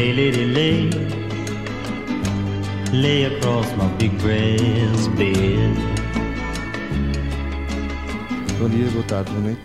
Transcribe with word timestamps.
Lay, 0.00 0.14
lady, 0.14 0.46
lay. 0.46 0.90
Lay 2.90 3.26
across 3.26 3.66
my 3.76 3.86
big 3.98 4.10
breast 4.22 5.10
bed. 5.10 5.76
Bom 8.58 8.70
dia, 8.70 8.90
boa 8.92 9.04
tarde, 9.04 9.30
boa 9.30 9.42
noite, 9.42 9.60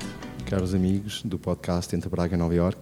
caros 0.45 0.75
amigos 0.75 1.21
do 1.23 1.39
podcast 1.39 1.95
Entre 1.95 2.09
Braga 2.09 2.35
e 2.35 2.37
Nova 2.37 2.53
York. 2.53 2.77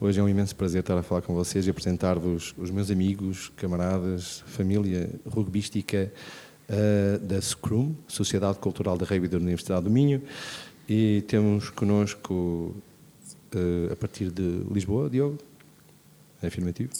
Hoje 0.00 0.18
é 0.18 0.22
um 0.24 0.28
imenso 0.28 0.56
prazer 0.56 0.80
estar 0.80 0.98
a 0.98 1.02
falar 1.04 1.22
com 1.22 1.32
vocês 1.32 1.64
e 1.64 1.70
apresentar-vos 1.70 2.56
os 2.58 2.72
meus 2.72 2.90
amigos, 2.90 3.52
camaradas, 3.56 4.42
família 4.48 5.08
rugbística 5.24 6.12
uh, 6.68 7.24
da 7.24 7.40
SCRUM, 7.40 7.94
Sociedade 8.08 8.58
Cultural 8.58 8.98
da 8.98 9.06
Rugby 9.06 9.28
da 9.28 9.36
Universidade 9.36 9.84
do 9.84 9.90
Minho, 9.90 10.20
e 10.88 11.22
temos 11.28 11.70
connosco, 11.70 12.74
uh, 13.54 13.92
a 13.92 13.94
partir 13.94 14.28
de 14.28 14.64
Lisboa, 14.68 15.08
Diogo, 15.08 15.38
é 16.42 16.46
afirmativo? 16.46 16.90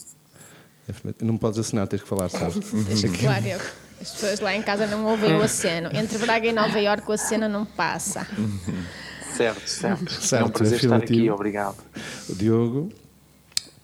É 0.89 0.91
afirmativo. 0.91 1.25
Não 1.25 1.37
podes 1.37 1.59
assinar, 1.59 1.87
tens 1.87 2.03
que 2.03 2.09
falar, 2.09 2.29
sabes? 2.29 2.59
Claro, 3.21 3.47
eu. 3.47 3.61
As 4.01 4.12
pessoas 4.12 4.41
lá 4.41 4.55
em 4.55 4.62
casa 4.62 4.87
não 4.87 5.05
ouvem 5.05 5.35
o 5.35 5.43
aceno. 5.43 5.91
Entre 5.95 6.17
Braga 6.19 6.47
e 6.47 6.53
Nova 6.53 6.81
Iorque 6.81 7.11
o 7.11 7.12
aceno 7.12 7.48
não 7.48 7.67
passa. 7.67 8.27
Certo, 9.37 9.69
certo. 9.69 10.11
Certo, 10.21 10.43
é 10.43 10.45
um 10.47 10.51
prazer 10.51 10.77
estar 10.77 10.97
afirmativo. 10.97 11.21
aqui, 11.21 11.31
obrigado. 11.31 11.77
O 12.29 12.34
Diogo, 12.34 12.91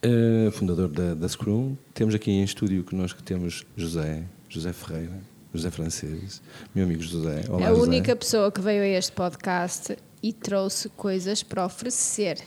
eh, 0.03 0.51
fundador 0.53 0.89
da, 0.89 1.15
da 1.15 1.29
Scrum. 1.29 1.77
Temos 1.93 2.15
aqui 2.15 2.31
em 2.31 2.43
estúdio 2.43 2.83
connosco 2.85 3.23
temos 3.23 3.65
José, 3.77 4.23
José 4.49 4.73
Ferreira, 4.73 5.19
José 5.53 5.71
Francês, 5.71 6.41
meu 6.75 6.85
amigo 6.85 7.03
José. 7.03 7.45
Olá, 7.49 7.67
a 7.67 7.71
José. 7.71 7.83
única 7.83 8.17
pessoa 8.17 8.51
que 8.51 8.61
veio 8.61 8.83
a 8.83 8.87
este 8.87 9.13
podcast 9.13 9.97
e 10.23 10.33
trouxe 10.33 10.89
coisas 10.91 11.43
para 11.43 11.65
oferecer. 11.65 12.39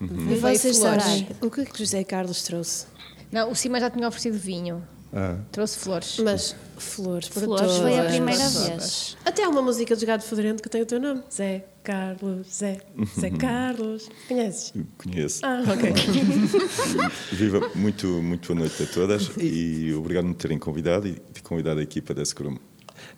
E 0.00 0.06
Veio 0.06 0.40
vocês 0.40 0.78
flores. 0.78 1.02
sabem 1.04 1.26
o 1.40 1.50
que 1.50 1.60
é 1.60 1.64
que 1.64 1.78
José 1.78 2.02
Carlos 2.04 2.42
trouxe? 2.42 2.86
Não, 3.30 3.50
o 3.50 3.54
Cima 3.54 3.78
já 3.80 3.90
tinha 3.90 4.06
oferecido 4.08 4.38
vinho. 4.38 4.82
Ah, 5.16 5.36
Trouxe 5.52 5.78
flores. 5.78 6.18
Mas 6.24 6.56
flores 6.76 7.28
para 7.28 7.42
Flores 7.42 7.66
todas. 7.66 7.78
foi 7.82 7.98
a 8.00 8.04
primeira 8.04 8.48
vez. 8.48 9.16
Até 9.24 9.44
há 9.44 9.48
uma 9.48 9.62
música 9.62 9.94
de 9.94 10.04
Gado 10.04 10.24
Fedorento 10.24 10.60
que 10.60 10.68
tem 10.68 10.82
o 10.82 10.86
teu 10.86 10.98
nome. 11.00 11.22
Zé 11.32 11.64
Carlos, 11.84 12.48
Zé, 12.52 12.80
Zé 13.20 13.30
Carlos. 13.30 14.08
Conheces? 14.26 14.72
Conheço. 14.98 15.40
Ah, 15.46 15.62
ok. 15.72 15.92
Viva, 17.32 17.70
muito, 17.76 18.06
muito 18.08 18.48
boa 18.48 18.60
noite 18.60 18.82
a 18.82 18.86
todas 18.86 19.30
e 19.38 19.92
obrigado 19.94 20.24
por 20.24 20.28
me 20.30 20.34
terem 20.34 20.58
convidado 20.58 21.06
e 21.06 21.12
de 21.32 21.42
convidar 21.42 21.78
a 21.78 21.82
equipa 21.82 22.12
da 22.12 22.24
Scrum. 22.24 22.56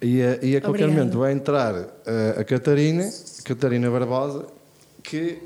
e, 0.02 0.20
a, 0.22 0.38
e 0.44 0.56
a 0.56 0.60
qualquer 0.60 0.84
Obrigada. 0.84 0.92
momento 0.92 1.18
vai 1.18 1.32
entrar 1.32 1.74
eh, 2.04 2.34
a 2.38 2.44
Catarina, 2.44 3.10
Catarina 3.44 3.90
Barbosa, 3.90 4.46
que 5.02 5.38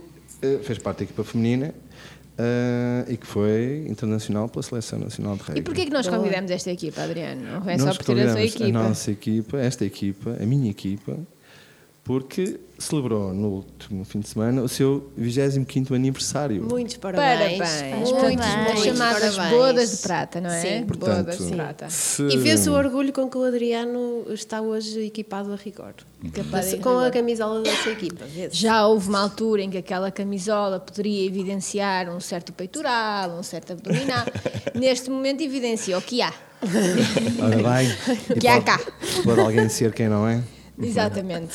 fez 0.62 0.78
parte 0.78 0.98
da 0.98 1.04
equipa 1.04 1.24
feminina 1.24 1.74
eh, 2.38 3.04
e 3.12 3.16
que 3.18 3.26
foi 3.26 3.84
internacional 3.86 4.48
pela 4.48 4.62
Seleção 4.62 4.98
Nacional 4.98 5.36
de 5.36 5.42
Rugby. 5.42 5.58
E 5.58 5.62
porquê 5.62 5.84
que 5.84 5.90
nós 5.90 6.08
convidamos 6.08 6.50
esta 6.50 6.70
equipa, 6.70 7.02
Adriano? 7.02 7.42
Não 7.42 7.70
é 7.70 7.76
só 7.76 7.92
por 7.92 8.04
ter 8.04 8.20
a 8.20 8.32
sua 8.32 8.42
equipa. 8.42 8.78
A 8.78 8.88
nossa 8.88 9.10
equipa, 9.10 9.58
esta 9.58 9.84
equipa, 9.84 10.36
a 10.40 10.46
minha 10.46 10.70
equipa, 10.70 11.18
porque 12.02 12.58
celebrou 12.78 13.32
no 13.34 13.48
último 13.48 14.04
fim 14.04 14.20
de 14.20 14.28
semana 14.28 14.62
o 14.62 14.68
seu 14.68 15.12
25º 15.18 15.94
aniversário. 15.94 16.62
Muitos 16.68 16.96
parabéns. 16.96 17.58
Parabéns. 17.58 17.92
Muitos, 17.94 18.10
Portanto, 18.10 18.40
as 18.40 18.56
muitos 18.64 18.84
chamadas 18.84 19.36
parabéns. 19.36 19.58
bodas 19.60 19.90
de 19.90 19.96
prata, 19.98 20.40
não 20.40 20.50
é? 20.50 20.60
Sim. 20.60 20.84
bodas 20.84 21.36
de 21.36 21.36
Portanto, 21.44 21.54
prata. 21.56 21.90
se- 21.90 22.22
E 22.22 22.36
vê-se 22.38 22.68
o 22.70 22.72
orgulho 22.72 23.12
com 23.12 23.28
que 23.28 23.36
o 23.36 23.44
Adriano 23.44 24.24
está 24.30 24.60
hoje 24.62 25.04
equipado 25.06 25.52
a 25.52 25.56
rigor. 25.56 25.94
Capaz 26.32 26.74
Com 26.74 26.98
a 26.98 27.10
camisola 27.10 27.62
dessa 27.62 27.90
equipa. 27.90 28.24
vê-se. 28.24 28.56
Já 28.56 28.86
houve 28.86 29.08
uma 29.08 29.20
altura 29.20 29.62
em 29.62 29.70
que 29.70 29.78
aquela 29.78 30.10
camisola 30.10 30.80
poderia 30.80 31.26
evidenciar 31.26 32.08
um 32.08 32.18
certo 32.18 32.52
peitoral, 32.52 33.30
um 33.38 33.42
certo 33.42 33.74
abdominal. 33.74 34.24
Neste 34.74 35.10
momento 35.10 35.42
evidencia 35.42 35.96
o 35.98 36.02
que 36.02 36.22
há. 36.22 36.32
Ora 37.42 37.56
bem, 37.56 37.88
Que 38.40 38.48
há 38.48 38.60
cá. 38.60 38.80
Pode 39.24 39.40
alguém 39.40 39.68
ser 39.68 39.92
quem 39.92 40.08
não 40.08 40.26
é? 40.26 40.42
Exatamente. 40.82 41.54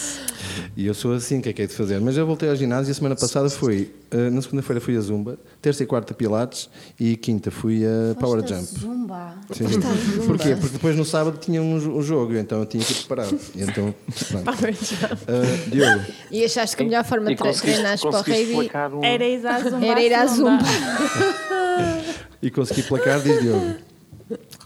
E 0.75 0.85
eu 0.85 0.93
sou 0.93 1.13
assim, 1.13 1.39
o 1.39 1.41
que 1.41 1.49
é 1.49 1.53
que 1.53 1.61
é 1.61 1.67
de 1.67 1.73
fazer? 1.73 1.99
Mas 1.99 2.17
eu 2.17 2.25
voltei 2.25 2.49
ao 2.49 2.55
ginásio 2.55 2.89
e 2.89 2.91
a 2.91 2.93
semana 2.93 3.15
passada 3.15 3.49
fui, 3.49 3.91
eh, 4.11 4.29
na 4.29 4.41
segunda-feira 4.41 4.79
fui 4.79 4.95
a 4.97 5.01
Zumba, 5.01 5.37
terça 5.61 5.83
e 5.83 5.85
quarta 5.85 6.13
Pilates 6.13 6.69
e 6.99 7.15
quinta 7.17 7.51
fui 7.51 7.83
a 7.85 8.15
Power 8.15 8.41
Foste 8.41 8.53
a 8.53 8.57
Jump. 8.57 8.79
Zumba. 8.79 9.33
Sim, 9.51 9.67
sim. 9.67 9.79
Porquê? 10.27 10.55
Porque 10.55 10.73
depois 10.73 10.95
no 10.95 11.05
sábado 11.05 11.37
tinha 11.37 11.61
um, 11.61 11.75
um 11.75 12.01
jogo, 12.01 12.35
então 12.35 12.59
eu 12.59 12.65
tinha 12.65 12.83
que 12.83 12.91
ir 12.93 12.95
preparado. 12.97 13.39
E 13.55 13.61
então. 13.63 13.93
Power 14.43 14.73
jump. 14.73 15.21
Eh, 15.27 15.69
Diogo, 15.69 16.05
E 16.31 16.43
achaste 16.43 16.75
que 16.75 16.83
a 16.83 16.85
melhor 16.85 17.03
forma 17.03 17.33
de 17.33 17.35
treinar 17.35 17.99
para 17.99 18.09
o 18.09 18.23
placar 18.23 18.93
um... 18.93 19.03
Era 19.03 19.25
ir 19.25 19.45
à 19.45 19.59
Zumba. 19.69 19.85
era 19.85 20.01
ir 20.01 20.13
à 20.13 20.25
Zumba. 20.27 20.63
e 22.41 22.51
consegui 22.51 22.83
placar, 22.83 23.21
diz 23.21 23.41
Diogo. 23.41 23.75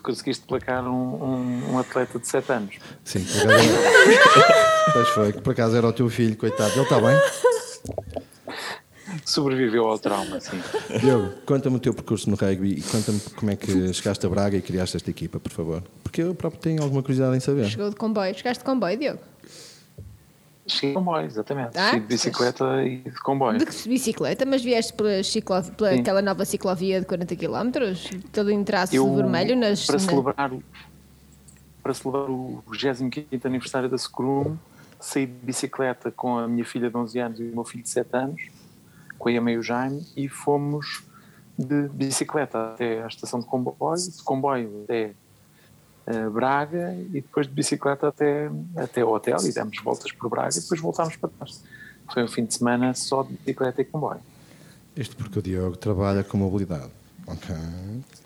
Conseguiste 0.02 0.46
placar 0.46 0.86
um, 0.88 1.24
um, 1.24 1.74
um 1.74 1.80
atleta 1.80 2.20
de 2.20 2.28
7 2.28 2.52
anos. 2.52 2.76
Sim, 3.04 3.26
por 3.26 3.52
acaso 3.52 3.70
era... 3.70 4.70
Pois 4.94 5.10
foi, 5.10 5.34
que 5.34 5.42
por 5.42 5.52
acaso 5.52 5.76
era 5.76 5.88
o 5.88 5.94
teu 5.94 6.10
filho, 6.10 6.36
coitado. 6.36 6.72
Ele 6.72 6.82
está 6.82 7.00
bem? 7.00 7.16
Sobreviveu 9.26 9.86
ao 9.86 10.00
trauma, 10.00 10.40
sim. 10.40 10.60
Diogo, 11.00 11.34
conta-me 11.46 11.76
o 11.76 11.80
teu 11.80 11.94
percurso 11.94 12.30
no 12.30 12.36
rugby 12.36 12.80
e 12.80 12.82
conta-me 12.82 13.20
como 13.36 13.52
é 13.52 13.56
que 13.56 13.94
chegaste 13.94 14.26
a 14.26 14.30
Braga 14.30 14.58
e 14.58 14.62
criaste 14.62 14.98
esta 14.98 15.10
equipa, 15.10 15.40
por 15.40 15.52
favor. 15.52 15.84
Porque 16.04 16.24
eu 16.24 16.34
próprio 16.34 16.60
tenho 16.62 16.82
alguma 16.82 17.02
curiosidade 17.02 17.38
em 17.38 17.40
saber. 17.40 17.66
Chegou 17.66 17.90
de 17.90 17.96
comboio. 17.96 18.34
Chegaste 18.34 18.64
de 18.64 18.66
comboio, 18.66 18.98
Diogo? 18.98 19.20
De 20.70 20.94
comboio, 20.94 21.26
exatamente. 21.26 21.78
Ah, 21.78 21.92
de 21.92 22.00
bicicleta 22.02 22.84
e 22.84 22.98
de 22.98 23.20
comboio. 23.22 23.58
De 23.58 23.66
bicicleta, 23.90 24.46
mas 24.46 24.62
vieste 24.64 24.94
pela, 24.94 25.24
ciclo... 25.24 25.62
pela 25.76 25.94
Sim. 25.94 26.00
aquela 26.02 26.22
nova 26.22 26.46
ciclovia 26.46 27.00
de 27.00 27.06
40 27.06 27.36
km, 27.36 27.72
todo 28.32 28.52
em 28.52 28.64
traço 28.64 28.96
Eu, 28.96 29.16
vermelho 29.16 29.56
nas. 29.56 29.86
para 29.86 30.00
celebrar, 30.00 30.54
o- 30.54 30.64
para 31.82 31.94
celebrar 31.94 32.30
o 32.30 32.64
25 32.70 33.48
aniversário 33.48 33.90
da 33.90 33.98
Scrum, 33.98 34.56
saí 35.00 35.26
de 35.26 35.34
bicicleta 35.34 36.12
com 36.12 36.38
a 36.38 36.48
minha 36.48 36.66
filha 36.66 36.90
de 36.90 36.96
11 36.98 37.20
anos 37.20 37.40
e 37.40 37.44
o 37.44 37.54
meu 37.56 37.64
filho 37.64 37.84
de 37.84 37.90
7 37.90 38.10
anos, 38.16 38.42
com 39.18 39.30
a 39.30 39.32
Yama 39.32 39.52
e 39.52 39.58
o 39.58 39.64
Jaime, 39.64 40.06
e 40.16 40.30
fomos 40.30 41.04
de 41.58 41.88
bicicleta 41.90 42.74
até 42.74 43.04
à 43.04 43.08
estação 43.08 43.40
de 43.40 43.46
comboio, 43.46 43.76
de 43.98 44.24
comboio 44.24 44.82
até 44.86 45.12
Braga 46.32 46.96
e 47.14 47.22
depois 47.22 47.48
de 47.48 47.54
bicicleta 47.54 48.08
até, 48.08 48.50
até 48.76 49.04
o 49.04 49.10
hotel 49.14 49.38
e 49.46 49.52
demos 49.54 49.78
voltas 49.84 50.12
por 50.12 50.30
Braga 50.30 50.50
e 50.58 50.62
depois 50.62 50.80
voltámos 50.82 51.16
para 51.16 51.30
trás. 51.30 51.64
Foi 52.14 52.24
um 52.24 52.28
fim 52.28 52.46
de 52.46 52.54
semana 52.56 52.94
só 52.96 53.24
de 53.24 53.34
bicicleta 53.34 53.82
e 53.82 53.86
comboio. 53.86 54.20
Isto 54.96 55.16
porque 55.16 55.40
o 55.40 55.42
Diogo 55.42 55.78
trabalha 55.78 56.24
com 56.24 56.38
mobilidade. 56.38 56.90
Ok. 57.28 57.56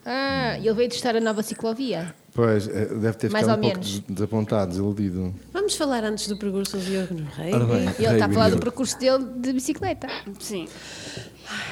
Ah, 0.05 0.57
ele 0.57 0.73
veio 0.73 0.89
testar 0.89 1.13
a 1.15 1.19
nova 1.19 1.43
ciclovia. 1.43 2.15
Pois, 2.33 2.67
eh, 2.69 2.85
deve 2.85 3.17
ter 3.17 3.29
Mais 3.29 3.45
ficado 3.45 3.59
um 3.59 3.61
pouco 3.61 3.77
menos. 3.79 3.99
des- 3.99 4.15
desapontado, 4.15 4.69
desiludido. 4.71 5.35
Vamos 5.51 5.75
falar 5.75 6.05
antes 6.05 6.25
do 6.29 6.37
percurso 6.37 6.77
do 6.77 6.83
Diogo 6.85 7.13
no 7.13 7.25
rei. 7.29 7.51
Bem, 7.51 7.89
Ele 7.99 8.13
está 8.13 8.25
a 8.25 8.29
falar 8.29 8.49
do 8.49 8.59
percurso 8.59 8.97
dele 8.97 9.25
de 9.39 9.51
bicicleta. 9.51 10.07
Sim. 10.39 10.69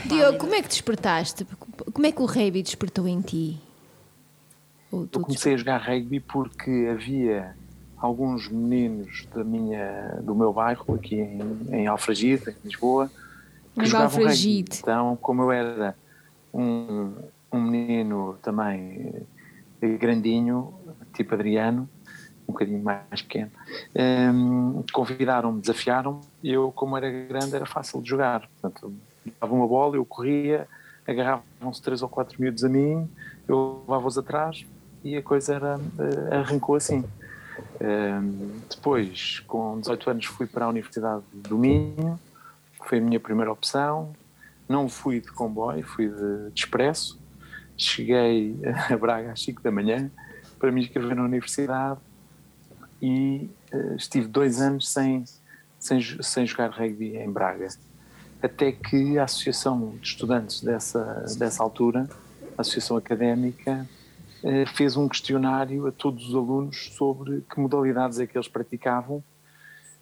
Diogo, 0.05 0.37
como 0.39 0.53
é 0.53 0.61
que 0.61 0.67
despertaste? 0.67 1.47
Como 1.93 2.05
é 2.05 2.11
que 2.11 2.21
o 2.21 2.25
rugby 2.25 2.61
despertou 2.61 3.07
em 3.07 3.21
ti? 3.21 3.57
Eu 4.91 5.07
comecei 5.21 5.53
a 5.53 5.57
jogar 5.57 5.77
rugby 5.77 6.19
porque 6.19 6.89
havia 6.91 7.55
alguns 7.97 8.49
meninos 8.49 9.25
da 9.33 9.43
minha, 9.43 10.19
do 10.21 10.35
meu 10.35 10.51
bairro, 10.51 10.95
aqui 10.95 11.15
em, 11.15 11.39
em 11.71 11.87
Alfragide, 11.87 12.49
em 12.49 12.55
Lisboa, 12.65 13.09
que 13.73 13.81
Em 13.81 13.85
jogavam 13.85 14.07
rugby. 14.07 14.23
Alfragide. 14.23 14.79
Então, 14.81 15.17
como 15.21 15.43
eu 15.43 15.51
era 15.51 15.95
um, 16.53 17.13
um 17.51 17.61
menino 17.61 18.37
também 18.41 19.25
eh, 19.81 19.97
grandinho, 19.97 20.73
tipo 21.13 21.35
Adriano, 21.35 21.87
um 22.47 22.51
bocadinho 22.51 22.83
mais 22.83 23.21
pequeno, 23.21 23.51
hum, 24.33 24.83
convidaram-me, 24.91 25.61
desafiaram-me, 25.61 26.19
e 26.43 26.51
eu, 26.51 26.69
como 26.73 26.97
era 26.97 27.09
grande, 27.09 27.55
era 27.55 27.65
fácil 27.65 28.01
de 28.01 28.09
jogar. 28.09 28.49
Portanto, 28.59 28.93
dava 29.39 29.53
uma 29.53 29.67
bola, 29.67 29.95
eu 29.95 30.03
corria, 30.03 30.67
agarravam-se 31.07 31.81
três 31.81 32.01
ou 32.01 32.09
quatro 32.09 32.41
miúdos 32.41 32.65
a 32.65 32.69
mim, 32.69 33.07
eu 33.47 33.83
levava-os 33.87 34.17
atrás 34.17 34.65
e 35.03 35.17
a 35.17 35.21
coisa 35.21 35.55
era, 35.55 35.79
eh, 35.99 36.35
arrancou 36.35 36.75
assim. 36.75 37.03
Hum, 37.79 38.59
depois, 38.69 39.39
com 39.47 39.79
18 39.79 40.09
anos, 40.09 40.25
fui 40.25 40.45
para 40.45 40.65
a 40.65 40.69
Universidade 40.69 41.23
do 41.33 41.57
Minho, 41.57 42.19
foi 42.85 42.99
a 42.99 43.01
minha 43.01 43.19
primeira 43.19 43.51
opção. 43.51 44.13
Não 44.69 44.87
fui 44.87 45.19
de 45.19 45.31
comboio, 45.31 45.83
fui 45.83 46.07
de, 46.07 46.51
de 46.51 46.59
expresso. 46.59 47.19
Cheguei 47.75 48.55
a 48.89 48.95
Braga 48.97 49.31
às 49.31 49.41
5 49.41 49.61
da 49.61 49.71
manhã 49.71 50.09
para 50.59 50.71
me 50.71 50.81
inscrever 50.81 51.15
na 51.15 51.23
universidade 51.23 51.99
e 53.01 53.49
eh, 53.71 53.95
estive 53.95 54.27
dois 54.27 54.61
anos 54.61 54.87
sem, 54.87 55.25
sem, 55.79 55.99
sem 56.21 56.45
jogar 56.45 56.69
rugby 56.69 57.17
em 57.17 57.31
Braga. 57.31 57.67
Até 58.41 58.71
que 58.71 59.17
a 59.17 59.23
associação 59.23 59.95
de 59.99 60.07
estudantes 60.07 60.61
dessa, 60.61 61.25
dessa 61.37 61.63
altura, 61.63 62.07
a 62.57 62.61
associação 62.61 62.97
académica, 62.97 63.87
fez 64.73 64.97
um 64.97 65.07
questionário 65.07 65.87
a 65.87 65.91
todos 65.91 66.29
os 66.29 66.35
alunos 66.35 66.91
sobre 66.93 67.43
que 67.49 67.59
modalidades 67.59 68.19
é 68.19 68.25
que 68.25 68.37
eles 68.37 68.47
praticavam 68.47 69.23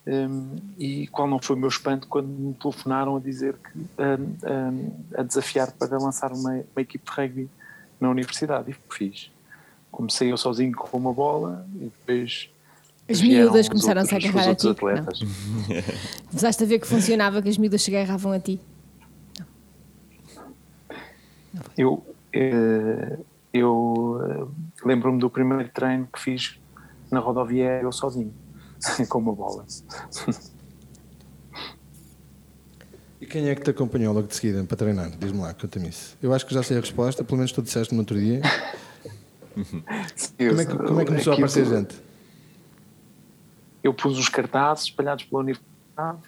um, 0.08 0.56
e 0.78 1.08
qual 1.08 1.28
não 1.28 1.40
foi 1.40 1.56
o 1.56 1.60
meu 1.60 1.70
espanto 1.70 2.08
quando 2.08 2.28
me 2.28 2.54
telefonaram 2.54 3.18
a 3.18 3.20
dizer 3.20 3.56
que 3.56 3.78
um, 3.78 4.38
um, 4.50 4.92
a 5.16 5.24
desafiar 5.24 5.72
para 5.72 5.98
lançar 5.98 6.32
uma, 6.32 6.52
uma 6.52 6.82
equipe 6.82 7.06
de 7.06 7.12
rugby 7.12 7.50
na 8.00 8.10
universidade. 8.10 8.72
E 8.72 8.76
fiz. 8.90 9.30
Comecei 9.92 10.32
eu 10.32 10.38
sozinho 10.38 10.76
com 10.76 10.98
uma 10.98 11.14
bola 11.14 11.66
e 11.76 11.92
depois. 12.06 12.50
As 13.08 13.22
miúdas 13.22 13.68
começaram-se 13.68 14.14
a 14.14 14.18
agarrar 14.18 14.50
a 14.50 14.56
ti? 14.56 14.70
atletas. 14.70 15.20
Começaste 16.30 16.64
a 16.64 16.66
ver 16.66 16.80
que 16.80 16.88
funcionava, 16.88 17.42
que 17.42 17.50
as 17.50 17.58
miúdas 17.58 17.82
se 17.82 17.96
agarravam 17.96 18.32
a 18.32 18.40
ti. 18.40 18.60
Eu, 21.76 22.06
eh, 22.32 23.18
eu 23.54 24.20
eh, 24.24 24.86
lembro-me 24.86 25.20
do 25.20 25.30
primeiro 25.30 25.70
treino 25.70 26.08
que 26.12 26.20
fiz 26.20 26.60
na 27.12 27.20
rodoviária 27.20 27.84
eu 27.84 27.92
sozinho, 27.92 28.34
com 29.10 29.20
uma 29.20 29.34
bola. 29.34 29.66
E 33.20 33.26
quem 33.26 33.50
é 33.50 33.56
que 33.56 33.62
te 33.62 33.72
acompanhou 33.72 34.14
logo 34.14 34.28
de 34.28 34.36
seguida 34.36 34.64
para 34.64 34.78
treinar? 34.78 35.12
Diz-me 35.18 35.42
lá, 35.42 35.54
conta-me 35.54 35.90
isso. 35.90 36.18
Eu 36.22 36.34
acho 36.34 36.46
que 36.46 36.54
já 36.54 36.64
sei 36.64 36.78
a 36.78 36.82
resposta, 36.82 37.24
pelo 37.24 37.38
menos 37.38 37.52
tu 37.52 37.62
disseste 37.62 37.94
no 37.94 38.00
outro 38.02 38.18
dia. 38.18 38.42
Como 40.38 40.62
é 40.62 40.66
que, 40.66 40.78
como 40.78 41.02
é 41.02 41.04
que 41.04 41.12
começou 41.12 41.34
a 41.34 41.36
aparecer 41.36 41.66
gente? 41.66 42.10
eu 43.84 43.94
pus 43.94 44.18
os 44.18 44.30
cartazes 44.30 44.86
espalhados 44.86 45.26
pela 45.26 45.42
universidade, 45.42 46.20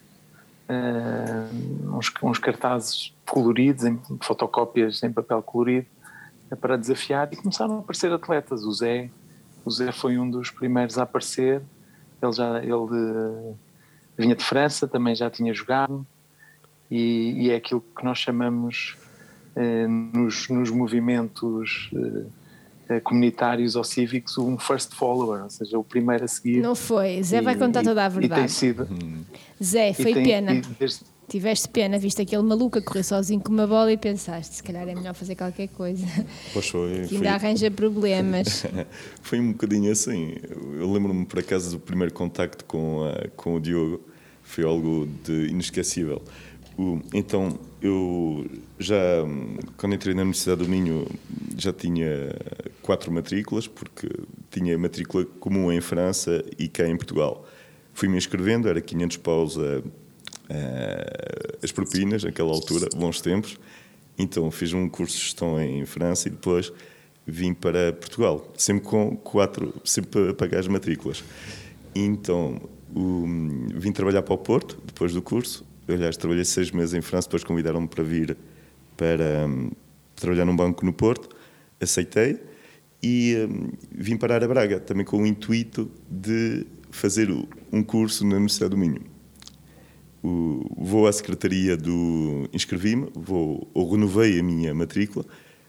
eh, 0.69 1.47
uns, 1.93 2.11
uns 2.23 2.39
cartazes 2.39 3.13
coloridos, 3.25 3.83
em 3.85 3.99
fotocópias 4.21 5.03
em 5.03 5.11
papel 5.11 5.41
colorido, 5.43 5.87
para 6.55 6.77
desafiar 6.77 7.29
e 7.31 7.35
começaram 7.35 7.77
a 7.77 7.79
aparecer 7.79 8.11
atletas. 8.11 8.63
O 8.63 8.71
Zé, 8.73 9.09
o 9.65 9.71
Zé 9.71 9.91
foi 9.91 10.17
um 10.17 10.29
dos 10.29 10.49
primeiros 10.51 10.97
a 10.97 11.03
aparecer. 11.03 11.61
Ele 12.21 12.31
já 12.31 12.59
ele 12.59 12.71
eh, 12.73 13.53
vinha 14.17 14.35
de 14.35 14.43
França, 14.43 14.87
também 14.87 15.15
já 15.15 15.29
tinha 15.29 15.53
jogado 15.53 16.05
e, 16.89 17.33
e 17.45 17.51
é 17.51 17.55
aquilo 17.55 17.83
que 17.97 18.03
nós 18.03 18.17
chamamos 18.19 18.95
eh, 19.55 19.87
nos, 19.87 20.47
nos 20.49 20.69
movimentos 20.69 21.89
eh, 22.89 22.99
comunitários 22.99 23.75
ou 23.77 23.83
cívicos 23.85 24.37
um 24.37 24.57
first 24.57 24.93
follower, 24.93 25.43
ou 25.43 25.49
seja, 25.49 25.79
o 25.79 25.83
primeiro 25.83 26.25
a 26.25 26.27
seguir. 26.27 26.61
Não 26.61 26.75
foi. 26.75 27.23
Zé 27.23 27.41
vai 27.41 27.53
E- 27.55 27.57
contar 27.57 27.81
e- 27.81 27.85
toda 27.85 28.03
a 28.05 28.07
E 28.07 28.11
tem 28.11 28.19
verdade. 28.19 28.51
sido. 28.51 28.87
Zé, 29.63 29.91
e 29.91 29.93
foi 29.93 30.13
tem- 30.13 30.23
pena. 30.25 30.53
e 30.53 30.61
desde- 30.61 31.05
Tiveste 31.31 31.69
pena, 31.69 31.97
viste 31.97 32.21
aquele 32.21 32.41
maluco 32.43 32.77
a 32.77 32.81
correr 32.81 33.03
sozinho 33.03 33.39
com 33.39 33.53
uma 33.53 33.65
bola 33.65 33.89
e 33.89 33.95
pensaste, 33.95 34.55
se 34.57 34.61
calhar 34.63 34.85
é 34.85 34.93
melhor 34.93 35.13
fazer 35.13 35.33
qualquer 35.35 35.69
coisa. 35.69 36.05
Pois 36.51 36.67
foi, 36.67 37.03
Que 37.07 37.15
foi, 37.15 37.17
ainda 37.17 37.31
arranja 37.31 37.71
problemas. 37.71 38.65
foi 39.23 39.39
um 39.39 39.53
bocadinho 39.53 39.89
assim. 39.93 40.35
Eu 40.77 40.91
lembro-me, 40.91 41.25
por 41.25 41.39
acaso, 41.39 41.71
do 41.71 41.79
primeiro 41.79 42.13
contacto 42.13 42.65
com, 42.65 43.05
a- 43.05 43.29
com 43.37 43.55
o 43.55 43.59
Diogo. 43.61 44.01
Foi 44.43 44.65
algo 44.65 45.07
de 45.23 45.47
inesquecível. 45.47 46.21
O- 46.77 46.99
então, 47.13 47.57
eu 47.81 48.45
já, 48.77 48.97
quando 49.77 49.95
entrei 49.95 50.13
na 50.13 50.23
Universidade 50.23 50.61
do 50.65 50.69
Minho, 50.69 51.07
já 51.57 51.71
tinha 51.71 52.35
quatro 52.81 53.09
matrículas, 53.09 53.67
porque 53.67 54.09
tinha 54.49 54.77
matrícula 54.77 55.23
comum 55.39 55.71
em 55.71 55.79
França 55.79 56.43
e 56.59 56.67
cá 56.67 56.85
em 56.89 56.97
Portugal. 56.97 57.47
Fui-me 57.93 58.17
inscrevendo, 58.17 58.67
era 58.67 58.81
500 58.81 59.15
paus 59.17 59.57
a, 59.57 59.81
a- 60.51 61.57
as 61.63 61.71
propinas, 61.71 62.23
naquela 62.23 62.51
altura, 62.51 62.87
bons 62.95 63.21
tempos. 63.21 63.57
Então, 64.17 64.49
fiz 64.51 64.73
um 64.73 64.87
curso 64.89 65.15
de 65.17 65.23
gestão 65.23 65.59
em 65.61 65.85
França 65.85 66.27
e 66.27 66.31
depois 66.31 66.71
vim 67.25 67.53
para 67.53 67.93
Portugal, 67.93 68.51
sempre 68.57 68.83
com 68.85 69.15
quatro, 69.15 69.73
sempre 69.85 70.29
a 70.29 70.33
pagar 70.33 70.59
as 70.59 70.67
matrículas. 70.67 71.23
Então, 71.95 72.59
o- 72.95 73.25
vim 73.75 73.91
trabalhar 73.91 74.21
para 74.21 74.33
o 74.33 74.37
Porto, 74.37 74.77
depois 74.85 75.13
do 75.13 75.21
curso. 75.21 75.65
Aliás, 75.87 76.17
trabalhei 76.17 76.45
seis 76.45 76.71
meses 76.71 76.93
em 76.93 77.01
França, 77.01 77.27
depois 77.27 77.43
convidaram-me 77.43 77.87
para 77.87 78.03
vir 78.03 78.37
para 78.97 79.45
hum, 79.47 79.71
trabalhar 80.15 80.45
num 80.45 80.55
banco 80.55 80.85
no 80.85 80.93
Porto. 80.93 81.29
Aceitei 81.79 82.39
e 83.01 83.35
hum, 83.49 83.69
vim 83.91 84.15
parar 84.17 84.43
a 84.43 84.47
Braga, 84.47 84.79
também 84.79 85.03
com 85.05 85.17
o 85.23 85.25
intuito 85.25 85.89
de 86.09 86.65
fazer 86.91 87.29
um 87.71 87.81
curso 87.83 88.23
na 88.25 88.35
Universidade 88.35 88.71
do 88.71 88.77
Minho. 88.77 89.01
O- 90.23 90.65
vou 90.77 91.07
à 91.07 91.11
secretaria 91.13 91.75
do. 91.75 92.47
inscrevi-me, 92.53 93.07
vou, 93.15 93.67
ou 93.73 93.91
renovei 93.91 94.39
a 94.39 94.43
minha 94.43 94.73
matrícula, 94.73 95.25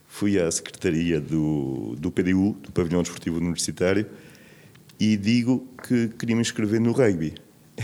fui 0.06 0.38
à 0.38 0.50
secretaria 0.50 1.20
do, 1.20 1.96
do 1.98 2.10
PDU, 2.10 2.52
do 2.62 2.70
Pavilhão 2.72 3.02
Desportivo 3.02 3.38
Universitário, 3.38 4.06
e 5.00 5.16
digo 5.16 5.66
que 5.86 6.08
queria 6.18 6.36
me 6.36 6.42
inscrever 6.42 6.80
no 6.80 6.92
rugby. 6.92 7.34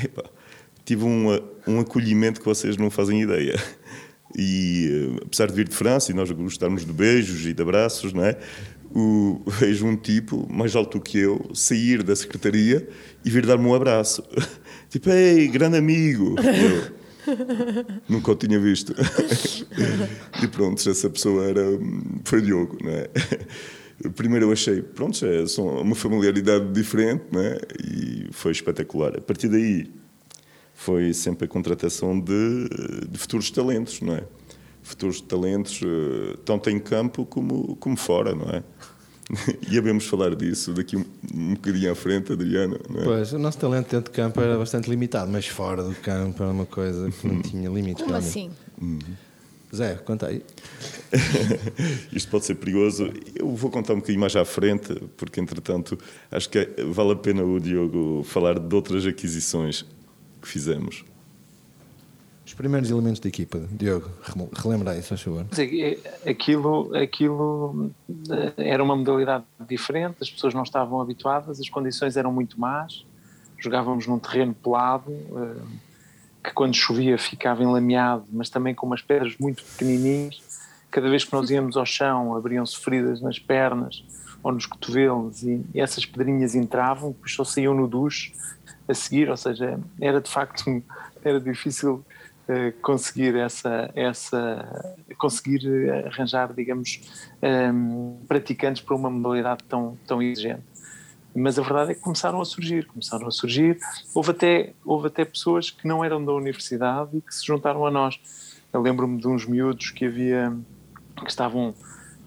Tive 0.85 1.05
um, 1.05 1.27
um 1.67 1.81
acolhimento 1.81 2.41
que 2.41 2.47
vocês 2.47 2.77
não 2.77 2.91
fazem 2.91 3.23
ideia. 3.23 3.55
E 4.37 5.17
eh, 5.17 5.23
apesar 5.27 5.47
de 5.47 5.55
vir 5.55 5.69
de 5.69 5.75
França 5.75 6.13
e 6.13 6.15
nós 6.15 6.31
gostarmos 6.31 6.85
de 6.85 6.93
beijos 6.93 7.47
e 7.47 7.53
de 7.55 7.63
abraços, 7.63 8.13
não 8.13 8.23
é? 8.25 8.39
O, 8.95 9.43
vejo 9.47 9.87
um 9.87 9.97
tipo 9.97 10.47
mais 10.53 10.75
alto 10.75 11.01
que 11.01 11.19
eu 11.19 11.51
sair 11.55 12.03
da 12.03 12.15
secretaria 12.17 12.89
e 13.25 13.31
vir 13.31 13.47
dar-me 13.47 13.67
um 13.67 13.75
abraço. 13.75 14.23
Tipo, 14.89 15.11
ei, 15.11 15.49
grande 15.49 15.77
amigo! 15.77 16.35
Eu, 16.39 16.99
nunca 18.09 18.33
o 18.33 18.35
tinha 18.35 18.59
visto. 18.59 18.95
E 20.43 20.49
pronto, 20.49 20.89
essa 20.89 21.11
pessoa 21.11 21.45
era, 21.45 21.63
foi 22.25 22.41
Diogo, 22.41 22.79
não 22.83 22.91
é? 22.91 23.11
Primeiro 24.15 24.47
eu 24.47 24.53
achei, 24.53 24.81
pronto, 24.81 25.19
é 25.27 25.45
uma 25.83 25.95
familiaridade 25.95 26.73
diferente, 26.73 27.25
não 27.33 27.41
é? 27.41 27.59
E 27.85 28.29
foi 28.31 28.53
espetacular. 28.53 29.17
A 29.19 29.21
partir 29.21 29.49
daí 29.49 29.91
foi 30.73 31.13
sempre 31.13 31.47
a 31.47 31.49
contratação 31.49 32.19
de, 32.19 32.69
de 33.11 33.19
futuros 33.19 33.51
talentos, 33.51 34.01
não 34.01 34.15
é? 34.15 34.23
Futuros 34.81 35.21
talentos, 35.21 35.81
eh, 35.83 36.39
tanto 36.45 36.71
em 36.71 36.79
campo 36.79 37.27
como, 37.27 37.75
como 37.77 37.97
fora, 37.97 38.35
não 38.35 38.49
é? 38.49 38.63
E 39.71 39.77
havemos 39.77 40.07
falar 40.07 40.35
disso 40.35 40.73
daqui 40.73 40.97
um, 40.97 41.05
um 41.35 41.55
bocadinho 41.55 41.93
à 41.93 41.95
frente, 41.95 42.33
Adriana, 42.33 42.79
não 42.89 43.01
é? 43.01 43.05
Pois, 43.05 43.33
o 43.33 43.39
nosso 43.39 43.59
talento 43.59 43.91
dentro 43.91 44.11
de 44.11 44.17
campo 44.17 44.41
era 44.41 44.57
bastante 44.57 44.89
limitado, 44.89 45.31
mas 45.31 45.47
fora 45.47 45.83
do 45.83 45.95
campo 45.97 46.43
era 46.43 46.51
uma 46.51 46.65
coisa 46.65 47.11
que 47.11 47.27
não 47.27 47.43
tinha 47.43 47.69
limites. 47.69 48.03
Como 48.03 48.19
realmente. 48.19 48.29
assim? 48.29 48.51
Zé, 49.75 49.97
conta 49.97 50.29
aí. 50.29 50.43
Isto 52.11 52.31
pode 52.31 52.47
ser 52.47 52.55
perigoso. 52.55 53.13
Eu 53.35 53.55
vou 53.55 53.71
contar 53.71 53.93
um 53.93 53.97
bocadinho 53.97 54.21
mais 54.21 54.35
à 54.35 54.45
frente, 54.45 54.95
porque 55.17 55.41
entretanto 55.41 55.99
acho 56.31 56.49
que 56.49 56.67
vale 56.91 57.13
a 57.13 57.17
pena 57.17 57.45
o 57.45 57.61
Diogo 57.61 58.23
falar 58.25 58.59
de 58.59 58.75
outras 58.75 59.07
aquisições 59.07 59.85
que 60.41 60.49
fizemos. 60.49 61.05
Os 62.59 62.61
primeiros 62.61 62.91
elementos 62.91 63.21
da 63.21 63.29
equipa, 63.29 63.61
Diogo, 63.71 64.11
relembra 64.53 64.93
se 65.01 65.03
faz 65.09 65.21
favor. 65.23 65.47
É- 65.57 65.97
Aquilo, 66.29 66.91
aquilo 66.93 67.93
eh, 68.31 68.53
era 68.57 68.83
uma 68.83 68.97
modalidade 68.97 69.45
diferente, 69.61 70.17
as 70.21 70.29
pessoas 70.29 70.53
não 70.55 70.65
estavam 70.65 71.01
habituadas, 71.01 71.61
as 71.61 71.69
condições 71.69 72.17
eram 72.17 72.33
muito 72.33 72.61
más, 72.61 73.07
jogávamos 73.61 74.09
num 74.09 74.19
terreno 74.19 74.55
pelado, 74.55 75.09
eh, 75.09 75.63
que 76.43 76.53
quando 76.53 76.75
chovia 76.75 77.17
ficava 77.17 77.63
enlameado, 77.63 78.25
mas 78.33 78.51
também 78.51 78.75
com 78.75 78.87
umas 78.87 79.03
pedras 79.03 79.37
muito 79.39 79.63
pequenininhas. 79.63 80.43
Cada 80.91 81.09
vez 81.09 81.23
que 81.23 81.33
nós 81.33 81.49
íamos 81.51 81.77
ao 81.77 81.87
chão, 81.87 82.35
abriam-se 82.35 82.77
feridas 82.77 83.21
nas 83.21 83.39
pernas 83.39 84.03
ou 84.43 84.51
nos 84.51 84.67
cotovelos 84.67 85.45
e, 85.45 85.65
essas 85.77 86.05
pedrinhas 86.05 86.57
entravam, 86.57 87.13
depois 87.13 87.33
só 87.33 87.45
saíam 87.45 87.73
no 87.73 87.87
duche 87.87 88.33
a 88.89 88.95
seguir, 88.95 89.31
ou 89.31 89.37
seja, 89.37 89.79
era 90.01 90.21
de 90.21 90.29
facto 90.29 90.83
era 91.23 91.41
difícil 91.41 92.05
conseguir 92.83 93.37
essa 93.37 93.91
essa 93.95 94.97
conseguir 95.19 95.67
eh, 95.67 96.07
arranjar 96.09 96.53
digamos 96.55 97.01
ehm, 97.43 98.25
praticantes 98.27 98.83
para 98.83 98.97
uma 98.97 99.11
modalidade 99.11 99.63
tão 99.69 99.99
tão 100.07 100.23
exigente. 100.23 100.65
Mas 101.35 101.59
a 101.59 101.63
verdade 101.63 101.93
é 101.93 101.95
que 101.95 102.01
começaram 102.01 102.41
a 102.41 102.45
surgir 102.45 102.87
começaram 102.87 103.27
a 103.27 103.31
surgir. 103.31 103.79
Houve 104.15 104.31
até 104.33 104.75
houve 104.85 105.09
até 105.09 105.25
pessoas 105.25 105.71
que 105.71 105.87
não 105.87 106.05
eram 106.05 106.25
da 106.25 106.33
universidade 106.33 107.17
e 107.19 107.23
que 107.23 107.35
se 107.35 107.47
juntaram 107.47 107.87
a 107.87 107.91
nós. 107.91 108.17
Eu 108.73 108.81
lembro-me 108.83 109.21
de 109.21 109.29
uns 109.29 109.47
miúdos 109.47 109.91
que 109.91 110.07
havia 110.07 110.53
que 111.19 111.31
estavam 111.31 111.75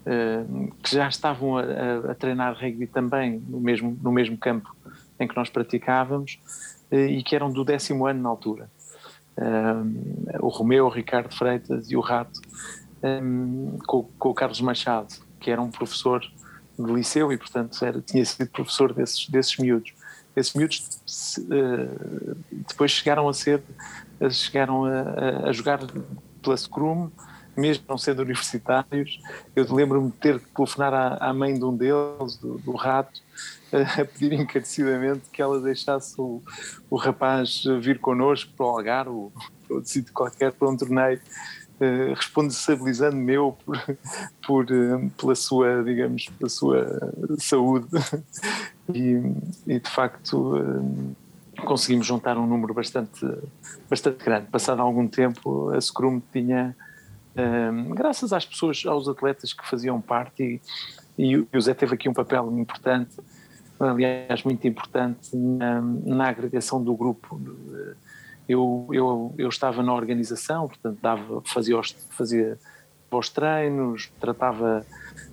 eh, 0.06 0.44
que 0.82 0.94
já 0.96 1.08
estavam 1.08 1.58
a, 1.58 1.62
a- 2.10 2.14
treinar 2.14 2.54
rugby 2.54 2.86
também 2.86 3.40
no 3.46 3.60
mesmo 3.60 3.98
no 4.02 4.12
mesmo 4.12 4.36
campo 4.38 4.68
em 5.20 5.28
que 5.28 5.36
nós 5.36 5.48
praticávamos 5.50 6.38
eh, 6.90 7.06
e 7.06 7.22
que 7.22 7.34
eram 7.36 7.50
do 7.52 7.64
décimo 7.64 8.06
ano 8.06 8.22
na 8.22 8.28
altura 8.28 8.70
um, 9.38 10.24
o 10.40 10.48
Romeu, 10.48 10.86
o 10.86 10.88
Ricardo 10.88 11.34
Freitas 11.34 11.90
e 11.90 11.96
o 11.96 12.00
Rato, 12.00 12.40
um, 13.02 13.78
com, 13.86 14.04
com 14.18 14.28
o 14.30 14.34
Carlos 14.34 14.60
Machado, 14.60 15.14
que 15.40 15.50
era 15.50 15.60
um 15.60 15.70
professor 15.70 16.20
de 16.78 16.92
liceu 16.92 17.32
e, 17.32 17.36
portanto, 17.36 17.84
era, 17.84 18.00
tinha 18.00 18.24
sido 18.24 18.48
professor 18.50 18.92
desses, 18.92 19.28
desses 19.28 19.56
miúdos. 19.56 19.92
Esses 20.34 20.54
miúdos 20.54 21.38
uh, 21.38 22.36
depois 22.50 22.90
chegaram 22.90 23.28
a 23.28 23.34
ser, 23.34 23.62
chegaram 24.30 24.84
a, 24.84 25.48
a 25.48 25.52
jogar 25.52 25.80
pela 26.42 26.56
Scrum, 26.56 27.10
mesmo 27.56 27.84
não 27.88 27.98
sendo 27.98 28.22
universitários. 28.22 29.20
Eu 29.54 29.72
lembro-me 29.72 30.10
de 30.10 30.16
ter 30.16 30.38
que 30.40 30.48
telefonar 30.50 30.94
à, 30.94 31.16
à 31.16 31.32
mãe 31.32 31.54
de 31.54 31.64
um 31.64 31.76
deles, 31.76 32.36
do, 32.36 32.58
do 32.58 32.72
Rato, 32.72 33.20
a 33.72 34.04
pedir 34.04 34.32
encarecidamente 34.34 35.22
que 35.32 35.40
ela 35.40 35.60
deixasse 35.60 36.14
o, 36.20 36.42
o 36.90 36.96
rapaz 36.96 37.64
vir 37.80 37.98
connosco 37.98 38.52
para 38.56 38.66
o 38.66 38.68
Algarve, 38.68 39.10
ou 39.10 39.32
para 39.66 39.76
outro 39.76 39.90
sítio 39.90 40.12
qualquer, 40.12 40.52
para 40.52 40.68
um 40.68 40.76
torneio, 40.76 41.20
uh, 41.80 42.14
responsabilizando-me 42.14 43.34
eu 43.34 43.56
por, 43.64 43.82
por, 44.46 44.64
uh, 44.70 45.10
pela 45.10 45.34
sua, 45.34 45.82
digamos, 45.82 46.26
pela 46.38 46.50
sua 46.50 47.12
saúde. 47.38 47.88
e, 48.92 49.20
e 49.66 49.78
de 49.78 49.90
facto 49.90 50.56
uh, 50.56 51.16
conseguimos 51.64 52.06
juntar 52.06 52.36
um 52.36 52.46
número 52.46 52.74
bastante, 52.74 53.26
bastante 53.88 54.24
grande. 54.24 54.46
Passado 54.48 54.80
algum 54.80 55.06
tempo, 55.06 55.70
a 55.70 55.80
Scrum 55.80 56.20
tinha, 56.32 56.76
graças 57.94 58.32
às 58.32 58.44
pessoas, 58.44 58.82
aos 58.86 59.08
atletas 59.08 59.52
que 59.52 59.66
faziam 59.68 60.00
parte, 60.00 60.60
e, 61.18 61.46
e 61.52 61.56
o 61.56 61.60
Zé 61.60 61.74
teve 61.74 61.94
aqui 61.94 62.08
um 62.08 62.12
papel 62.12 62.52
importante, 62.58 63.16
aliás, 63.78 64.42
muito 64.44 64.66
importante 64.66 65.34
na, 65.36 65.80
na 65.80 66.28
agregação 66.28 66.82
do 66.82 66.94
grupo 66.94 67.40
eu, 68.48 68.88
eu, 68.92 69.34
eu 69.38 69.48
estava 69.48 69.82
na 69.82 69.94
organização, 69.94 70.68
portanto, 70.68 70.98
dava, 71.00 71.42
fazia, 71.44 71.78
os, 71.78 71.96
fazia 72.10 72.58
os 73.10 73.28
treinos, 73.28 74.10
tratava 74.20 74.84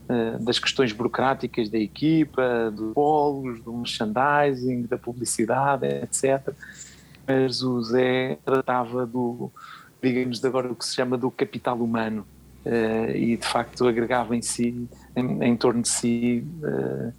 uh, 0.10 0.44
das 0.44 0.60
questões 0.60 0.91
burocráticas 0.91 1.70
da 1.70 1.77
equipa, 1.77 2.72
dos 2.72 2.94
polos, 2.94 3.62
do 3.62 3.74
merchandising, 3.74 4.84
da 4.84 4.98
publicidade, 4.98 5.86
etc. 5.86 6.53
Mas 7.25 7.62
o 7.62 7.82
Zé 7.82 8.38
tratava 8.44 9.06
do, 9.06 9.51
digamos, 10.01 10.39
de 10.39 10.48
agora 10.48 10.72
o 10.72 10.75
que 10.75 10.86
se 10.86 10.96
chama 10.96 11.18
do 11.18 11.29
capital 11.32 11.77
humano. 11.77 12.25
Uh, 12.65 13.15
e 13.15 13.38
de 13.38 13.48
facto 13.48 13.88
agregava 13.88 14.36
em 14.36 14.41
si, 14.41 14.88
em, 15.15 15.44
em 15.44 15.56
torno 15.56 15.82
de 15.82 15.89
si, 15.89 16.44
uh, 16.62 17.13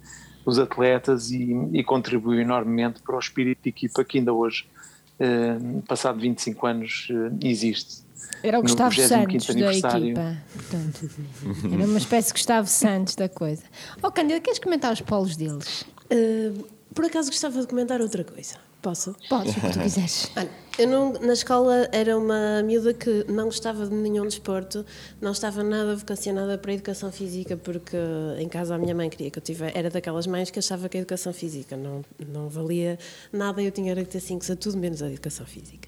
os 0.45 0.59
atletas 0.59 1.31
e, 1.31 1.51
e 1.73 1.83
contribuiu 1.83 2.41
enormemente 2.41 3.01
para 3.01 3.15
o 3.15 3.19
espírito 3.19 3.63
de 3.63 3.69
equipa 3.69 4.03
que 4.03 4.19
ainda 4.19 4.31
hoje 4.33 4.65
uh, 5.21 5.81
passado 5.83 6.19
25 6.19 6.67
anos, 6.67 7.07
uh, 7.11 7.37
existe. 7.41 8.03
Era 8.43 8.59
o 8.59 8.61
Gustavo 8.61 8.95
Santos 8.95 9.47
da 9.47 9.73
equipa. 9.73 10.37
Portanto, 10.53 11.09
era 11.73 11.85
uma 11.85 11.97
espécie 11.97 12.27
de 12.29 12.33
Gustavo 12.33 12.67
Santos 12.67 13.15
da 13.15 13.29
coisa. 13.29 13.63
Oh, 14.01 14.11
Cândida, 14.11 14.39
queres 14.39 14.59
comentar 14.59 14.91
os 14.91 15.01
polos 15.01 15.35
deles? 15.35 15.85
Uh, 16.11 16.65
por 16.93 17.05
acaso 17.05 17.29
gostava 17.29 17.61
de 17.61 17.67
comentar 17.67 18.01
outra 18.01 18.23
coisa. 18.23 18.55
Posso? 18.81 19.15
Podes, 19.29 19.55
o 19.55 19.61
que 19.61 19.73
tu 19.73 19.79
quiseres. 19.79 20.31
Olha, 20.35 20.49
eu 20.81 20.87
não, 20.87 21.13
na 21.13 21.33
escola 21.33 21.87
era 21.91 22.17
uma 22.17 22.63
miúda 22.63 22.91
que 22.91 23.23
não 23.27 23.45
gostava 23.45 23.85
de 23.85 23.93
nenhum 23.93 24.25
desporto, 24.25 24.83
não 25.21 25.31
estava 25.31 25.63
nada 25.63 25.95
vocacionada 25.95 26.57
para 26.57 26.71
a 26.71 26.73
educação 26.73 27.11
física, 27.11 27.55
porque 27.55 27.97
em 28.39 28.49
casa 28.49 28.73
a 28.73 28.77
minha 28.79 28.95
mãe 28.95 29.07
queria 29.07 29.29
que 29.29 29.37
eu 29.37 29.43
tivesse. 29.43 29.77
Era 29.77 29.91
daquelas 29.91 30.25
mães 30.25 30.49
que 30.49 30.57
achava 30.57 30.89
que 30.89 30.97
a 30.97 31.01
educação 31.01 31.31
física 31.31 31.77
não, 31.77 32.03
não 32.27 32.49
valia 32.49 32.97
nada, 33.31 33.61
eu 33.61 33.69
tinha 33.69 33.95
que 33.95 34.05
ter 34.05 34.19
5 34.19 34.51
a 34.51 34.55
tudo 34.55 34.77
menos 34.77 35.03
a 35.03 35.07
educação 35.07 35.45
física. 35.45 35.87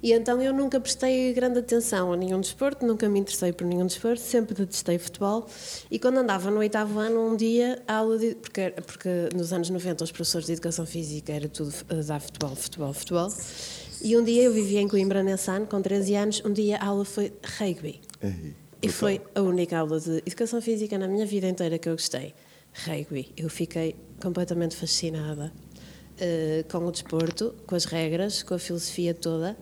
E 0.00 0.12
então 0.12 0.40
eu 0.40 0.52
nunca 0.52 0.78
prestei 0.78 1.32
grande 1.32 1.58
atenção 1.58 2.12
a 2.12 2.16
nenhum 2.16 2.40
desporto, 2.40 2.86
nunca 2.86 3.08
me 3.08 3.18
interessei 3.18 3.52
por 3.52 3.66
nenhum 3.66 3.86
desporto, 3.86 4.20
sempre 4.20 4.54
detestei 4.54 4.98
futebol. 4.98 5.48
E 5.90 5.98
quando 5.98 6.18
andava 6.18 6.48
no 6.48 6.58
oitavo 6.58 7.00
ano, 7.00 7.32
um 7.32 7.36
dia, 7.36 7.82
a 7.88 7.96
aula 7.96 8.16
de. 8.16 8.36
Porque, 8.36 8.72
porque 8.86 9.28
nos 9.34 9.52
anos 9.52 9.68
90 9.68 10.04
os 10.04 10.12
professores 10.12 10.46
de 10.46 10.52
educação 10.52 10.86
física 10.86 11.32
era 11.32 11.48
tudo 11.48 11.74
dar 12.06 12.20
futebol, 12.20 12.54
futebol, 12.54 12.92
futebol. 12.92 13.28
E 14.02 14.16
um 14.16 14.22
dia 14.22 14.44
eu 14.44 14.52
vivia 14.52 14.80
em 14.80 14.88
Coimbra, 14.88 15.22
nesse 15.22 15.50
ano, 15.50 15.66
com 15.66 15.80
13 15.80 16.14
anos, 16.14 16.42
um 16.44 16.52
dia 16.52 16.76
a 16.76 16.86
aula 16.86 17.04
foi 17.04 17.32
rugby. 17.58 18.00
Ei, 18.22 18.54
e 18.80 18.88
foi 18.88 19.20
a 19.34 19.42
única 19.42 19.76
aula 19.78 19.98
de 19.98 20.18
educação 20.18 20.60
física 20.60 20.96
na 20.96 21.08
minha 21.08 21.26
vida 21.26 21.48
inteira 21.48 21.78
que 21.78 21.88
eu 21.88 21.94
gostei. 21.94 22.34
Rugby. 22.86 23.32
Eu 23.36 23.48
fiquei 23.48 23.96
completamente 24.22 24.76
fascinada 24.76 25.52
uh, 26.14 26.70
com 26.70 26.86
o 26.86 26.92
desporto, 26.92 27.54
com 27.66 27.74
as 27.74 27.84
regras, 27.84 28.42
com 28.42 28.54
a 28.54 28.58
filosofia 28.58 29.14
toda. 29.14 29.56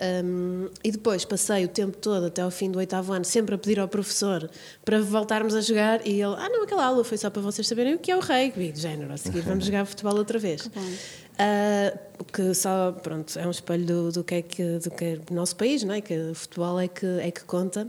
Um, 0.00 0.68
e 0.84 0.92
depois 0.92 1.24
passei 1.24 1.64
o 1.64 1.68
tempo 1.68 1.96
todo, 1.96 2.26
até 2.26 2.40
ao 2.42 2.52
fim 2.52 2.70
do 2.70 2.78
oitavo 2.78 3.12
ano, 3.12 3.24
sempre 3.24 3.56
a 3.56 3.58
pedir 3.58 3.80
ao 3.80 3.88
professor 3.88 4.48
para 4.84 5.00
voltarmos 5.00 5.54
a 5.56 5.60
jogar. 5.60 6.06
E 6.06 6.20
ele, 6.22 6.34
ah, 6.38 6.48
não, 6.48 6.62
aquela 6.62 6.84
aula 6.84 7.02
foi 7.02 7.18
só 7.18 7.28
para 7.30 7.42
vocês 7.42 7.66
saberem 7.66 7.94
o 7.94 7.98
que 7.98 8.12
é 8.12 8.16
o 8.16 8.20
rugby, 8.20 8.70
de 8.70 8.80
género. 8.80 9.12
A 9.12 9.16
seguir 9.16 9.40
vamos 9.40 9.64
jogar 9.66 9.84
futebol 9.86 10.16
outra 10.16 10.38
vez. 10.38 10.70
Uh, 11.38 12.24
que 12.32 12.52
só, 12.52 12.90
pronto, 12.90 13.38
é 13.38 13.46
um 13.46 13.50
espelho 13.50 13.86
do, 13.86 14.12
do, 14.12 14.24
que 14.24 14.34
é 14.34 14.42
que, 14.42 14.78
do 14.78 14.90
que 14.90 15.04
é 15.04 15.20
o 15.30 15.34
nosso 15.34 15.54
país, 15.54 15.84
não 15.84 15.94
é? 15.94 16.00
Que 16.00 16.18
o 16.18 16.34
futebol 16.34 16.80
é 16.80 16.88
que, 16.88 17.06
é 17.06 17.30
que 17.30 17.44
conta. 17.44 17.88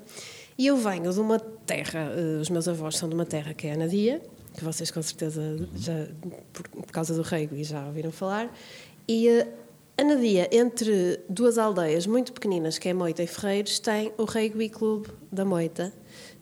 E 0.56 0.68
eu 0.68 0.77
venho 0.77 1.12
de 1.12 1.20
uma 1.20 1.39
terra, 1.39 2.12
uh, 2.12 2.39
os 2.39 2.50
meus 2.50 2.68
avós 2.68 2.98
são 2.98 3.10
de 3.10 3.15
uma 3.15 3.25
terra 3.25 3.53
que 3.56 3.65
é 3.65 3.72
a 3.72 3.74
Anadia, 3.74 4.22
que 4.56 4.63
vocês 4.63 4.91
com 4.91 5.01
certeza 5.01 5.41
já, 5.75 6.08
por, 6.53 6.68
por 6.68 6.91
causa 6.91 7.15
do 7.15 7.24
rugby, 7.24 7.63
já 7.63 7.88
ouviram 7.88 8.12
falar. 8.12 8.53
E 9.08 9.27
uh, 9.29 9.48
Anadia, 9.98 10.48
entre 10.51 11.20
duas 11.27 11.58
aldeias 11.58 12.06
muito 12.06 12.32
pequeninas, 12.32 12.77
que 12.77 12.88
é 12.88 12.94
Moita 12.94 13.24
e 13.24 13.27
Ferreiros, 13.27 13.79
tem 13.79 14.13
o 14.18 14.25
Rugby 14.25 14.70
Clube 14.70 15.10
da 15.32 15.44
Moita, 15.44 15.91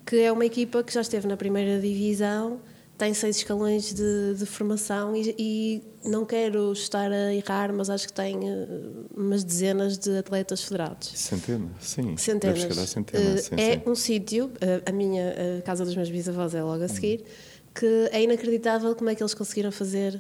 que 0.06 0.18
é 0.18 0.32
uma 0.32 0.46
equipa 0.46 0.84
que 0.84 0.94
já 0.94 1.02
esteve 1.02 1.26
na 1.26 1.38
primeira 1.38 1.80
divisão, 1.80 2.60
tem 2.98 3.13
seis 3.13 3.38
escalões 3.38 3.94
de, 3.94 4.34
de 4.36 4.46
formação 4.46 5.16
e, 5.16 5.36
e, 5.38 5.84
não 6.04 6.25
quero 6.25 6.72
estar 6.72 7.12
a 7.12 7.34
errar, 7.34 7.72
mas 7.72 7.89
acho 7.89 8.08
que 8.08 8.13
tem 8.13 8.38
uh, 8.38 9.06
umas 9.16 9.44
dezenas 9.44 9.98
de 9.98 10.18
atletas 10.18 10.63
federados. 10.63 11.10
Centenas, 11.13 11.70
sim. 11.80 12.18
Centenas. 12.18 12.60
Deve 12.60 12.74
chegar 12.74 12.84
a 12.84 12.88
centenas, 12.88 13.42
uh, 13.42 13.50
sim, 13.50 13.56
é 13.58 13.74
sim. 13.74 13.82
um 13.86 13.96
sítio, 13.96 14.46
uh, 14.46 14.89
a 14.89 14.92
minha 14.92 15.36
a 15.60 15.62
casa 15.62 15.86
dos 15.86 15.96
meus 15.96 16.10
bisavós 16.10 16.56
é 16.56 16.63
logo 16.63 16.84
a 16.84 16.88
seguir. 16.88 17.22
Hum 17.22 17.58
que 17.77 18.10
é 18.12 18.24
inacreditável 18.24 18.96
como 18.96 19.12
é 19.12 19.13
que 19.13 19.22
eles 19.22 19.36
conseguiram 19.36 19.72
fazer, 19.72 20.20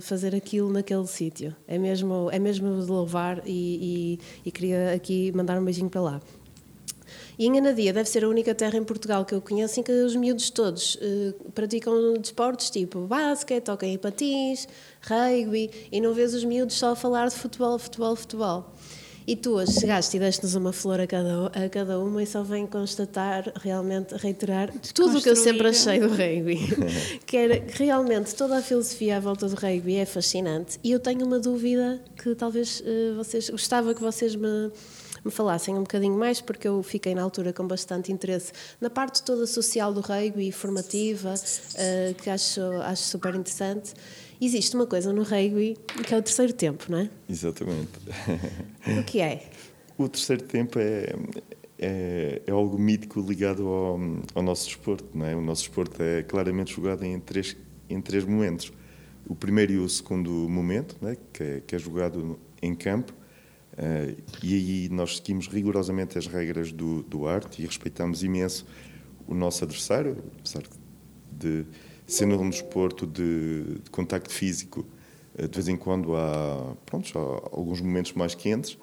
fazer 0.00 0.34
aquilo 0.34 0.72
naquele 0.72 1.06
sítio. 1.06 1.54
É 1.68 1.76
mesmo, 1.76 2.30
é 2.32 2.38
mesmo 2.38 2.80
de 2.80 2.90
louvar 2.90 3.42
e, 3.44 4.16
e, 4.42 4.48
e, 4.48 4.50
queria 4.50 4.94
aqui 4.94 5.30
mandar 5.32 5.60
um 5.60 5.64
beijinho 5.66 5.90
para 5.90 6.00
lá. 6.00 6.22
E 7.38 7.46
em 7.46 7.58
Anadia 7.58 7.92
deve 7.92 8.08
ser 8.08 8.24
a 8.24 8.28
única 8.28 8.54
terra 8.54 8.78
em 8.78 8.84
Portugal 8.84 9.24
que 9.24 9.34
eu 9.34 9.40
conheço 9.40 9.80
em 9.80 9.82
que 9.82 9.92
os 9.92 10.14
miúdos 10.14 10.50
todos 10.50 10.96
uh, 10.96 11.50
praticam 11.52 12.14
desportos 12.14 12.70
tipo 12.70 13.00
basquete, 13.00 13.64
tocam 13.64 13.88
em 13.88 13.98
patins, 13.98 14.68
rugby, 15.02 15.70
e 15.90 16.00
não 16.00 16.14
vês 16.14 16.34
os 16.34 16.44
miúdos 16.44 16.76
só 16.76 16.92
a 16.92 16.96
falar 16.96 17.28
de 17.28 17.34
futebol, 17.34 17.78
futebol, 17.78 18.14
futebol. 18.14 18.72
E 19.26 19.34
tu 19.34 19.52
hoje 19.52 19.80
chegaste 19.80 20.18
e 20.18 20.20
deste-nos 20.20 20.54
uma 20.54 20.70
flor 20.70 21.00
a 21.00 21.06
cada, 21.06 21.46
a 21.46 21.68
cada 21.70 21.98
uma 21.98 22.22
e 22.22 22.26
só 22.26 22.42
vem 22.42 22.66
constatar, 22.66 23.50
realmente, 23.56 24.14
reiterar 24.16 24.70
tudo 24.92 25.16
o 25.16 25.22
que 25.22 25.30
eu 25.30 25.36
sempre 25.36 25.66
achei 25.68 25.98
do 25.98 26.08
rugby. 26.08 26.58
que 27.24 27.34
era 27.34 27.64
realmente 27.72 28.34
toda 28.34 28.58
a 28.58 28.62
filosofia 28.62 29.16
à 29.16 29.20
volta 29.20 29.48
do 29.48 29.54
rugby 29.54 29.96
é 29.96 30.04
fascinante. 30.04 30.78
E 30.84 30.92
eu 30.92 31.00
tenho 31.00 31.24
uma 31.24 31.38
dúvida 31.38 32.02
que 32.22 32.34
talvez 32.34 32.80
uh, 32.80 33.14
vocês. 33.16 33.48
gostava 33.48 33.94
que 33.94 34.00
vocês 34.02 34.36
me 34.36 34.70
me 35.24 35.30
falassem 35.30 35.74
um 35.74 35.80
bocadinho 35.80 36.16
mais, 36.16 36.40
porque 36.40 36.68
eu 36.68 36.82
fiquei 36.82 37.14
na 37.14 37.22
altura 37.22 37.52
com 37.52 37.66
bastante 37.66 38.12
interesse 38.12 38.52
na 38.80 38.90
parte 38.90 39.22
toda 39.22 39.46
social 39.46 39.92
do 39.92 40.00
rugby, 40.00 40.52
formativa, 40.52 41.34
uh, 41.34 42.14
que 42.22 42.28
acho, 42.28 42.60
acho 42.82 43.02
super 43.02 43.34
interessante. 43.34 43.94
Existe 44.40 44.76
uma 44.76 44.86
coisa 44.86 45.12
no 45.12 45.22
rugby 45.22 45.76
que 46.06 46.14
é 46.14 46.18
o 46.18 46.22
terceiro 46.22 46.52
tempo, 46.52 46.84
não 46.88 46.98
é? 46.98 47.10
Exatamente. 47.28 47.90
O 48.98 49.04
que 49.04 49.20
é? 49.20 49.48
O 49.96 50.08
terceiro 50.08 50.42
tempo 50.42 50.78
é, 50.78 51.14
é, 51.78 52.42
é 52.46 52.50
algo 52.50 52.78
mítico 52.78 53.20
ligado 53.20 53.66
ao, 53.66 53.98
ao, 54.34 54.42
nosso 54.42 54.66
desporto, 54.66 55.06
não 55.14 55.24
é? 55.24 55.36
O 55.36 55.40
nosso 55.40 55.62
desporto 55.62 56.02
é 56.02 56.22
claramente 56.22 56.74
jogado 56.74 57.04
em 57.04 57.18
três, 57.20 57.56
em 57.88 58.00
três 58.00 58.24
momentos. 58.24 58.72
O 59.26 59.34
primeiro 59.34 59.72
e 59.72 59.78
o 59.78 59.88
segundo 59.88 60.30
momento, 60.30 60.96
é? 61.06 61.16
que, 61.32 61.42
é, 61.42 61.62
que 61.66 61.76
é 61.76 61.78
jogado 61.78 62.38
em 62.60 62.74
campo, 62.74 63.14
uh, 63.74 64.22
e 64.42 64.54
aí 64.54 64.88
nós 64.88 65.16
seguimos 65.16 65.46
rigorosamente 65.48 66.18
as 66.18 66.26
regras 66.26 66.72
do, 66.72 67.02
do 67.02 67.26
arte 67.26 67.62
e 67.62 67.66
respeitamos 67.66 68.22
imenso 68.22 68.66
o 69.26 69.34
nosso 69.34 69.64
adversário, 69.64 70.16
apesar 70.38 70.62
de 71.32 71.64
sendo 72.06 72.38
um 72.38 72.50
desporto 72.50 73.06
de, 73.06 73.80
de 73.82 73.90
contacto 73.90 74.30
físico, 74.30 74.84
eh, 75.38 75.48
de 75.48 75.54
vez 75.54 75.68
em 75.68 75.76
quando 75.76 76.14
há, 76.14 76.76
pronto, 76.84 77.18
há 77.18 77.56
alguns 77.56 77.80
momentos 77.80 78.12
mais 78.12 78.34
quentes 78.34 78.76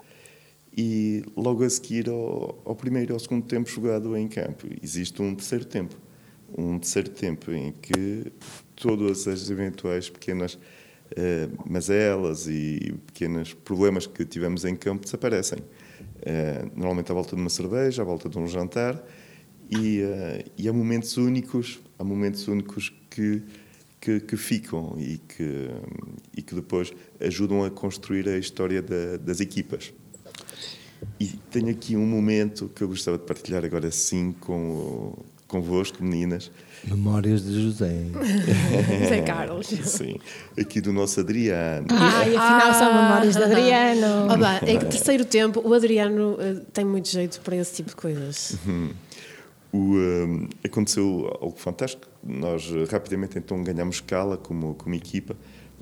e 0.76 1.24
logo 1.38 1.64
a 1.64 1.70
seguir 1.70 2.10
ao, 2.10 2.60
ao, 2.66 2.76
primeiro 2.76 3.12
e 3.12 3.14
ao 3.14 3.20
segundo 3.20 3.46
tempo 3.46 3.70
jogado 3.70 4.18
em 4.18 4.28
campo. 4.28 4.68
Existe 4.82 5.22
um 5.22 5.36
terceiro 5.36 5.66
tempo 5.66 5.96
um 6.58 6.78
terceiro 6.78 7.10
tempo 7.10 7.52
em 7.52 7.72
que 7.72 8.32
todas 8.76 9.28
as 9.28 9.50
eventuais 9.50 10.10
pequenas 10.10 10.58
eh, 11.16 11.50
mazelas 11.66 12.48
e 12.48 12.94
pequenos 13.08 13.54
problemas 13.54 14.08
que 14.08 14.26
tivemos 14.26 14.66
em 14.66 14.76
campo 14.76 15.04
desaparecem 15.06 15.60
eh, 16.22 16.66
normalmente 16.76 17.12
à 17.12 17.16
volta 17.16 17.36
de 17.36 17.42
uma 17.42 17.50
cerveja 17.50 18.02
à 18.02 18.06
volta 18.06 18.30
de 18.30 18.38
um 18.38 18.48
jantar 18.48 19.02
e, 19.70 20.02
uh, 20.02 20.52
e 20.58 20.68
há 20.68 20.74
momentos 20.74 21.16
únicos 21.16 21.80
há 22.02 22.04
momentos 22.04 22.48
únicos 22.48 22.92
que, 23.10 23.44
que, 24.00 24.20
que, 24.20 24.36
ficam 24.36 24.96
e 24.98 25.18
que, 25.20 25.70
e 26.36 26.42
que 26.42 26.56
depois 26.56 26.92
ajudam 27.20 27.64
a 27.64 27.70
construir 27.70 28.28
a 28.28 28.38
história 28.38 28.82
da, 28.82 29.18
das 29.18 29.40
equipas. 29.40 29.94
E 31.20 31.28
tenho 31.52 31.70
aqui 31.70 31.96
um 31.96 32.06
momento 32.06 32.70
que 32.70 32.84
eu 32.84 32.88
gostava 32.88 33.18
de 33.18 33.26
partilhar 33.26 33.64
agora 33.64 33.92
sim 33.92 34.34
com, 34.40 35.16
convosco, 35.48 36.04
meninas. 36.04 36.52
Memórias 36.84 37.44
de 37.44 37.64
José. 37.64 38.06
José 39.02 39.22
Carlos. 39.26 39.68
Sim, 39.68 40.16
aqui 40.60 40.82
do 40.82 40.92
nosso 40.92 41.20
Adriano. 41.20 41.88
Ai, 41.92 42.36
afinal 42.36 42.74
são 42.74 42.94
memórias 42.94 43.36
de 43.36 43.44
Adriano. 43.44 44.28
Oh, 44.34 44.40
pá, 44.40 44.60
é 44.66 44.78
que 44.78 44.86
terceiro 44.90 45.24
tempo, 45.26 45.62
o 45.64 45.74
Adriano 45.74 46.38
eh, 46.40 46.62
tem 46.74 46.84
muito 46.84 47.08
jeito 47.08 47.40
para 47.42 47.56
esse 47.56 47.76
tipo 47.76 47.90
de 47.90 47.96
coisas. 47.96 48.58
O, 49.72 49.78
um, 49.78 50.50
aconteceu 50.66 51.38
algo 51.40 51.58
fantástico. 51.58 52.08
Nós 52.24 52.70
uh, 52.72 52.86
rapidamente 52.92 53.38
então 53.38 53.64
ganhamos 53.64 53.98
escala 53.98 54.36
como, 54.38 54.74
como 54.76 54.96
equipa. 54.96 55.36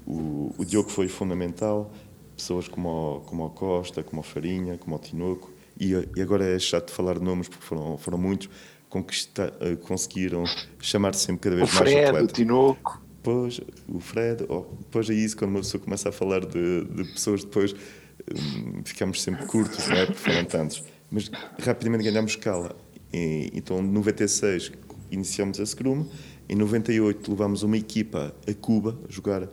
O, 0.06 0.54
o 0.58 0.66
Diogo 0.66 0.90
foi 0.90 1.08
fundamental. 1.08 1.92
Pessoas 2.36 2.68
como 2.68 2.90
o, 2.90 3.20
como 3.22 3.46
o 3.46 3.50
Costa, 3.50 4.04
como 4.04 4.22
o 4.22 4.24
Farinha, 4.24 4.78
como 4.78 4.96
o 4.96 5.00
Tinoco. 5.00 5.52
E, 5.80 5.96
uh, 5.96 6.08
e 6.16 6.22
agora 6.22 6.46
é 6.46 6.60
chato 6.60 6.92
falar 6.92 7.18
de 7.18 7.24
nomes 7.24 7.48
porque 7.48 7.66
foram, 7.66 7.98
foram 7.98 8.18
muitos. 8.18 8.50
Conquista, 8.90 9.54
uh, 9.62 9.78
conseguiram 9.78 10.44
chamar 10.82 11.14
sempre 11.14 11.50
cada 11.50 11.56
O 11.56 11.60
vez 11.60 11.74
mais 11.74 11.90
Fred, 11.90 12.06
o 12.06 12.10
atleta. 12.10 12.34
Tinoco. 12.34 13.02
Depois, 13.18 13.62
o 13.88 14.00
Fred, 14.00 14.46
oh, 14.50 14.66
depois 14.80 15.10
é 15.10 15.14
isso, 15.14 15.38
quando 15.38 15.52
uma 15.52 15.60
pessoa 15.60 15.84
começa 15.84 16.10
a 16.10 16.12
falar 16.12 16.46
de, 16.46 16.86
de 16.86 17.04
pessoas, 17.12 17.44
depois 17.44 17.74
hum, 17.74 18.82
ficamos 18.86 19.22
sempre 19.22 19.46
curtos, 19.46 19.88
não 19.88 19.96
é? 19.96 20.06
Porque 20.06 20.20
foram 20.20 20.46
tantos. 20.46 20.84
Mas 21.12 21.30
rapidamente 21.62 22.04
ganhamos 22.04 22.32
escala. 22.32 22.76
E, 23.14 23.52
então, 23.54 23.80
em 23.80 23.88
96, 23.88 24.72
iniciamos 25.12 25.60
a 25.60 25.66
Scrum. 25.66 26.06
Em 26.48 26.56
98, 26.56 27.32
levámos 27.32 27.62
uma 27.64 27.78
equipa 27.78 28.34
a 28.48 28.54
Cuba, 28.54 28.98
a 29.08 29.12
jogar 29.12 29.48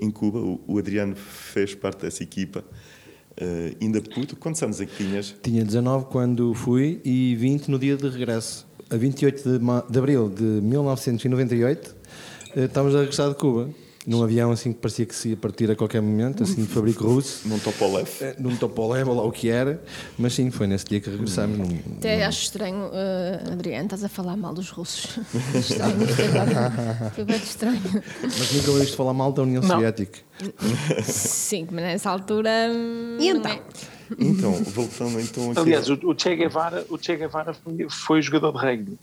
em 0.00 0.10
Cuba. 0.10 0.38
O, 0.38 0.60
o 0.66 0.78
Adriano 0.78 1.16
fez 1.16 1.74
parte 1.74 2.02
dessa 2.02 2.22
equipa. 2.22 2.64
Uh, 3.40 3.74
ainda 3.80 4.00
puto, 4.02 4.36
quantos 4.36 4.62
anos 4.62 4.80
é 4.80 4.86
que 4.86 4.96
tinhas? 4.96 5.34
Tinha 5.42 5.64
19 5.64 6.06
quando 6.06 6.52
fui 6.54 7.00
e 7.04 7.34
20 7.36 7.70
no 7.70 7.78
dia 7.78 7.96
de 7.96 8.08
regresso. 8.08 8.66
A 8.90 8.96
28 8.96 9.42
de, 9.42 9.58
de 9.90 9.98
abril 9.98 10.28
de 10.28 10.42
1998, 10.42 11.96
eh, 12.54 12.64
estávamos 12.64 12.94
a 12.94 13.00
regressar 13.00 13.30
de 13.30 13.36
Cuba. 13.36 13.70
Num 14.04 14.20
avião 14.24 14.50
assim 14.50 14.72
que 14.72 14.80
parecia 14.80 15.06
que 15.06 15.14
se 15.14 15.28
ia 15.28 15.36
partir 15.36 15.70
a 15.70 15.76
qualquer 15.76 16.00
momento, 16.02 16.42
assim 16.42 16.62
de 16.62 16.66
fabrico 16.66 17.04
russo. 17.06 17.46
Num 17.48 17.56
Topolef. 17.60 18.20
Eh, 18.20 18.34
Num 18.36 18.56
topolé, 18.56 19.04
ou 19.04 19.14
lá 19.14 19.22
o 19.22 19.30
que 19.30 19.48
era. 19.48 19.80
Mas 20.18 20.32
sim, 20.34 20.50
foi 20.50 20.66
nesse 20.66 20.84
dia 20.86 21.00
que 21.00 21.08
regressámos. 21.08 21.56
num- 21.56 21.78
Até 21.98 22.24
acho 22.24 22.42
estranho, 22.42 22.90
eh, 22.92 23.44
Adriano, 23.52 23.84
estás 23.84 24.02
a 24.02 24.08
falar 24.08 24.36
mal 24.36 24.52
dos 24.52 24.70
russos. 24.70 25.18
estranho. 25.54 25.94
Foi 27.14 27.24
bem 27.24 27.36
estranho. 27.36 27.80
Mas 28.22 28.52
nunca 28.52 28.70
ouviste 28.72 28.96
falar 28.96 29.14
mal 29.14 29.30
da 29.32 29.42
União 29.42 29.62
Não. 29.62 29.68
Soviética. 29.68 30.18
Sim, 31.04 31.66
mas 31.70 31.84
nessa 31.84 32.10
altura. 32.10 32.50
hum, 32.72 33.18
E 33.20 33.32
não 33.32 33.40
então? 33.40 33.52
é. 33.52 33.60
Então, 34.18 34.52
voltando 34.64 35.20
então 35.20 35.50
aqui. 35.52 35.60
Aliás, 35.60 35.88
o, 35.88 35.94
o 35.94 36.14
Che 36.18 36.34
Guevara, 36.36 36.84
o 36.90 36.98
che 36.98 37.16
Guevara 37.16 37.54
foi, 37.54 37.86
foi 37.88 38.20
jogador 38.20 38.52
de 38.52 38.58
rugby. 38.58 38.98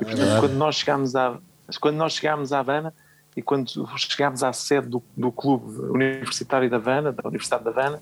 E, 0.00 0.04
portanto, 0.04 0.40
quando 0.40 0.52
nós 0.54 0.76
chegámos 0.76 1.14
à 1.16 1.38
quando 1.80 1.96
nós 1.96 2.12
chegámos 2.14 2.52
à 2.52 2.60
Havana 2.60 2.94
e 3.36 3.42
quando 3.42 3.70
chegámos 3.96 4.42
à 4.42 4.52
sede 4.52 4.88
do, 4.88 5.02
do 5.16 5.30
clube 5.32 5.80
universitário 5.90 6.68
da 6.70 6.76
Havana, 6.76 7.12
da 7.12 7.22
Universidade 7.28 7.64
da 7.64 7.70
Havana, 7.70 8.00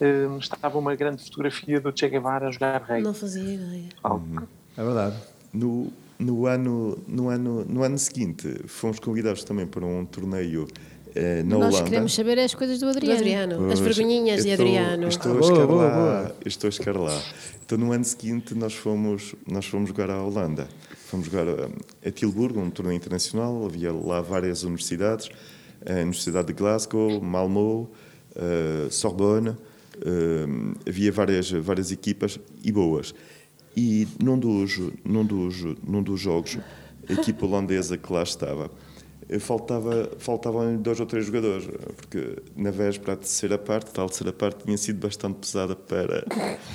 eh, 0.00 0.26
estava 0.40 0.78
uma 0.78 0.94
grande 0.94 1.22
fotografia 1.24 1.80
do 1.80 1.92
Che 1.96 2.08
Guevara 2.08 2.48
a 2.48 2.50
jogar 2.50 2.80
rugby. 2.82 3.02
Não 3.02 3.14
fazia 3.14 3.42
ideia. 3.54 3.88
Algo- 4.02 4.48
É 4.76 4.82
verdade. 4.82 5.16
No, 5.52 5.92
no, 6.18 6.46
ano, 6.46 6.98
no, 7.06 7.28
ano, 7.28 7.64
no 7.64 7.82
ano 7.84 7.98
seguinte, 7.98 8.48
fomos 8.66 8.98
convidados 8.98 9.44
também 9.44 9.66
para 9.66 9.84
um 9.86 10.04
torneio 10.04 10.66
eh, 11.14 11.42
na 11.44 11.58
Nós 11.58 11.74
Holanda. 11.74 11.84
queremos 11.90 12.14
saber 12.14 12.38
as 12.40 12.54
coisas 12.54 12.80
do 12.80 12.86
Do 12.86 12.90
Adriano. 12.90 13.18
Adriano, 13.20 13.70
as 13.72 13.78
vergonhinhas 13.78 14.42
de 14.42 14.48
estou- 14.50 14.66
Adriano. 14.66 15.06
Estou 15.08 15.30
a 15.32 15.34
Ah, 15.34 15.38
boa, 15.38 15.52
chegar 15.54 15.66
boa, 15.66 15.84
lá. 15.84 15.94
boa. 15.94 16.36
Estou 16.44 16.68
a 16.68 16.70
chegar 16.72 16.96
lá. 16.96 17.22
Então, 17.64 17.78
no 17.78 17.92
ano 17.92 18.04
seguinte, 18.04 18.52
nós 18.54 18.74
fomos, 18.74 19.34
nós 19.46 19.64
fomos 19.66 19.88
jogar 19.88 20.10
à 20.10 20.20
Holanda. 20.22 20.66
Fomos 21.14 21.26
jogar 21.26 21.46
a, 21.48 22.08
a 22.08 22.10
Tilburgo, 22.10 22.58
um 22.58 22.70
torneio 22.70 22.96
internacional. 22.96 23.64
Havia 23.64 23.92
lá 23.92 24.20
várias 24.20 24.64
universidades. 24.64 25.30
A 25.86 25.92
Universidade 25.92 26.48
de 26.48 26.54
Glasgow, 26.54 27.20
Malmö, 27.20 27.86
Sorbonne. 28.90 29.56
havia 30.84 31.12
várias, 31.12 31.52
várias 31.52 31.92
equipas 31.92 32.40
e 32.64 32.72
boas. 32.72 33.14
E 33.76 34.08
num 34.20 34.36
dos, 34.36 34.80
num 35.04 35.24
dos, 35.24 35.62
num 35.86 36.02
dos 36.02 36.20
jogos, 36.20 36.58
a 37.08 37.12
equipa 37.12 37.46
holandesa 37.46 37.96
que 37.96 38.12
lá 38.12 38.24
estava, 38.24 38.68
eh, 39.28 39.38
faltava, 39.38 40.10
faltavam 40.18 40.76
dois 40.76 40.98
ou 40.98 41.06
três 41.06 41.26
jogadores, 41.26 41.68
porque 41.96 42.42
na 42.56 42.70
véspera 42.70 43.12
a 43.12 43.16
terceira 43.16 43.58
parte, 43.58 43.92
tal 43.92 44.08
terceira 44.08 44.32
parte, 44.32 44.64
tinha 44.64 44.76
sido 44.76 44.98
bastante 44.98 45.38
pesada 45.38 45.76
para, 45.76 46.24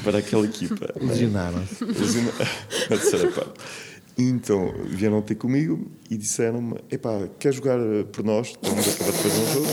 para 0.04 0.20
aquela 0.20 0.46
equipa. 0.46 0.94
Lesionaram-se. 1.00 1.84
A 2.86 2.98
terceira 2.98 3.32
parte. 3.32 3.54
E 4.20 4.24
Então 4.24 4.74
vieram 4.86 5.22
ter 5.22 5.36
comigo 5.36 5.90
e 6.12 6.18
disseram-me: 6.18 6.76
Epá, 6.92 7.30
quer 7.40 7.54
jogar 7.54 7.80
eh, 7.80 8.04
por 8.12 8.24
nós? 8.26 8.48
Estamos 8.50 8.86
a 8.86 8.92
acabar 8.92 9.12
de 9.12 9.18
fazer 9.18 9.42
um 9.42 9.54
jogo. 9.54 9.68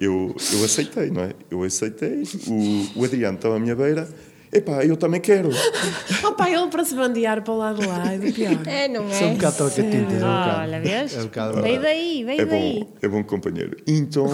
Eu, 0.00 0.36
eu 0.58 0.64
aceitei, 0.64 1.10
não 1.10 1.22
é? 1.22 1.30
Eu 1.48 1.62
aceitei. 1.62 2.24
O, 2.48 2.98
o 3.00 3.04
Adriano 3.04 3.36
estava 3.36 3.54
à 3.54 3.58
minha 3.60 3.76
beira. 3.76 4.08
Epá, 4.52 4.84
eu 4.84 4.96
também 4.96 5.20
quero. 5.20 5.50
Opa, 6.26 6.48
ele 6.50 6.66
para 6.68 6.84
se 6.84 6.94
bandear 6.94 7.42
para 7.42 7.52
o 7.52 7.58
lado 7.58 7.80
de 7.80 7.86
lá 7.86 8.12
é 8.12 8.18
do 8.18 8.32
pior. 8.32 8.66
É, 8.66 8.88
não 8.88 9.08
Isso 9.08 9.22
é 9.22 9.26
um 9.26 9.30
é? 9.30 9.34
bocado 9.34 9.56
troca-tintas. 9.56 9.94
É 9.94 10.16
um 10.16 10.18
bocado. 10.18 10.60
Olha, 10.60 10.80
vês? 10.80 11.14
É 11.14 11.18
um 11.20 11.24
bocado. 11.24 11.62
Veio 11.62 11.80
daí, 11.82 12.24
veio 12.24 12.40
É 12.40 12.44
daí. 12.44 12.80
bom, 12.80 12.92
é 13.02 13.08
bom 13.08 13.24
companheiro. 13.24 13.76
E 13.86 13.92
então 13.92 14.26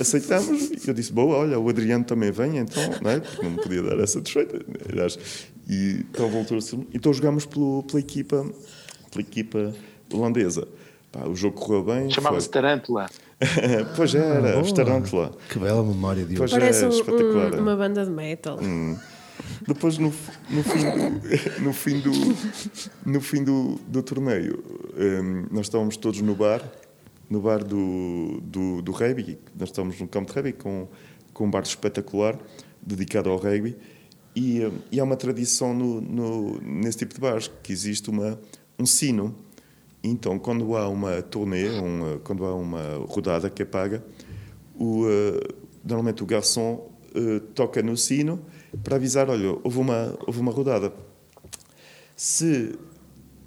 aceitamos. 0.00 0.70
E 0.70 0.80
eu 0.86 0.94
disse: 0.94 1.12
Boa, 1.12 1.36
olha, 1.36 1.58
o 1.58 1.68
Adriano 1.68 2.04
também 2.04 2.30
vem, 2.32 2.58
então, 2.58 2.82
não 3.02 3.10
é? 3.10 3.20
Porque 3.20 3.42
não 3.42 3.50
me 3.50 3.60
podia 3.62 3.82
dar 3.82 3.98
essa 4.00 4.20
desfeita. 4.20 4.58
E 5.68 6.04
então 6.10 6.28
voltou-se. 6.28 6.74
Então 6.94 7.12
jogámos 7.12 7.44
pelo, 7.44 7.82
pela, 7.82 8.00
equipa, 8.00 8.46
pela 9.10 9.20
equipa 9.22 9.74
holandesa. 10.12 10.66
Pá, 11.12 11.26
o 11.26 11.34
jogo 11.34 11.56
correu 11.60 11.84
bem. 11.84 12.10
Chamava-se 12.10 12.46
foi- 12.46 12.52
Tarântula. 12.52 13.06
pois 13.96 14.14
era, 14.14 14.60
os 14.60 14.72
Tarântula. 14.72 15.32
Que 15.48 15.58
bela 15.58 15.82
memória 15.82 16.24
de 16.24 16.40
hoje. 16.40 16.52
Parece 16.52 16.84
é, 16.84 16.86
um- 16.86 16.90
espetacular. 16.90 17.54
um- 17.54 17.60
uma 17.62 17.76
banda 17.76 18.04
de 18.04 18.10
metal. 18.10 18.58
Depois, 19.66 19.98
no, 19.98 20.12
no 20.50 20.62
fim, 20.62 20.80
do, 20.80 21.62
no 21.62 21.72
fim, 21.72 22.00
do, 22.00 22.10
no 23.06 23.20
fim 23.20 23.44
do, 23.44 23.74
do 23.86 24.02
torneio, 24.02 24.62
hum, 24.96 25.46
nós 25.50 25.66
estávamos 25.66 25.96
todos 25.96 26.20
no 26.20 26.34
bar, 26.34 26.60
no 27.30 27.40
bar 27.40 27.62
do, 27.62 28.40
do, 28.42 28.82
do 28.82 28.90
rugby. 28.92 29.38
Nós 29.58 29.68
estávamos 29.68 30.00
no 30.00 30.08
campo 30.08 30.30
de 30.32 30.34
rugby 30.36 30.52
com, 30.54 30.88
com 31.32 31.46
um 31.46 31.50
bar 31.50 31.62
espetacular 31.62 32.36
dedicado 32.82 33.30
ao 33.30 33.36
rugby. 33.36 33.76
E, 34.38 34.72
e 34.92 35.00
há 35.00 35.02
uma 35.02 35.16
tradição 35.16 35.74
no, 35.74 36.00
no, 36.00 36.60
nesse 36.60 36.98
tipo 36.98 37.12
de 37.12 37.20
bares 37.20 37.50
que 37.60 37.72
existe 37.72 38.08
uma, 38.08 38.38
um 38.78 38.86
sino. 38.86 39.34
Então, 40.00 40.38
quando 40.38 40.76
há 40.76 40.88
uma 40.88 41.20
turnê, 41.20 41.68
uma, 41.70 42.18
quando 42.20 42.44
há 42.44 42.54
uma 42.54 43.04
rodada 43.08 43.50
que 43.50 43.62
é 43.62 43.64
paga, 43.64 44.00
o, 44.78 45.08
eh, 45.08 45.54
normalmente 45.84 46.22
o 46.22 46.26
garçom 46.26 46.88
eh, 47.16 47.40
toca 47.52 47.82
no 47.82 47.96
sino 47.96 48.40
para 48.84 48.94
avisar, 48.94 49.28
olha, 49.28 49.58
houve 49.64 49.78
uma, 49.80 50.16
houve 50.24 50.38
uma 50.38 50.52
rodada. 50.52 50.92
Se 52.14 52.78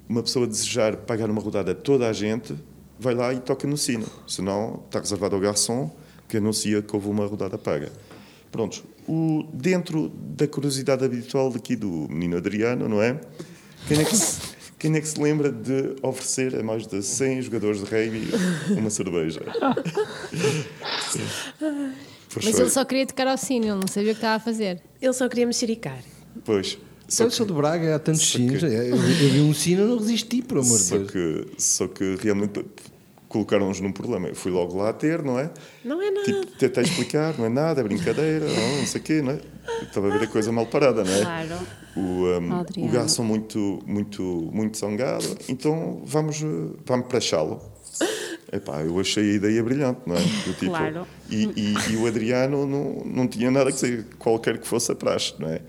uma 0.10 0.22
pessoa 0.22 0.46
desejar 0.46 0.98
pagar 0.98 1.30
uma 1.30 1.42
rodada 1.42 1.72
a 1.72 1.76
toda 1.76 2.10
a 2.10 2.12
gente, 2.12 2.54
vai 3.00 3.16
lá 3.16 3.34
e 3.34 3.40
toca 3.40 3.66
no 3.66 3.78
sino. 3.78 4.06
Senão 4.28 4.84
está 4.88 5.00
reservado 5.00 5.36
ao 5.36 5.42
garçom 5.42 5.90
que 6.28 6.36
anuncia 6.36 6.82
que 6.82 6.94
houve 6.94 7.08
uma 7.08 7.26
rodada 7.26 7.58
paga. 7.58 7.94
Pronto, 8.52 8.84
o, 9.14 9.44
dentro 9.54 10.10
da 10.10 10.48
curiosidade 10.48 11.04
habitual 11.04 11.52
daqui 11.52 11.76
do 11.76 12.08
menino 12.10 12.38
Adriano, 12.38 12.88
não 12.88 13.02
é? 13.02 13.20
Quem 13.88 14.00
é 14.00 14.04
que 14.06 14.16
se, 14.16 14.40
quem 14.80 14.96
é 14.96 15.02
que 15.02 15.08
se 15.08 15.20
lembra 15.22 15.52
de 15.52 15.96
oferecer 16.02 16.56
a 16.56 16.64
mais 16.64 16.88
de 16.88 17.02
100 17.04 17.42
jogadores 17.42 17.80
de 17.80 17.86
rugby 17.86 18.30
uma 18.78 18.90
cerveja? 18.90 19.42
Pois 22.34 22.46
Mas 22.46 22.56
foi. 22.56 22.62
ele 22.64 22.70
só 22.70 22.86
queria 22.86 23.06
tocar 23.06 23.28
ao 23.28 23.38
sino, 23.38 23.66
ele 23.66 23.74
não 23.74 23.88
sabia 23.88 24.12
o 24.12 24.16
que 24.16 24.20
estava 24.20 24.36
a 24.36 24.40
fazer. 24.40 24.82
Ele 25.02 25.14
só 25.14 25.28
queria 25.28 25.46
mexericar. 25.46 26.00
Pois. 26.46 26.78
Só 27.08 27.26
Eu 27.26 27.32
sou 27.32 27.46
de 27.46 27.52
Braga, 27.52 27.96
há 27.96 28.00
tantos 28.00 28.32
sinos. 28.32 28.60
que- 28.60 28.66
Eu, 28.66 28.72
eu 28.96 28.98
vi 28.98 29.42
um 29.42 29.54
sino 29.54 29.84
e 29.84 29.86
não 29.88 29.98
resisti, 29.98 30.42
por 30.42 30.60
amor 30.60 30.78
de 30.80 30.90
Deus. 30.90 31.12
que, 31.12 31.48
só 31.58 31.88
que 31.90 32.16
realmente 32.22 32.64
colocaram-nos 33.32 33.80
num 33.80 33.92
problema. 33.92 34.28
Eu 34.28 34.36
fui 34.36 34.52
logo 34.52 34.78
lá 34.78 34.92
ter, 34.92 35.24
não 35.24 35.40
é? 35.40 35.50
Não 35.84 36.02
é 36.02 36.12
nada. 36.12 36.26
Tipo, 36.26 36.46
tentar 36.58 36.82
explicar, 36.82 37.38
não 37.38 37.46
é 37.46 37.50
nada, 37.50 37.82
é 37.82 37.84
brincadeira, 37.84 38.46
não, 38.54 38.78
não 38.78 38.86
sei 38.86 39.02
o 39.02 39.04
quê, 39.04 39.22
não 39.22 39.32
é? 39.32 39.40
Estava 39.82 40.08
a 40.08 40.18
ver 40.18 40.26
a 40.26 40.28
coisa 40.28 40.52
mal 40.52 40.66
parada, 40.66 41.04
não 41.04 41.14
é? 41.14 41.22
Claro. 41.22 41.68
O, 41.96 42.02
um, 42.02 42.86
o 42.86 42.90
garçom 42.90 43.24
muito, 43.24 43.80
muito, 43.86 44.22
muito 44.54 44.78
zangado, 44.78 45.38
então 45.50 46.02
vamos, 46.06 46.42
eh, 46.42 46.78
vamos 46.86 47.08
para 47.08 47.42
lo 47.42 47.62
Epá, 48.52 48.82
eu 48.82 48.98
achei 49.00 49.32
a 49.32 49.34
ideia 49.36 49.64
brilhante, 49.64 50.02
não 50.06 50.16
é? 50.16 50.20
Do 50.20 50.54
tipo, 50.54 50.72
Claro. 50.72 51.08
E, 51.30 51.50
e, 51.56 51.74
e 51.92 51.98
o 51.98 52.08
Adriano 52.08 52.66
não, 52.66 53.04
não 53.06 53.28
tinha 53.28 53.52
nada 53.52 53.72
que 53.72 53.76
dizer, 53.76 54.06
qualquer 54.20 54.58
que 54.58 54.68
fosse 54.68 54.92
a 54.92 54.96
praxe, 54.96 55.34
não 55.40 55.50
é? 55.50 55.62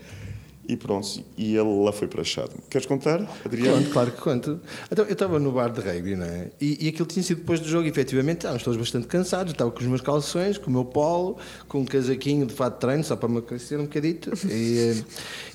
E 0.65 0.77
pronto, 0.77 1.21
e 1.37 1.57
ele 1.57 1.83
lá 1.83 1.91
foi 1.91 2.07
para 2.07 2.23
Chado. 2.23 2.51
Queres 2.69 2.87
contar, 2.87 3.29
Adriano? 3.43 3.77
Conto, 3.77 3.89
claro 3.89 4.11
que 4.11 4.21
conto. 4.21 4.61
Então, 4.89 5.03
eu 5.05 5.11
estava 5.11 5.37
no 5.37 5.51
bar 5.51 5.69
de 5.69 5.81
rugby, 5.81 6.15
não 6.15 6.25
é? 6.25 6.51
E, 6.59 6.85
e 6.85 6.87
aquilo 6.87 7.05
tinha 7.05 7.21
sido 7.21 7.39
depois 7.39 7.59
do 7.59 7.67
jogo, 7.67 7.85
e 7.85 7.89
efetivamente 7.89 8.37
estávamos 8.37 8.63
todos 8.63 8.79
bastante 8.79 9.07
cansados. 9.07 9.51
Estava 9.51 9.71
com 9.71 9.79
os 9.79 9.85
meus 9.85 9.99
calções, 9.99 10.57
com 10.57 10.69
o 10.69 10.73
meu 10.73 10.85
polo, 10.85 11.37
com 11.67 11.79
um 11.79 11.85
casaquinho 11.85 12.45
de 12.45 12.53
fato 12.53 12.75
de 12.75 12.79
treino, 12.79 13.03
só 13.03 13.17
para 13.17 13.27
me 13.27 13.39
aquecer 13.39 13.79
um 13.79 13.83
bocadito. 13.83 14.31
E, 14.53 14.77
eh, 14.77 15.03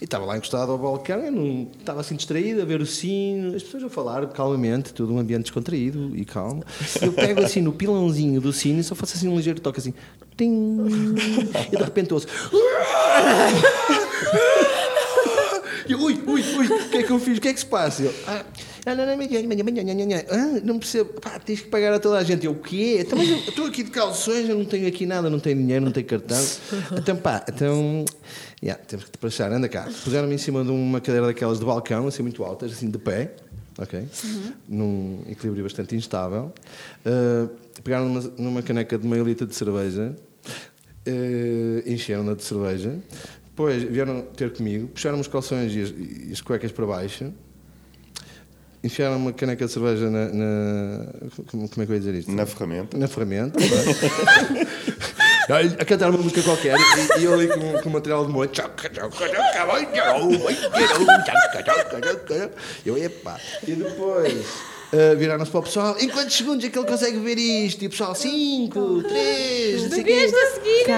e 0.00 0.04
estava 0.04 0.24
lá 0.24 0.36
encostado 0.36 0.72
ao 0.72 0.78
balcão, 0.78 1.20
eu 1.20 1.30
não, 1.30 1.68
estava 1.78 2.00
assim 2.00 2.16
distraído 2.16 2.60
a 2.60 2.64
ver 2.64 2.80
o 2.80 2.86
sino, 2.86 3.54
as 3.54 3.62
pessoas 3.62 3.84
a 3.84 3.88
falar 3.88 4.26
calmamente, 4.28 4.92
todo 4.92 5.12
um 5.12 5.18
ambiente 5.18 5.42
descontraído 5.42 6.16
e 6.16 6.24
calmo. 6.24 6.64
Eu 7.00 7.12
pego 7.12 7.40
assim 7.42 7.60
no 7.60 7.72
pilãozinho 7.72 8.40
do 8.40 8.52
sino 8.52 8.80
e 8.80 8.84
só 8.84 8.94
faço 8.94 9.16
assim 9.16 9.28
um 9.28 9.36
ligeiro 9.36 9.60
toque 9.60 9.78
assim. 9.78 9.94
Tim, 10.36 10.78
e 11.72 11.76
de 11.76 11.82
repente 11.82 12.12
ouço. 12.12 12.26
E 15.88 15.92
eu, 15.92 16.00
ui, 16.00 16.22
ui, 16.26 16.32
ui, 16.34 16.42
o 16.66 16.88
que 16.90 16.96
é 16.98 17.02
que 17.02 17.10
eu 17.10 17.18
fiz? 17.18 17.38
O 17.38 17.40
que 17.40 17.48
é 17.48 17.52
que 17.52 17.60
se 17.60 17.66
passa? 17.66 18.02
Eu, 18.02 18.14
ah, 18.26 18.44
não, 18.86 19.06
não, 20.64 20.76
ah, 20.76 20.78
percebo, 20.78 21.20
pá, 21.20 21.38
tens 21.38 21.60
que 21.60 21.68
pagar 21.68 21.92
a 21.92 21.98
toda 21.98 22.18
a 22.18 22.24
gente. 22.24 22.46
Eu, 22.46 22.52
o 22.52 22.54
quê? 22.56 22.98
Então, 23.00 23.18
mas 23.18 23.28
eu 23.28 23.36
estou 23.36 23.66
aqui 23.66 23.82
de 23.82 23.90
calções, 23.90 24.48
eu 24.48 24.56
não 24.56 24.64
tenho 24.64 24.88
aqui 24.88 25.04
nada, 25.04 25.28
não 25.28 25.38
tenho 25.38 25.56
dinheiro, 25.56 25.84
não 25.84 25.92
tenho 25.92 26.06
cartão. 26.06 26.42
Então, 26.96 27.16
pá, 27.16 27.44
então, 27.48 28.04
yeah, 28.62 28.82
temos 28.82 29.04
que 29.04 29.10
te 29.10 29.14
despachar, 29.14 29.52
anda 29.52 29.68
cá. 29.68 29.88
Puseram-me 30.04 30.34
em 30.34 30.38
cima 30.38 30.64
de 30.64 30.70
uma 30.70 31.00
cadeira 31.00 31.26
daquelas 31.26 31.58
de 31.58 31.64
balcão, 31.64 32.06
assim, 32.06 32.22
muito 32.22 32.42
altas, 32.42 32.72
assim, 32.72 32.90
de 32.90 32.98
pé, 32.98 33.32
ok? 33.76 34.06
Num 34.68 35.22
equilíbrio 35.28 35.64
bastante 35.64 35.94
instável. 35.94 36.52
Uh, 37.04 37.50
pegaram 37.82 38.08
numa, 38.08 38.32
numa 38.38 38.62
caneca 38.62 38.96
de 38.96 39.06
meio 39.06 39.24
litro 39.24 39.46
de 39.46 39.54
cerveja, 39.54 40.14
uh, 41.06 41.90
encheram-na 41.90 42.34
de 42.34 42.42
cerveja, 42.42 42.98
depois 43.58 43.82
vieram 43.82 44.22
ter 44.22 44.52
comigo, 44.52 44.86
puxaram 44.86 45.18
os 45.18 45.26
calções 45.26 45.74
e 45.74 45.82
as, 45.82 45.90
e 45.90 46.30
as 46.32 46.40
cuecas 46.40 46.70
para 46.70 46.86
baixo, 46.86 47.32
enfiaram 48.84 49.16
uma 49.16 49.32
caneca 49.32 49.66
de 49.66 49.72
cerveja 49.72 50.08
na. 50.08 50.28
na 50.28 51.06
como, 51.48 51.68
como 51.68 51.82
é 51.82 51.86
que 51.86 51.90
eu 51.90 51.94
ia 51.94 51.98
dizer 51.98 52.14
isto? 52.14 52.30
Na 52.30 52.46
ferramenta. 52.46 52.96
Na 52.96 53.08
ferramenta, 53.08 53.58
a 55.80 55.84
cantar 55.84 56.10
uma 56.10 56.18
música 56.18 56.40
qualquer 56.42 56.76
e, 56.78 57.20
e 57.20 57.24
eu 57.24 57.34
ali 57.34 57.48
com, 57.48 57.82
com 57.82 57.88
o 57.88 57.92
material 57.92 58.24
de 58.24 58.30
moito. 58.30 58.62
Eu, 62.86 62.96
epá. 62.96 63.40
E 63.66 63.72
depois. 63.72 64.46
Uh, 64.90 65.14
viraram-se 65.18 65.51
para 65.51 65.61
o 65.61 65.62
pessoal, 65.62 65.96
em 66.01 66.09
quantos 66.09 66.35
segundos 66.35 66.64
é 66.64 66.70
que 66.70 66.79
ele 66.79 66.88
consegue 66.88 67.18
ver 67.18 67.37
isto? 67.37 67.83
E 67.83 67.88
o 67.88 67.90
pessoal, 67.90 68.14
5, 68.14 69.03
3, 69.03 69.83
não 69.83 69.90
sei 69.90 70.03
quê. 70.05 70.27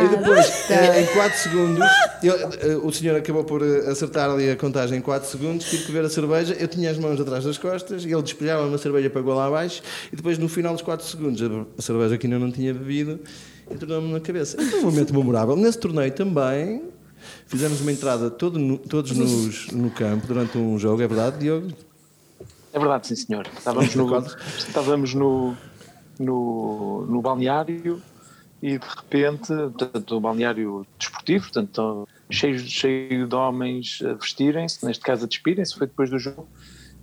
E 0.05 0.16
depois, 0.16 0.46
em 0.70 1.07
4 1.12 1.38
segundos, 1.38 1.88
eu, 2.22 2.79
uh, 2.79 2.87
o 2.87 2.92
senhor 2.92 3.16
acabou 3.16 3.42
por 3.42 3.64
acertar 3.88 4.31
ali 4.31 4.48
a 4.48 4.55
contagem 4.55 4.98
em 4.98 5.00
4 5.00 5.29
segundos, 5.29 5.68
tive 5.68 5.87
que 5.87 5.92
ver 5.92 6.05
a 6.05 6.09
cerveja, 6.09 6.55
eu 6.55 6.68
tinha 6.68 6.88
as 6.88 6.98
mãos 6.98 7.20
atrás 7.20 7.42
das 7.42 7.59
costas, 7.59 8.05
e 8.05 8.12
ele 8.12 8.22
despejava 8.22 8.64
uma 8.64 8.79
cerveja 8.79 9.11
para 9.11 9.22
lá 9.22 9.46
abaixo, 9.46 9.83
e 10.12 10.14
depois 10.14 10.38
no 10.38 10.48
final 10.48 10.72
dos 10.72 10.83
4 10.83 11.05
segundos, 11.05 11.42
a 11.76 11.83
cerveja 11.83 12.16
que 12.16 12.29
ainda 12.29 12.38
não 12.38 12.53
tinha 12.53 12.72
bebido, 12.72 13.18
entrou-me 13.68 14.12
na 14.12 14.20
cabeça. 14.20 14.57
Foi 14.57 14.81
um 14.81 14.85
momento 14.85 15.12
memorável. 15.12 15.57
Nesse 15.57 15.79
torneio 15.79 16.12
também, 16.12 16.83
fizemos 17.48 17.81
uma 17.81 17.90
entrada 17.90 18.31
todo 18.31 18.57
no, 18.57 18.79
todos 18.79 19.11
nos, 19.12 19.66
no 19.72 19.90
campo 19.90 20.29
durante 20.29 20.57
um 20.57 20.79
jogo, 20.79 21.03
é 21.03 21.09
verdade, 21.09 21.38
Diogo? 21.40 21.89
É 22.72 22.78
verdade, 22.78 23.06
sim, 23.09 23.16
senhor. 23.16 23.46
Estávamos 23.56 23.94
no, 23.94 24.18
estávamos 24.56 25.14
no, 25.14 25.56
no, 26.18 27.06
no 27.06 27.20
balneário 27.20 28.02
e 28.62 28.78
de 28.78 28.87
repente, 28.87 29.48
portanto, 29.48 30.16
o 30.16 30.20
balneário 30.20 30.87
desportivo, 30.98 31.44
portanto, 31.44 32.09
cheio, 32.30 32.59
cheio 32.59 33.26
de 33.26 33.35
homens 33.35 34.00
a 34.04 34.12
vestirem-se, 34.12 34.85
neste 34.85 35.02
caso 35.02 35.24
a 35.24 35.28
despirem-se, 35.28 35.74
foi 35.74 35.87
depois 35.87 36.11
do 36.11 36.18
jogo, 36.18 36.46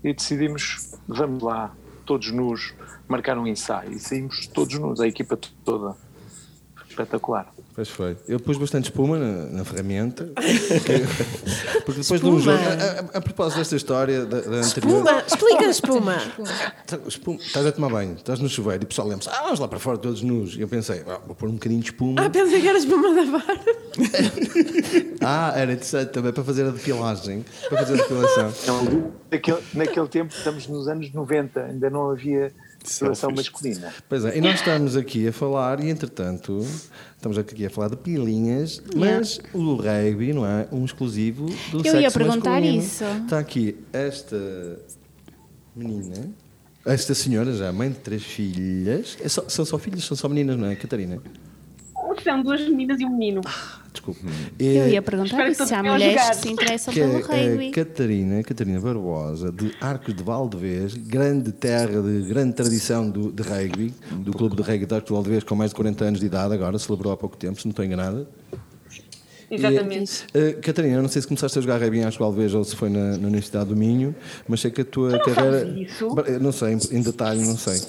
e 0.04 0.14
decidimos, 0.14 0.96
vamos 1.08 1.42
lá, 1.42 1.74
todos 2.06 2.32
nus, 2.32 2.74
marcar 3.08 3.38
um 3.38 3.48
ensaio, 3.48 3.92
e 3.92 4.00
saímos 4.00 4.48
todos 4.48 4.78
nus, 4.78 5.02
a 5.02 5.08
equipa 5.08 5.38
toda. 5.66 5.96
Espetacular. 6.98 7.54
Pois 7.76 7.90
foi. 7.90 8.18
Eu 8.28 8.40
pus 8.40 8.58
bastante 8.58 8.86
espuma 8.86 9.20
na, 9.20 9.46
na 9.46 9.64
ferramenta. 9.64 10.26
Porque, 10.26 11.84
porque 11.86 12.02
depois 12.02 12.22
de 12.22 12.28
um 12.28 12.40
jogo. 12.40 12.58
A, 12.58 13.18
a, 13.18 13.18
a, 13.20 13.22
propósito 13.22 13.60
desta 13.60 13.76
história 13.76 14.26
da, 14.26 14.42
da 14.42 14.58
anterior. 14.58 15.04
Espuma! 15.04 15.24
Explica 15.28 15.66
a 15.66 15.70
espuma! 15.70 16.18
espuma. 17.08 17.38
Estás 17.38 17.66
a 17.68 17.72
tomar 17.72 17.90
banho, 17.90 18.16
estás 18.16 18.40
no 18.40 18.50
chuveiro 18.50 18.84
e 18.84 18.86
o 18.86 18.88
pessoal 18.88 19.08
lembra-se, 19.08 19.30
ah, 19.30 19.44
vamos 19.44 19.60
lá 19.60 19.68
para 19.68 19.78
fora 19.78 20.00
todos 20.00 20.24
nus. 20.24 20.56
E 20.56 20.62
eu 20.62 20.68
pensei, 20.68 21.04
ah, 21.08 21.20
vou 21.26 21.36
pôr 21.36 21.50
um 21.50 21.54
bocadinho 21.54 21.82
de 21.82 21.92
espuma. 21.92 22.26
Ah, 22.26 22.30
pensei 22.32 22.62
que 22.62 22.68
era 22.68 22.80
espuma 22.80 23.14
da 23.14 23.24
vara. 23.32 23.60
ah, 25.22 25.54
era 25.56 25.74
interessante 25.74 26.10
também 26.10 26.34
para 26.34 26.44
fazer 26.44 26.66
a 26.66 26.72
depilagem, 26.72 27.46
para 27.70 27.78
fazer 27.78 27.94
a 27.94 27.98
depilação. 27.98 28.54
Não, 28.66 29.14
naquele, 29.30 29.64
naquele 29.76 30.08
tempo, 30.08 30.34
estamos 30.34 30.68
nos 30.68 30.88
anos 30.88 31.14
90, 31.14 31.60
ainda 31.62 31.90
não 31.92 32.10
havia 32.10 32.52
depilação 32.84 33.32
masculina. 33.32 33.94
Pois 34.08 34.26
é, 34.26 34.38
e 34.38 34.42
nós 34.42 34.56
estamos 34.56 34.96
aqui 34.96 35.28
a 35.28 35.34
falar, 35.34 35.84
e 35.84 35.90
entretanto, 35.90 36.60
estamos 37.16 37.38
aqui 37.38 37.66
a 37.66 37.70
falar 37.70 37.90
de 37.90 37.98
pilinhas, 37.98 38.82
mas 38.96 39.40
o 39.54 39.76
rugby 39.76 40.34
não 40.34 40.46
é 40.46 40.68
um 40.72 40.86
exclusivo 40.86 41.46
do 41.72 41.80
Eu 41.80 41.84
sexo 41.84 42.00
ia 42.00 42.12
perguntar 42.12 42.52
masculino. 42.62 42.84
isso. 42.84 43.04
Está 43.24 43.40
aqui 43.40 43.78
esta 43.92 44.80
menina, 45.76 46.30
esta 46.86 47.14
senhora 47.14 47.54
já, 47.54 47.72
mãe 47.72 47.90
de 47.90 47.96
três 47.98 48.24
filhas. 48.24 49.18
É 49.22 49.28
só, 49.28 49.48
são 49.48 49.66
só 49.66 49.78
filhas, 49.78 50.04
são 50.04 50.16
só 50.16 50.30
meninas, 50.30 50.58
não 50.58 50.68
é, 50.68 50.76
Catarina? 50.76 51.22
São 52.24 52.42
duas 52.42 52.62
meninas 52.62 53.00
e 53.00 53.06
um 53.06 53.12
menino. 53.12 53.42
Ah, 53.46 53.80
desculpe. 53.98 54.22
Eu 54.60 54.90
ia 54.90 55.02
perguntar 55.02 55.54
se 55.54 55.74
há 55.74 55.84
mulheres 55.84 56.30
que 56.30 56.36
se 56.36 56.50
interessam 56.50 56.94
que 56.94 57.00
pelo 57.00 57.18
é 57.18 57.22
rugby. 57.22 57.72
Catarina, 57.72 58.44
Catarina 58.44 58.80
Barbosa, 58.80 59.52
de 59.52 59.74
Arcos 59.82 60.16
de 60.16 60.24
Valdevez, 60.24 60.96
grande 60.96 61.52
terra 61.52 62.02
de 62.02 62.28
grande 62.28 62.54
tradição 62.54 63.10
do, 63.10 63.32
de 63.32 63.44
rugby, 63.44 63.94
do 64.12 64.32
Clube 64.32 64.56
de 64.56 64.62
Rugby 64.62 64.86
de 64.86 64.94
Arcos 64.94 65.08
de 65.08 65.14
Valdevez, 65.14 65.44
com 65.44 65.56
mais 65.56 65.72
de 65.72 65.76
40 65.76 66.06
anos 66.06 66.20
de 66.20 66.26
idade 66.26 66.54
agora, 66.54 66.78
celebrou 66.80 67.12
há 67.14 67.18
pouco 67.18 67.36
tempo, 67.38 67.60
se 67.60 67.66
não 67.66 67.72
estou 67.72 67.84
enganada. 67.84 68.28
Exatamente. 69.50 70.26
E, 70.34 70.40
uh, 70.40 70.62
Catarina, 70.62 71.02
não 71.02 71.10
sei 71.10 71.22
se 71.22 71.28
começaste 71.28 71.58
a 71.58 71.62
jogar 71.62 71.80
rugby 71.80 72.00
Arcos 72.00 72.14
de 72.14 72.20
Valdevez 72.20 72.54
ou 72.54 72.64
se 72.64 72.76
foi 72.76 72.90
na, 72.90 73.18
na, 73.18 73.28
Universidade 73.28 73.70
do 73.70 73.76
Minho, 73.76 74.16
mas 74.48 74.60
sei 74.62 74.72
que 74.72 74.82
a 74.82 74.86
tua 74.86 75.12
não 75.12 75.20
carreira... 75.20 75.68
Isso? 75.78 76.10
Não 76.42 76.52
sei, 76.52 76.78
em 76.92 77.02
detalhe, 77.02 77.42
não 77.46 77.58
sei. 77.58 77.82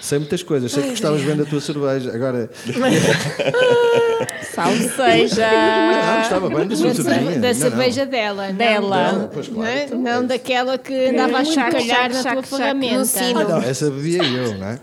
Sei 0.00 0.18
muitas 0.18 0.42
coisas, 0.42 0.72
sei 0.72 0.82
que 0.82 0.90
gostavas 0.90 1.22
bem 1.22 1.36
da 1.36 1.44
tua 1.44 1.60
cerveja. 1.60 2.14
Agora. 2.14 2.50
Salve 4.54 4.88
seja! 4.88 5.46
Ah, 5.46 6.18
gostava 6.20 6.48
bem 6.48 6.66
da 6.66 6.76
sua 6.76 6.94
cerveja. 6.94 7.38
Da 7.38 7.54
cerveja 7.54 8.04
não. 8.04 8.10
dela. 8.10 8.52
Dela. 8.52 9.12
Não, 9.12 9.28
pois, 9.28 9.48
claro, 9.48 9.70
não, 9.70 9.84
então, 9.84 9.98
não 10.00 10.26
daquela 10.26 10.78
que 10.78 10.94
andava 11.06 11.38
a 11.38 11.44
chacalhar 11.44 12.10
na 12.12 12.22
tua 12.22 12.42
ferramenta. 12.42 13.20
Ah, 13.20 13.44
não, 13.44 13.58
essa 13.62 13.90
bebia 13.90 14.24
eu, 14.24 14.58
não 14.58 14.66
é? 14.66 14.80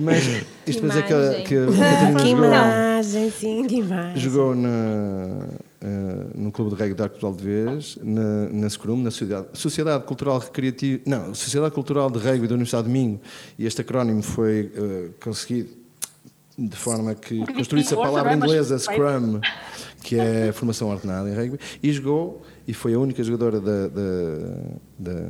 Mas 0.00 0.24
isto 0.66 0.80
para 0.80 0.88
dizer 0.88 1.02
que, 1.04 1.42
que 1.48 1.56
a 1.56 1.66
Catarina 1.66 2.20
que 2.20 2.28
imagem, 2.28 3.30
sim, 3.30 3.66
que 3.66 3.76
imagem. 3.76 4.16
Jogou 4.16 4.54
na, 4.54 4.68
uh, 4.68 6.30
no 6.34 6.52
Clube 6.52 6.74
de 6.74 6.82
Reggae 6.82 6.94
de 6.94 7.02
Arcos 7.02 7.18
de 7.18 7.22
Valdevez, 7.22 7.98
na, 8.02 8.48
na 8.50 8.68
SCRUM, 8.68 9.02
na 9.02 9.10
Sociedade, 9.10 9.46
Sociedade 9.54 10.04
Cultural 10.04 10.38
Recreativa, 10.38 11.02
não, 11.06 11.34
Sociedade 11.34 11.74
Cultural 11.74 12.10
de 12.10 12.18
Reggae 12.18 12.46
da 12.46 12.54
Universidade 12.54 12.86
de 12.86 12.92
Minho, 12.92 13.20
e 13.58 13.66
este 13.66 13.80
acrónimo 13.80 14.22
foi 14.22 14.72
uh, 14.76 15.14
conseguido 15.22 15.78
de 16.58 16.76
forma 16.76 17.14
que 17.14 17.46
construísse 17.54 17.94
a 17.94 17.96
palavra 17.96 18.34
inglesa 18.34 18.76
Scrum, 18.78 19.40
que 20.02 20.18
é 20.18 20.50
formação 20.52 20.88
ordenada 20.88 21.30
em 21.30 21.34
rugby, 21.34 21.58
e 21.80 21.92
jogou, 21.92 22.42
e 22.66 22.74
foi 22.74 22.94
a 22.94 22.98
única 22.98 23.22
jogadora 23.22 23.60
da, 23.60 23.86
da, 23.86 24.02
da 24.98 25.28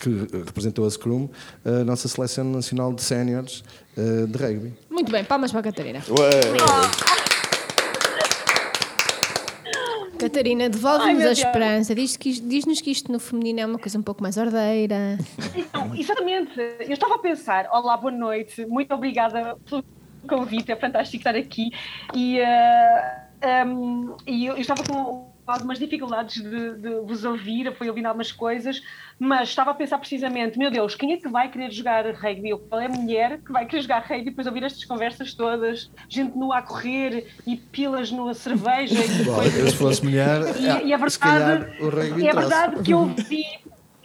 que 0.00 0.38
representou 0.44 0.86
a 0.86 0.90
Scrum, 0.90 1.28
a 1.64 1.84
nossa 1.84 2.08
seleção 2.08 2.44
nacional 2.44 2.92
de 2.92 3.02
séniores 3.02 3.62
uh, 3.96 4.26
de 4.26 4.38
rugby. 4.38 4.74
Muito 4.90 5.10
bem, 5.12 5.24
palmas 5.24 5.50
para 5.50 5.60
a 5.60 5.64
Catarina. 5.64 6.02
Ué. 6.08 7.16
Catarina, 10.18 10.68
devolve-nos 10.68 11.24
a 11.24 11.32
esperança. 11.32 11.94
Diz-nos 11.94 12.16
que, 12.16 12.40
diz 12.40 12.80
que 12.80 12.90
isto 12.90 13.12
no 13.12 13.20
feminino 13.20 13.60
é 13.60 13.66
uma 13.66 13.78
coisa 13.78 13.98
um 13.98 14.02
pouco 14.02 14.22
mais 14.22 14.36
ordeira. 14.36 15.18
Não, 15.72 15.94
exatamente. 15.94 16.58
Eu 16.80 16.92
estava 16.92 17.16
a 17.16 17.18
pensar, 17.18 17.68
olá, 17.70 17.96
boa 17.96 18.10
noite, 18.10 18.64
muito 18.66 18.92
obrigada 18.94 19.56
pelo 19.68 19.84
convite, 20.26 20.72
é 20.72 20.76
fantástico 20.76 21.18
estar 21.18 21.36
aqui. 21.36 21.70
E, 22.14 22.40
uh, 22.40 22.42
eh, 22.42 23.64
um, 23.64 24.08
ehm, 24.08 24.16
e 24.26 24.46
eu, 24.46 24.54
eu 24.54 24.60
estava 24.60 24.82
com 24.82 25.35
algumas 25.46 25.78
dificuldades 25.78 26.42
de, 26.42 26.74
de, 26.74 27.00
vos 27.00 27.24
ouvir, 27.24 27.72
fui 27.76 27.88
ouvindo 27.88 28.06
algumas 28.06 28.32
coisas, 28.32 28.82
mas 29.18 29.48
estava 29.48 29.70
a 29.70 29.74
pensar 29.74 29.98
precisamente, 29.98 30.58
meu 30.58 30.70
Deus, 30.70 30.94
quem 30.94 31.12
é 31.12 31.16
que 31.16 31.28
vai 31.28 31.50
querer 31.50 31.70
jogar 31.70 32.04
rugby? 32.14 32.50
Qual 32.68 32.80
é 32.80 32.86
a 32.86 32.88
mulher 32.88 33.40
que 33.40 33.52
vai 33.52 33.66
querer 33.66 33.82
jogar 33.82 34.00
rugby 34.00 34.26
depois 34.26 34.46
ouvir 34.46 34.64
estas 34.64 34.84
conversas 34.84 35.34
todas, 35.34 35.90
gente 36.08 36.36
nua 36.36 36.58
a 36.58 36.62
correr 36.62 37.28
e 37.46 37.56
pilas 37.56 38.10
numa 38.10 38.34
cerveja 38.34 38.94
e 38.94 39.24
Bom, 39.24 39.42
eu 39.42 39.70
se 39.70 39.76
fosse 39.76 40.04
mulher, 40.04 40.40
e, 40.58 40.88
e 40.88 40.94
a 40.94 40.96
verdade, 40.96 41.66
é 42.26 42.32
verdade 42.32 42.82
que 42.82 42.92
eu 42.92 43.06
vi 43.06 43.44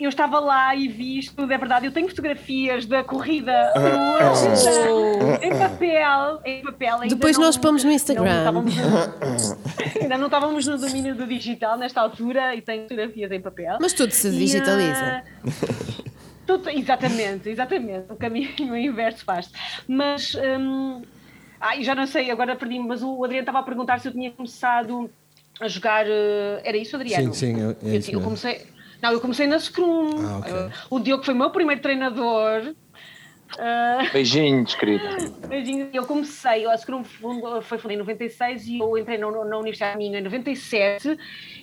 eu 0.04 0.10
estava 0.10 0.39
lá 0.39 0.75
e 0.75 0.88
vi 0.88 1.19
isto 1.19 1.36
tudo, 1.36 1.54
é 1.54 1.58
verdade. 1.58 1.86
Eu 1.86 1.91
tenho 1.91 2.10
fotografias 2.10 2.86
da 2.88 3.04
corrida 3.04 3.71
oh. 3.75 5.45
em 5.45 5.58
papel, 5.58 6.41
em 6.43 6.62
papel. 6.63 6.99
Depois 7.08 7.38
nós 7.38 7.56
pomos 7.56 7.84
no 7.84 7.91
Instagram. 7.91 8.51
Não, 8.51 8.65
ainda 10.01 10.17
não 10.17 10.27
estávamos 10.27 10.67
no 10.67 10.77
domínio 10.77 11.15
do 11.15 11.25
digital 11.25 11.77
nesta 11.77 12.01
altura 12.01 12.55
e 12.55 12.62
tenho 12.62 12.84
fotografias 12.84 13.31
em 13.31 13.41
papel. 13.41 13.77
Mas 13.79 13.93
tudo 13.93 14.12
se 14.12 14.29
digitaliza. 14.31 15.23
E, 15.43 15.49
uh, 15.49 16.12
tudo, 16.45 16.69
exatamente, 16.69 17.49
exatamente. 17.49 18.12
O 18.12 18.15
caminho 18.15 18.49
inverso 18.77 19.23
faz. 19.23 19.51
Mas. 19.88 20.36
Um, 20.36 21.01
ah, 21.60 21.79
já 21.79 21.93
não 21.93 22.07
sei, 22.07 22.31
agora 22.31 22.55
perdi-me, 22.55 22.88
mas 22.88 23.03
o 23.03 23.23
Adriano 23.23 23.43
estava 23.43 23.60
a 23.60 23.63
perguntar 23.63 23.99
se 23.99 24.07
eu 24.07 24.12
tinha 24.12 24.31
começado 24.31 25.10
a 25.60 25.67
jogar. 25.67 26.07
Uh, 26.07 26.60
era 26.63 26.75
isso, 26.75 26.95
Adriano? 26.95 27.34
Sim, 27.34 27.55
sim, 27.55 27.62
é. 27.62 27.97
Eu, 28.13 28.19
eu 28.19 28.21
comecei. 28.21 28.65
Não, 29.01 29.12
eu 29.12 29.21
comecei 29.21 29.47
na 29.47 29.60
Scrum. 29.60 30.10
Ah, 30.25 30.38
okay. 30.39 30.53
O 30.89 30.99
Diogo 30.99 31.23
foi 31.23 31.34
o 31.34 31.38
meu 31.38 31.49
primeiro 31.49 31.81
treinador. 31.81 32.73
Uh... 33.58 34.12
Beijinhos, 34.12 34.76
querida. 34.76 35.18
Beijinhos. 35.48 35.90
Eu 35.94 36.06
comecei, 36.06 36.66
a 36.66 36.78
Scrum 36.78 37.04
foi 37.04 37.78
fundada 37.78 37.94
em 37.94 37.98
96 37.98 38.68
e 38.68 38.80
eu 38.80 38.98
entrei 38.98 39.18
na, 39.18 39.30
na 39.30 39.58
Universidade 39.58 39.98
Minho 39.98 40.18
em 40.18 40.22
97 40.22 41.18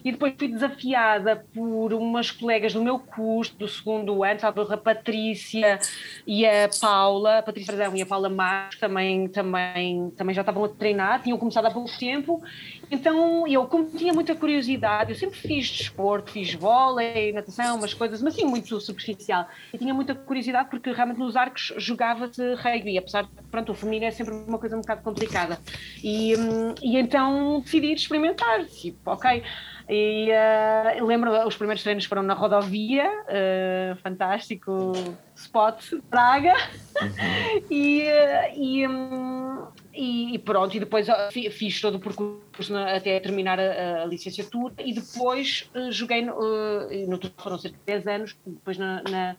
e 0.04 0.12
depois 0.12 0.34
fui 0.38 0.48
desafiada 0.48 1.44
por 1.54 1.92
umas 1.92 2.30
colegas 2.30 2.72
do 2.72 2.82
meu 2.82 2.98
curso 2.98 3.56
do 3.56 3.68
segundo 3.68 4.22
ano, 4.22 4.40
sabe, 4.40 4.60
a 4.60 4.76
Patrícia 4.76 5.78
e 6.26 6.46
a 6.46 6.68
Paula, 6.80 7.38
a 7.38 7.42
Patrícia 7.42 7.74
Perdão 7.74 7.96
e 7.96 8.02
a 8.02 8.06
Paula 8.06 8.28
Marques 8.28 8.78
também, 8.78 9.28
também, 9.28 10.10
também 10.16 10.34
já 10.34 10.42
estavam 10.42 10.64
a 10.64 10.68
treinar, 10.68 11.22
tinham 11.22 11.38
começado 11.38 11.66
há 11.66 11.70
pouco 11.70 11.90
tempo 11.98 12.42
então, 12.90 13.46
eu, 13.46 13.66
como 13.66 13.86
tinha 13.90 14.12
muita 14.12 14.34
curiosidade, 14.34 15.12
eu 15.12 15.16
sempre 15.16 15.38
fiz 15.38 15.68
desporto, 15.68 16.30
fiz 16.30 16.54
vôlei, 16.54 17.32
natação, 17.32 17.76
umas 17.76 17.92
coisas, 17.92 18.22
mas 18.22 18.34
assim, 18.34 18.44
muito 18.44 18.80
superficial. 18.80 19.46
E 19.72 19.78
tinha 19.78 19.92
muita 19.92 20.14
curiosidade 20.14 20.70
porque 20.70 20.90
realmente 20.92 21.18
nos 21.18 21.36
arcos 21.36 21.72
jogava-se 21.76 22.54
rugby, 22.54 22.96
apesar 22.96 23.24
de, 23.24 23.30
pronto, 23.50 23.72
o 23.72 23.74
feminino 23.74 24.06
é 24.06 24.10
sempre 24.10 24.34
uma 24.34 24.58
coisa 24.58 24.76
um 24.76 24.80
bocado 24.80 25.02
complicada. 25.02 25.58
E, 26.02 26.34
hum, 26.36 26.74
e 26.82 26.96
então 26.96 27.60
decidi 27.60 27.92
experimentar, 27.92 28.64
tipo, 28.64 29.10
ok. 29.10 29.42
E 29.90 30.28
uh, 30.30 31.06
lembro, 31.06 31.30
os 31.46 31.56
primeiros 31.56 31.82
treinos 31.82 32.04
foram 32.04 32.22
na 32.22 32.34
rodovia, 32.34 33.10
uh, 33.10 33.96
fantástico 34.02 34.92
spot, 35.34 35.82
Praga. 36.10 36.52
Uhum. 37.00 37.62
e, 37.70 38.02
uh, 38.02 38.54
e 38.54 38.86
um, 38.86 39.66
e, 39.98 40.36
e, 40.36 40.38
pronto, 40.38 40.76
e 40.76 40.78
depois 40.78 41.08
fiz 41.50 41.80
todo 41.80 41.96
o 41.96 41.98
percurso 41.98 42.76
até 42.76 43.18
terminar 43.18 43.58
a, 43.58 44.02
a 44.02 44.06
licenciatura 44.06 44.72
e 44.78 44.92
depois 44.94 45.68
uh, 45.74 45.90
joguei, 45.90 46.22
no, 46.22 46.34
uh, 46.34 47.08
no 47.08 47.18
foram 47.36 47.58
cerca 47.58 47.76
de 47.76 47.84
10 47.84 48.06
anos, 48.06 48.36
depois 48.46 48.78
na, 48.78 49.02
na, 49.02 49.36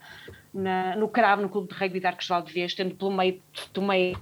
na, 0.53 0.95
no 0.97 1.07
CRAV, 1.07 1.43
no 1.43 1.49
Clube 1.49 1.69
de 1.69 1.75
Rugby 1.75 2.01
de 2.01 2.11
de 2.11 2.27
Valdevez, 2.27 2.73
tendo 2.73 2.93
pelo 2.93 3.11
meio, 3.11 3.41
tomei 3.71 4.17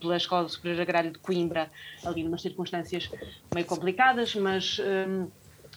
pela 0.00 0.16
Escola 0.16 0.48
Superior 0.48 0.80
Agrária 0.80 1.10
de 1.10 1.18
Coimbra, 1.18 1.68
ali 2.04 2.22
numas 2.22 2.42
circunstâncias 2.42 3.10
meio 3.52 3.66
complicadas, 3.66 4.36
mas... 4.36 4.78
Um, 4.78 5.26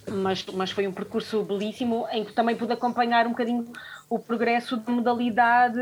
mas, 0.06 0.46
mas 0.48 0.70
foi 0.70 0.86
um 0.86 0.92
percurso 0.92 1.44
belíssimo 1.44 2.06
em 2.12 2.26
que 2.26 2.34
também 2.34 2.58
pude 2.58 2.74
acompanhar 2.74 3.26
um 3.26 3.30
bocadinho 3.30 3.72
o 4.10 4.20
progresso 4.20 4.76
da 4.76 4.92
modalidade. 4.92 5.80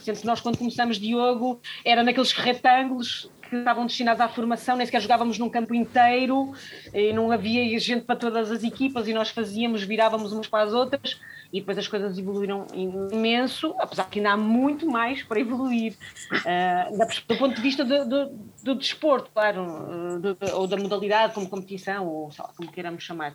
Sempre 0.00 0.24
nós, 0.24 0.40
quando 0.40 0.56
começamos 0.56 0.98
Diogo, 0.98 1.60
era 1.84 2.02
naqueles 2.02 2.32
retângulos 2.32 3.30
que 3.48 3.56
estavam 3.56 3.86
destinados 3.86 4.20
à 4.20 4.28
formação, 4.28 4.76
nem 4.76 4.86
sequer 4.86 5.00
jogávamos 5.00 5.38
num 5.38 5.48
campo 5.48 5.74
inteiro, 5.74 6.52
e 6.92 7.12
não 7.12 7.30
havia 7.30 7.78
gente 7.78 8.04
para 8.04 8.16
todas 8.16 8.50
as 8.50 8.62
equipas 8.62 9.08
e 9.08 9.14
nós 9.14 9.30
fazíamos, 9.30 9.82
virávamos 9.82 10.32
umas 10.32 10.46
para 10.46 10.64
as 10.64 10.72
outras 10.72 11.20
e 11.52 11.60
depois 11.60 11.78
as 11.78 11.88
coisas 11.88 12.18
evoluíram 12.18 12.66
imenso, 12.74 13.74
apesar 13.78 14.08
que 14.10 14.18
ainda 14.18 14.32
há 14.32 14.36
muito 14.36 14.86
mais 14.86 15.22
para 15.22 15.40
evoluir, 15.40 15.94
uh, 16.32 17.26
do 17.26 17.38
ponto 17.38 17.54
de 17.54 17.62
vista 17.62 17.84
do, 17.84 18.06
do, 18.06 18.38
do 18.62 18.74
desporto, 18.74 19.30
claro, 19.32 20.20
do, 20.20 20.36
ou 20.54 20.66
da 20.66 20.76
modalidade 20.76 21.32
como 21.32 21.48
competição, 21.48 22.06
ou 22.06 22.30
lá, 22.38 22.50
como 22.56 22.70
queiramos 22.70 23.02
chamar. 23.02 23.34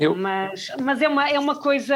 Eu... 0.00 0.16
Mas, 0.16 0.68
mas 0.80 1.02
é, 1.02 1.08
uma, 1.08 1.28
é 1.28 1.38
uma 1.38 1.54
coisa 1.54 1.94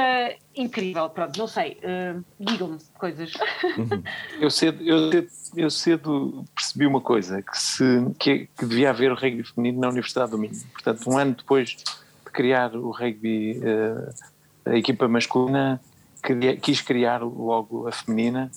incrível, 0.54 1.08
pronto, 1.08 1.38
não 1.38 1.48
sei, 1.48 1.80
uh, 1.82 2.22
digam-me 2.38 2.78
coisas. 2.98 3.32
Uhum. 3.78 4.02
Eu, 4.38 4.50
cedo, 4.50 4.84
eu, 4.84 5.10
cedo, 5.10 5.28
eu 5.56 5.70
cedo 5.70 6.44
percebi 6.54 6.86
uma 6.86 7.00
coisa, 7.00 7.40
que, 7.40 7.58
se, 7.58 7.84
que, 8.18 8.48
que 8.58 8.66
devia 8.66 8.90
haver 8.90 9.10
o 9.10 9.14
rugby 9.14 9.42
feminino 9.42 9.80
na 9.80 9.88
Universidade 9.88 10.32
do 10.32 10.38
Minho. 10.38 10.54
Portanto, 10.72 11.08
um 11.08 11.16
ano 11.16 11.34
depois 11.34 11.70
de 11.70 11.84
criar 12.30 12.76
o 12.76 12.90
rugby, 12.90 13.58
uh, 13.60 14.70
a 14.70 14.76
equipa 14.76 15.08
masculina, 15.08 15.80
queria, 16.22 16.56
quis 16.56 16.82
criar 16.82 17.22
logo 17.22 17.88
a 17.88 17.92
feminina 17.92 18.50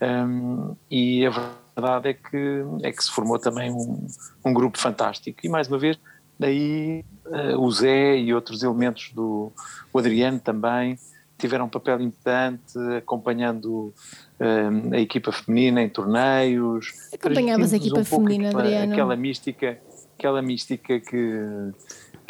um, 0.00 0.74
e 0.90 1.26
a 1.26 1.30
verdade 1.30 2.08
é 2.08 2.14
que, 2.14 2.64
é 2.82 2.90
que 2.90 3.04
se 3.04 3.10
formou 3.10 3.38
também 3.38 3.70
um, 3.70 4.06
um 4.44 4.52
grupo 4.52 4.78
fantástico. 4.78 5.38
E 5.44 5.48
mais 5.48 5.68
uma 5.68 5.78
vez, 5.78 5.98
daí 6.40 7.04
uh, 7.26 7.60
o 7.60 7.70
Zé 7.70 8.16
e 8.16 8.32
outros 8.32 8.62
elementos 8.62 9.12
do 9.14 9.52
o 9.92 9.98
Adriano 9.98 10.40
também 10.40 10.98
tiveram 11.36 11.66
um 11.66 11.68
papel 11.68 12.00
importante 12.00 12.78
acompanhando 12.96 13.92
um, 14.40 14.94
a 14.94 14.98
equipa 14.98 15.32
feminina 15.32 15.82
em 15.82 15.88
torneios. 15.88 16.92
Acompanhavas 17.12 17.72
a 17.72 17.76
equipa 17.76 18.00
um 18.00 18.04
feminina, 18.04 18.50
Adriano? 18.50 18.92
Aquela 18.92 19.16
mística, 19.16 19.78
aquela 20.18 20.42
mística 20.42 21.00
que 21.00 21.72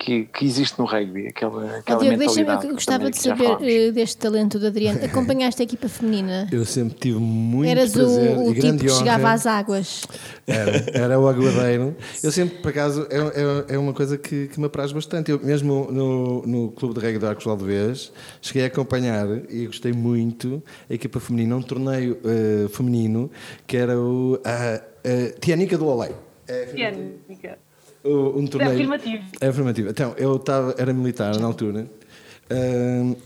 que, 0.01 0.25
que, 0.25 0.47
existe 0.47 0.79
no 0.79 0.87
rugby, 0.87 1.29
aquela, 1.29 1.77
aquela 1.77 2.01
Diogo, 2.01 2.19
mentalidade. 2.19 2.67
Eu 2.67 2.73
gostava 2.73 3.11
de 3.11 3.19
saber 3.19 3.91
uh, 3.91 3.93
deste 3.93 4.17
talento 4.17 4.59
do 4.59 4.67
Adriano. 4.67 4.99
Acompanhaste 5.05 5.61
a 5.61 5.65
equipa 5.65 5.91
feminina? 5.91 6.49
Eu 6.51 6.65
sempre 6.65 6.95
tive 6.99 7.19
muito 7.19 7.69
Eras 7.69 7.93
prazer 7.93 8.37
o, 8.39 8.49
o 8.49 8.51
e 8.53 8.61
tipo 8.61 8.79
que 8.79 8.89
chegava 8.89 9.31
às 9.31 9.47
águas. 9.47 10.07
Era, 10.47 10.87
era 10.95 11.21
o 11.21 11.29
aguadeiro. 11.29 11.95
Eu 12.25 12.33
sempre, 12.33 12.59
por 12.59 12.71
acaso, 12.71 13.07
é, 13.11 13.73
é, 13.73 13.75
é 13.75 13.79
uma 13.79 13.93
coisa 13.93 14.17
que, 14.17 14.49
que, 14.49 14.59
me 14.59 14.67
apraz 14.67 14.91
bastante. 14.91 15.31
Eu 15.31 15.39
mesmo 15.39 15.89
no, 15.93 16.43
no 16.47 16.71
Clube 16.73 16.99
de 16.99 17.05
Rugby 17.05 17.19
de 17.19 17.27
Arcos 17.27 17.45
Valdevez, 17.45 18.11
cheguei 18.41 18.65
a 18.65 18.67
acompanhar 18.69 19.27
e 19.51 19.67
gostei 19.67 19.93
muito 19.93 20.63
a 20.89 20.95
equipa 20.95 21.21
feminina, 21.21 21.57
um 21.57 21.63
torneio 21.63 22.19
uh, 22.25 22.69
feminino 22.71 23.31
que 23.67 23.77
era 23.77 23.99
o, 23.99 24.41
a, 24.45 24.77
a 24.77 25.41
Tianica 25.41 25.77
do 25.77 25.87
Olé. 25.87 26.13
É, 26.49 26.65
Tianica 26.67 27.59
um 28.05 28.47
torneio. 28.47 28.73
É 28.73 28.75
afirmativo. 28.75 29.25
É 29.41 29.49
afirmativo. 29.49 29.91
Então, 29.91 30.15
eu 30.17 30.39
tava, 30.39 30.75
era 30.79 30.93
militar 30.93 31.37
na 31.39 31.47
altura, 31.47 31.87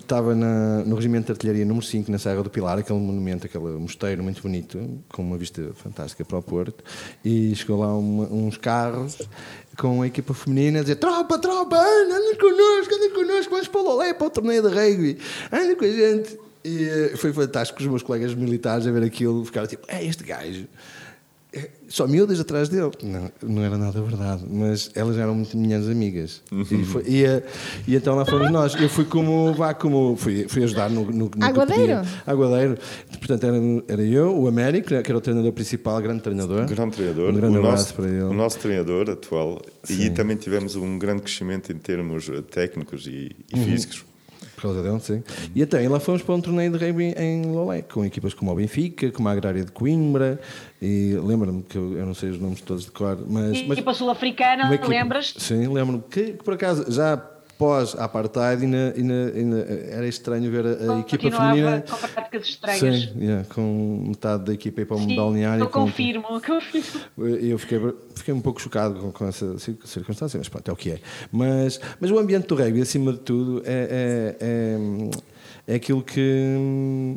estava 0.01 0.33
uh, 0.33 0.35
no 0.35 0.97
Regimento 0.97 1.27
de 1.27 1.33
Artilharia 1.33 1.65
número 1.65 1.85
5, 1.85 2.11
na 2.11 2.19
Serra 2.19 2.43
do 2.43 2.51
Pilar, 2.51 2.79
aquele 2.79 2.99
monumento, 2.99 3.47
aquele 3.47 3.65
mosteiro 3.65 4.23
muito 4.23 4.43
bonito, 4.43 5.03
com 5.09 5.23
uma 5.23 5.39
vista 5.39 5.63
fantástica 5.75 6.25
para 6.25 6.39
o 6.39 6.43
Porto, 6.43 6.85
e 7.25 7.55
chegou 7.55 7.81
lá 7.81 7.97
uma, 7.97 8.25
uns 8.25 8.59
carros 8.59 9.27
com 9.79 10.03
a 10.03 10.07
equipa 10.07 10.35
feminina 10.35 10.81
a 10.81 10.83
dizer 10.83 10.97
tropa, 10.97 11.39
tropa, 11.39 11.77
anda, 11.77 12.17
anda 12.17 12.37
connosco, 12.37 12.95
anda 12.95 13.11
connosco, 13.15 13.51
vamos 13.51 13.69
para 13.69 13.81
o 13.81 13.85
Lolé, 13.85 14.13
para 14.13 14.27
o 14.27 14.31
torneio 14.31 14.63
de 14.63 14.69
rugby, 14.69 15.19
anda 15.51 15.75
com 15.75 15.85
a 15.85 15.89
gente. 15.89 16.39
E 16.63 17.13
uh, 17.13 17.17
foi 17.17 17.33
fantástico 17.33 17.81
os 17.81 17.87
meus 17.87 18.03
colegas 18.03 18.35
militares 18.35 18.87
a 18.87 18.91
ver 18.91 19.05
aquilo, 19.05 19.45
ficaram 19.45 19.67
tipo, 19.67 19.87
é 19.89 20.05
este 20.05 20.23
gajo 20.23 20.67
só 21.89 22.07
miúdas 22.07 22.41
atrás 22.41 22.69
dele. 22.69 22.91
Não, 23.03 23.31
não 23.43 23.63
era 23.63 23.79
nada 23.79 24.01
verdade, 24.03 24.45
mas 24.51 24.91
elas 24.95 25.17
eram 25.17 25.35
muito 25.35 25.57
minhas 25.57 25.89
amigas. 25.89 26.43
Uhum. 26.51 26.63
E, 26.63 26.85
foi, 26.85 27.03
e, 27.07 27.25
eh, 27.25 27.43
e, 27.87 27.95
então 27.95 28.17
lá 28.17 28.25
fomos 28.25 28.51
nós. 28.51 28.75
Eu 28.75 28.89
fui 28.89 29.05
como, 29.05 29.53
vá, 29.55 29.75
como 29.75 30.17
fui, 30.17 30.47
fui 30.49 30.65
ajudar 30.65 30.91
no, 30.91 31.05
no, 31.05 31.31
no 31.37 31.45
Aguadeiro. 31.45 32.03
Aguadeiro. 32.27 32.79
Portanto, 33.19 33.45
era, 33.45 33.57
era 33.89 34.03
eu, 34.03 34.37
o 34.37 34.49
Américo, 34.49 34.89
que 34.89 34.95
era 34.95 35.17
o 35.17 35.21
treinador 35.21 35.53
principal, 35.53 36.01
grande 36.01 36.23
treinador. 36.23 36.67
Grande 36.67 36.97
treinador. 36.97 37.31
Um 37.31 37.35
grande 37.35 37.57
o 37.57 37.59
abraço 37.61 37.77
nosso, 37.77 37.95
para 37.95 38.07
ele. 38.07 38.23
O 38.23 38.33
nosso 38.33 38.59
treinador 38.59 39.11
atual. 39.11 39.63
Sim. 39.85 40.03
E 40.03 40.11
também 40.11 40.37
tivemos 40.37 40.77
um 40.77 40.99
grande 40.99 41.23
crescimento 41.23 41.73
em 41.73 41.79
termos 41.79 42.31
técnicos 42.51 43.07
e, 43.07 43.37
e 43.55 43.59
uhum. 43.59 43.75
Físicos 44.65 44.73
causa 44.73 44.83
dele, 44.83 45.01
sim. 45.01 45.23
E 45.55 45.63
até 45.63 45.87
lá 45.89 46.01
fomos 46.01 46.23
para 46.23 46.35
um 46.35 46.41
torneio 46.41 46.73
de 46.73 46.79
rugby 46.79 47.15
em 47.19 47.45
Lolé, 47.45 47.83
com 47.83 48.05
equipas 48.05 48.33
como 48.33 48.51
o 48.51 48.55
Benfica, 48.55 49.11
como 49.11 49.29
a 49.29 49.33
Agrária 49.33 49.65
de 49.65 49.71
Coimbra, 49.71 50.41
e 50.81 51.15
lembro-me 51.23 51.63
que 51.63 51.77
eu, 51.77 51.99
eu, 51.99 52.07
não 52.07 52.15
sei 52.15 52.31
os 52.31 52.41
nomes 52.41 52.61
todos 52.61 52.85
de 52.85 52.91
cor, 52.91 53.19
mas. 53.29 53.59
E 53.59 53.71
equipa 53.71 53.93
sul-africana, 53.93 54.69
lembras? 54.89 55.35
Sim, 55.37 55.69
lembro-me 55.69 56.03
que, 56.11 56.33
que, 56.33 56.45
por 56.45 56.55
acaso 56.55 56.91
já 56.91 57.17
pós-apartheid 57.59 58.65
era 59.91 60.07
estranho 60.07 60.51
ver 60.51 60.67
a, 60.67 60.95
a 60.95 61.01
equipa 61.01 61.31
feminina. 61.31 61.85
com 61.89 61.97
práticas 62.09 62.47
estranhas. 62.49 63.03
Sim, 63.03 63.21
yeah, 63.21 63.47
com 63.49 64.05
metade 64.09 64.45
da 64.45 64.55
equipa 64.55 64.81
ir 64.81 64.85
para 64.85 64.97
o 64.97 65.17
balneário. 65.17 65.65
Eu 65.65 65.69
confirmo, 65.69 66.25
com... 66.25 66.41
confirmo. 66.41 67.01
Eu 67.19 67.59
fiquei, 67.59 67.81
fiquei 68.15 68.35
um 68.35 68.41
pouco 68.41 68.61
chocado 68.61 68.99
com, 69.01 69.13
com, 69.13 69.27
essa 69.27 69.57
circunstância, 69.59 70.39
mas 70.39 70.49
pronto, 70.49 70.69
é 70.69 70.73
o 70.73 70.77
que 70.77 70.93
é. 70.93 71.01
Mas, 71.31 71.81
mas 72.01 72.11
o 72.11 72.19
ambiente 72.19 72.47
do 72.47 72.55
rugby, 72.55 72.81
acima 72.81 73.13
de 73.13 73.19
tudo, 73.21 73.63
é, 73.65 74.37
é, 74.41 75.67
é, 75.69 75.75
é 75.75 75.77
aquilo 75.77 76.03
que 76.03 77.17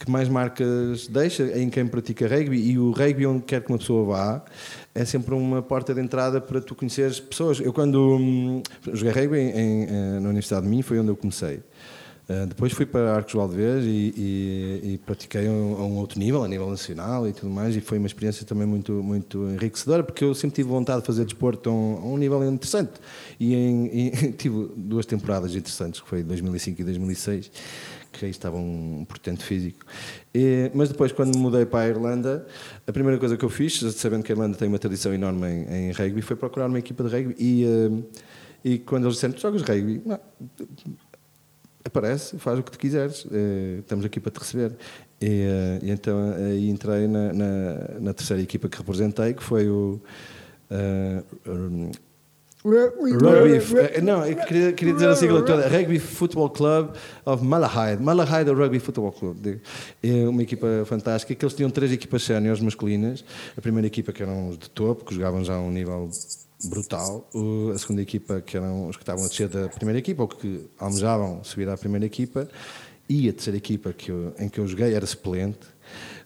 que 0.00 0.10
mais 0.10 0.28
marcas 0.30 1.06
deixa 1.06 1.58
em 1.58 1.68
quem 1.68 1.86
pratica 1.86 2.26
rugby 2.26 2.58
e 2.58 2.78
o 2.78 2.90
rugby 2.90 3.26
onde 3.26 3.42
quer 3.42 3.60
que 3.62 3.70
uma 3.70 3.76
pessoa 3.76 4.06
vá 4.06 4.42
é 4.94 5.04
sempre 5.04 5.34
uma 5.34 5.60
porta 5.60 5.92
de 5.92 6.00
entrada 6.00 6.40
para 6.40 6.58
tu 6.58 6.74
conheceres 6.74 7.20
pessoas. 7.20 7.60
Eu 7.60 7.70
quando 7.70 8.16
hum, 8.18 8.62
joguei 8.94 9.12
rugby 9.12 9.38
em, 9.38 9.50
em, 9.50 9.82
eh, 9.84 10.20
na 10.20 10.28
Universidade 10.30 10.62
de 10.62 10.68
Minho 10.68 10.82
foi 10.82 10.98
onde 10.98 11.10
eu 11.10 11.16
comecei. 11.16 11.60
Uh, 12.30 12.46
depois 12.46 12.72
fui 12.72 12.86
para 12.86 13.12
Arcos 13.12 13.34
Valdevez 13.34 13.84
e, 13.84 14.14
e, 14.16 14.92
e 14.92 14.98
pratiquei 15.04 15.48
a 15.48 15.50
um, 15.50 15.82
um, 15.82 15.96
outro 15.96 16.16
nível, 16.16 16.44
a 16.44 16.48
nível 16.48 16.70
nacional 16.70 17.26
e 17.26 17.32
tudo 17.32 17.50
mais, 17.50 17.74
e 17.74 17.80
foi 17.80 17.98
uma 17.98 18.06
experiência 18.06 18.46
também 18.46 18.68
muito, 18.68 18.92
muito 19.02 19.48
enriquecedora, 19.48 20.04
porque 20.04 20.22
eu 20.22 20.32
sempre 20.32 20.54
tive 20.54 20.68
vontade 20.68 21.00
de 21.00 21.06
fazer 21.08 21.24
desporto 21.24 21.68
a 21.68 21.72
um, 21.72 21.96
a 21.96 22.06
um 22.06 22.16
nível 22.16 22.44
interessante. 22.44 22.92
E, 23.38 23.52
em, 23.52 23.86
e 23.92 24.32
tive 24.38 24.70
duas 24.76 25.06
temporadas 25.06 25.56
interessantes, 25.56 26.00
que 26.00 26.08
foi 26.08 26.22
2005 26.22 26.80
e 26.80 26.84
2006 26.84 27.50
que 28.12 28.24
aí 28.24 28.30
estava 28.30 28.56
um 28.56 29.04
portento 29.08 29.42
físico. 29.42 29.84
E, 30.34 30.70
mas 30.74 30.88
depois, 30.88 31.12
quando 31.12 31.34
me 31.34 31.40
mudei 31.40 31.64
para 31.64 31.80
a 31.80 31.88
Irlanda, 31.88 32.46
a 32.86 32.92
primeira 32.92 33.18
coisa 33.18 33.36
que 33.36 33.44
eu 33.44 33.48
fiz, 33.48 33.78
sabendo 33.94 34.22
que 34.22 34.32
a 34.32 34.34
Irlanda 34.34 34.56
tem 34.56 34.68
uma 34.68 34.78
tradição 34.78 35.12
enorme 35.12 35.46
em, 35.46 35.88
em 35.88 35.92
rugby, 35.92 36.22
foi 36.22 36.36
procurar 36.36 36.66
uma 36.66 36.78
equipa 36.78 37.04
de 37.04 37.10
rugby. 37.10 37.34
E, 37.38 37.64
uh, 37.64 38.04
e 38.64 38.78
quando 38.78 39.04
eles 39.04 39.14
disseram, 39.14 39.36
jogas 39.38 39.62
rugby? 39.62 40.02
Não, 40.04 40.18
aparece, 41.84 42.38
faz 42.38 42.58
o 42.58 42.62
que 42.62 42.70
tu 42.70 42.78
quiseres, 42.78 43.24
uh, 43.24 43.78
estamos 43.80 44.04
aqui 44.04 44.20
para 44.20 44.32
te 44.32 44.38
receber. 44.38 44.76
E, 45.20 45.26
uh, 45.26 45.84
e 45.84 45.90
então 45.90 46.34
aí 46.34 46.68
entrei 46.70 47.06
na, 47.06 47.32
na, 47.32 48.00
na, 48.00 48.14
terceira 48.14 48.42
equipa 48.42 48.68
que 48.68 48.78
representei, 48.78 49.34
que 49.34 49.42
foi 49.42 49.68
o. 49.68 50.00
Um, 51.46 51.90
Rugby, 52.62 53.78
eh, 53.78 54.00
não, 54.02 54.26
eu 54.26 54.36
queria, 54.36 54.72
queria 54.72 54.92
dizer 54.92 55.08
a 55.08 55.16
sigla 55.16 55.42
toda: 55.42 55.66
Rugby 55.66 55.98
Football 55.98 56.50
Club 56.50 56.90
of 57.24 57.42
Malahide. 57.42 58.02
Malahide 58.02 58.50
Rugby 58.50 58.78
Football 58.78 59.12
Club. 59.12 59.60
É 60.02 60.28
uma 60.28 60.42
equipa 60.42 60.66
fantástica. 60.84 61.34
Que 61.34 61.42
eles 61.42 61.54
tinham 61.54 61.70
três 61.70 61.90
equipas 61.90 62.22
séniores 62.22 62.60
masculinas. 62.60 63.24
A 63.56 63.60
primeira 63.62 63.86
equipa, 63.86 64.12
que 64.12 64.22
eram 64.22 64.50
os 64.50 64.58
de 64.58 64.68
topo, 64.68 65.06
que 65.06 65.14
jogavam 65.14 65.42
já 65.42 65.54
a 65.54 65.60
um 65.60 65.70
nível 65.70 66.10
brutal. 66.64 67.26
A 67.74 67.78
segunda 67.78 68.02
equipa, 68.02 68.42
que 68.42 68.58
eram 68.58 68.88
os 68.88 68.96
que 68.96 69.02
estavam 69.02 69.24
a 69.24 69.28
descer 69.28 69.48
da 69.48 69.68
primeira 69.70 69.98
equipa, 69.98 70.22
ou 70.22 70.28
que 70.28 70.66
almejavam 70.78 71.42
subir 71.42 71.66
à 71.68 71.78
primeira 71.78 72.04
equipa. 72.04 72.46
E 73.10 73.28
a 73.28 73.32
terceira 73.32 73.56
equipa 73.56 73.92
que 73.92 74.08
eu, 74.08 74.32
em 74.38 74.48
que 74.48 74.60
eu 74.60 74.68
joguei 74.68 74.94
era 74.94 75.04
suplente 75.04 75.66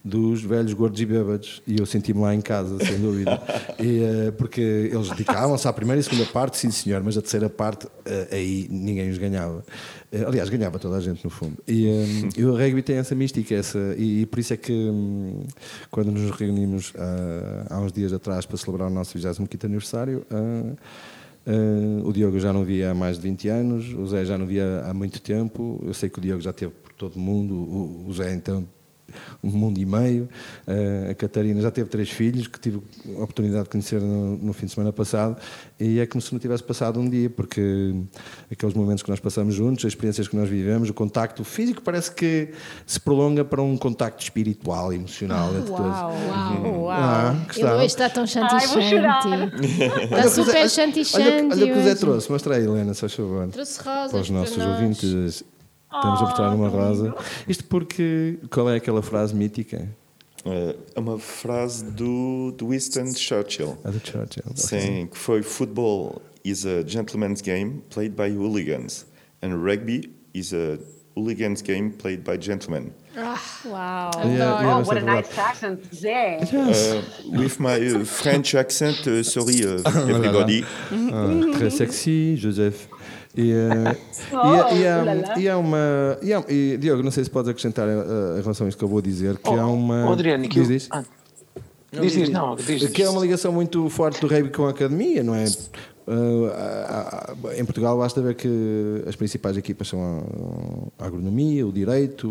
dos 0.04 0.42
velhos 0.42 0.74
gordos 0.74 1.00
e 1.00 1.06
bêbados 1.06 1.62
e 1.66 1.78
eu 1.78 1.86
senti-me 1.86 2.20
lá 2.20 2.34
em 2.34 2.42
casa, 2.42 2.76
sem 2.84 3.00
dúvida. 3.00 3.40
E, 3.76 4.28
uh, 4.28 4.32
porque 4.34 4.60
eles 4.60 5.08
dedicavam-se 5.10 5.66
à 5.66 5.72
primeira 5.72 6.00
e 6.00 6.04
segunda 6.04 6.24
parte, 6.26 6.56
sim 6.56 6.70
senhor, 6.70 7.02
mas 7.02 7.18
a 7.18 7.20
terceira 7.20 7.50
parte 7.50 7.86
uh, 7.86 7.90
aí 8.30 8.68
ninguém 8.70 9.10
os 9.10 9.18
ganhava. 9.18 9.64
Uh, 10.12 10.28
aliás, 10.28 10.48
ganhava 10.48 10.78
toda 10.78 10.96
a 10.96 11.00
gente 11.00 11.24
no 11.24 11.30
fundo. 11.30 11.56
E, 11.66 11.86
um, 11.86 12.28
e 12.36 12.44
o 12.44 12.56
rugby 12.56 12.82
tem 12.82 12.96
essa 12.96 13.14
mística, 13.14 13.54
essa, 13.54 13.78
e, 13.98 14.22
e 14.22 14.26
por 14.26 14.38
isso 14.38 14.54
é 14.54 14.56
que 14.56 14.72
um, 14.72 15.42
quando 15.90 16.12
nos 16.12 16.30
reunimos 16.30 16.92
há 17.68 17.80
uns 17.80 17.92
dias 17.92 18.12
atrás 18.12 18.46
para 18.46 18.56
celebrar 18.56 18.88
o 18.88 18.94
nosso 18.94 19.18
25 19.18 19.48
aniversário. 19.66 20.24
Uh, 20.30 20.76
o 22.04 22.12
Diogo 22.12 22.38
já 22.38 22.52
não 22.52 22.64
via 22.64 22.90
há 22.90 22.94
mais 22.94 23.16
de 23.16 23.22
20 23.22 23.48
anos, 23.48 23.94
o 23.94 24.06
Zé 24.06 24.24
já 24.24 24.38
não 24.38 24.46
via 24.46 24.82
há 24.86 24.94
muito 24.94 25.20
tempo. 25.20 25.80
Eu 25.84 25.92
sei 25.92 26.08
que 26.08 26.18
o 26.18 26.22
Diogo 26.22 26.40
já 26.40 26.52
teve 26.52 26.72
por 26.72 26.92
todo 26.92 27.16
o 27.16 27.20
mundo, 27.20 27.54
o, 27.54 28.06
o 28.08 28.12
Zé 28.12 28.34
então 28.34 28.66
um 29.42 29.50
mundo 29.50 29.78
e 29.78 29.86
meio. 29.86 30.28
Uh, 30.66 31.10
a 31.10 31.14
Catarina 31.14 31.60
já 31.60 31.70
teve 31.70 31.88
três 31.88 32.10
filhos, 32.10 32.46
que 32.46 32.58
tive 32.58 32.80
a 33.16 33.22
oportunidade 33.22 33.64
de 33.64 33.70
conhecer 33.70 34.00
no, 34.00 34.36
no, 34.38 34.52
fim 34.52 34.66
de 34.66 34.72
semana 34.72 34.92
passado, 34.92 35.36
e 35.78 36.00
é 36.00 36.06
como 36.06 36.20
se 36.20 36.32
não 36.32 36.38
tivesse 36.38 36.62
passado 36.62 37.00
um 37.00 37.08
dia, 37.08 37.28
porque 37.30 37.94
aqueles 38.50 38.74
momentos 38.74 39.02
que 39.02 39.10
nós 39.10 39.20
passamos 39.20 39.54
juntos, 39.54 39.84
as 39.84 39.92
experiências 39.92 40.28
que 40.28 40.36
nós 40.36 40.48
vivemos, 40.48 40.88
o 40.88 40.94
contacto 40.94 41.44
físico 41.44 41.82
parece 41.82 42.10
que 42.12 42.50
se 42.86 43.00
prolonga 43.00 43.44
para 43.44 43.62
um 43.62 43.76
contacto 43.76 44.22
espiritual 44.22 44.92
e 44.92 44.96
emocional. 44.96 45.50
Ah, 45.54 45.70
uau, 45.70 46.12
uau, 46.62 46.82
uau. 46.82 46.90
Ah, 46.90 47.34
Ele 47.56 47.84
está 47.84 48.08
tão 48.08 48.26
chanti-chanti. 48.26 49.28
Está 50.04 50.28
super 50.28 50.70
chanti-chanti. 50.70 51.24
Olha, 51.24 51.48
olha 51.50 51.64
o 51.64 51.74
que 51.74 51.78
o 51.78 51.82
Zé 51.82 51.94
trouxe, 51.94 52.30
mostra 52.30 52.56
aí, 52.56 52.64
Helena, 52.64 52.94
se 52.94 53.00
faz 53.00 53.14
favor. 53.14 53.48
Trouxe 53.48 53.82
rosas 53.82 54.10
para 54.10 54.20
os 54.20 54.30
nossos 54.30 54.56
para 54.56 54.70
ouvintes 54.70 55.44
Estamos 55.94 56.20
a 56.20 56.24
mostrar 56.24 56.54
uma 56.54 56.68
rosa. 56.68 57.14
Isto 57.48 57.64
porque. 57.64 58.38
Qual 58.50 58.68
é 58.68 58.76
aquela 58.76 59.02
frase 59.02 59.34
mítica? 59.34 59.88
É 60.44 61.00
uma 61.00 61.18
frase 61.18 61.84
do, 61.84 62.52
do 62.52 62.68
Winston 62.68 63.14
Churchill. 63.14 63.78
Ah, 63.84 63.90
do 63.90 63.98
Churchill. 63.98 64.44
Sim, 64.54 65.06
que 65.06 65.16
foi: 65.16 65.42
Football 65.42 66.20
is 66.44 66.66
a 66.66 66.86
gentleman's 66.86 67.40
game 67.40 67.82
played 67.88 68.14
by 68.14 68.28
hooligans, 68.28 69.06
and 69.42 69.54
rugby 69.64 70.12
is 70.34 70.52
a 70.52 70.78
hooligans 71.16 71.62
game 71.62 71.90
played 71.90 72.24
by 72.24 72.36
gentlemen. 72.36 72.92
Ah, 73.16 73.40
wow. 73.64 74.10
Yeah, 74.16 74.36
yeah, 74.36 74.76
oh, 74.76 74.82
what 74.82 74.98
a 74.98 75.00
nice 75.00 75.38
accent, 75.38 75.80
Zé. 75.92 76.42
Uh, 76.52 77.38
with 77.38 77.60
my 77.60 77.76
uh, 77.80 78.04
French 78.04 78.54
accent, 78.54 79.06
uh, 79.06 79.22
sorry, 79.22 79.64
uh, 79.64 79.80
everybody. 79.86 80.64
ah, 80.90 81.56
très 81.56 81.70
sexy, 81.70 82.36
Joseph. 82.36 82.88
E, 83.36 83.52
uh, 83.52 83.96
oh, 84.32 84.74
e, 84.76 84.86
há, 84.86 85.38
e, 85.38 85.48
há 85.48 85.58
uma. 85.58 86.18
E, 86.22 86.32
há, 86.32 86.44
e, 86.48 86.76
Diogo, 86.76 87.02
não 87.02 87.10
sei 87.10 87.24
se 87.24 87.30
podes 87.30 87.50
acrescentar 87.50 87.88
uh, 87.88 88.38
em 88.38 88.40
relação 88.40 88.66
a 88.66 88.68
isto 88.68 88.78
que 88.78 88.84
eu 88.84 88.88
vou 88.88 89.02
dizer, 89.02 89.38
que 89.38 89.50
oh, 89.50 89.60
há 89.60 89.66
uma. 89.66 90.08
Oh, 90.08 90.12
Adriano, 90.12 90.48
que 90.48 90.60
diz, 90.62 90.88
eu, 90.88 90.98
ah, 90.98 91.04
diz, 92.00 92.12
diz, 92.12 92.28
não, 92.28 92.54
diz, 92.54 92.90
Que 92.90 93.02
é 93.02 93.10
uma 93.10 93.20
ligação 93.20 93.52
muito 93.52 93.88
forte 93.88 94.20
do 94.20 94.28
rugby 94.28 94.50
com 94.50 94.66
a 94.66 94.70
academia, 94.70 95.22
não 95.22 95.34
é? 95.34 95.46
Uh, 96.06 97.54
em 97.56 97.64
Portugal 97.64 97.96
basta 97.96 98.20
ver 98.20 98.34
que 98.34 99.02
as 99.06 99.16
principais 99.16 99.56
equipas 99.56 99.88
são 99.88 100.92
a, 100.98 101.06
agronomia, 101.06 101.66
o 101.66 101.72
direito, 101.72 102.28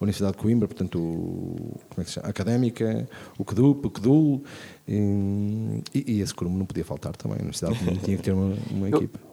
a 0.00 0.04
Universidade 0.04 0.36
de 0.36 0.42
Coimbra, 0.42 0.68
portanto, 0.68 1.00
o, 1.00 1.74
como 1.90 2.00
é 2.00 2.04
que 2.04 2.10
se 2.10 2.14
chama? 2.14 2.28
a 2.28 2.30
académica, 2.30 3.08
o 3.36 3.44
CDUP, 3.44 3.86
o 3.86 3.90
CDUL, 3.90 4.42
e, 4.88 5.82
e, 5.94 6.20
esse 6.20 6.32
curso 6.32 6.54
não 6.54 6.64
podia 6.64 6.84
faltar 6.84 7.14
também. 7.16 7.38
A 7.38 7.40
Universidade 7.40 7.76
tinha 8.04 8.16
que 8.16 8.22
ter 8.22 8.32
uma, 8.32 8.56
uma 8.70 8.88
equipa. 8.88 9.31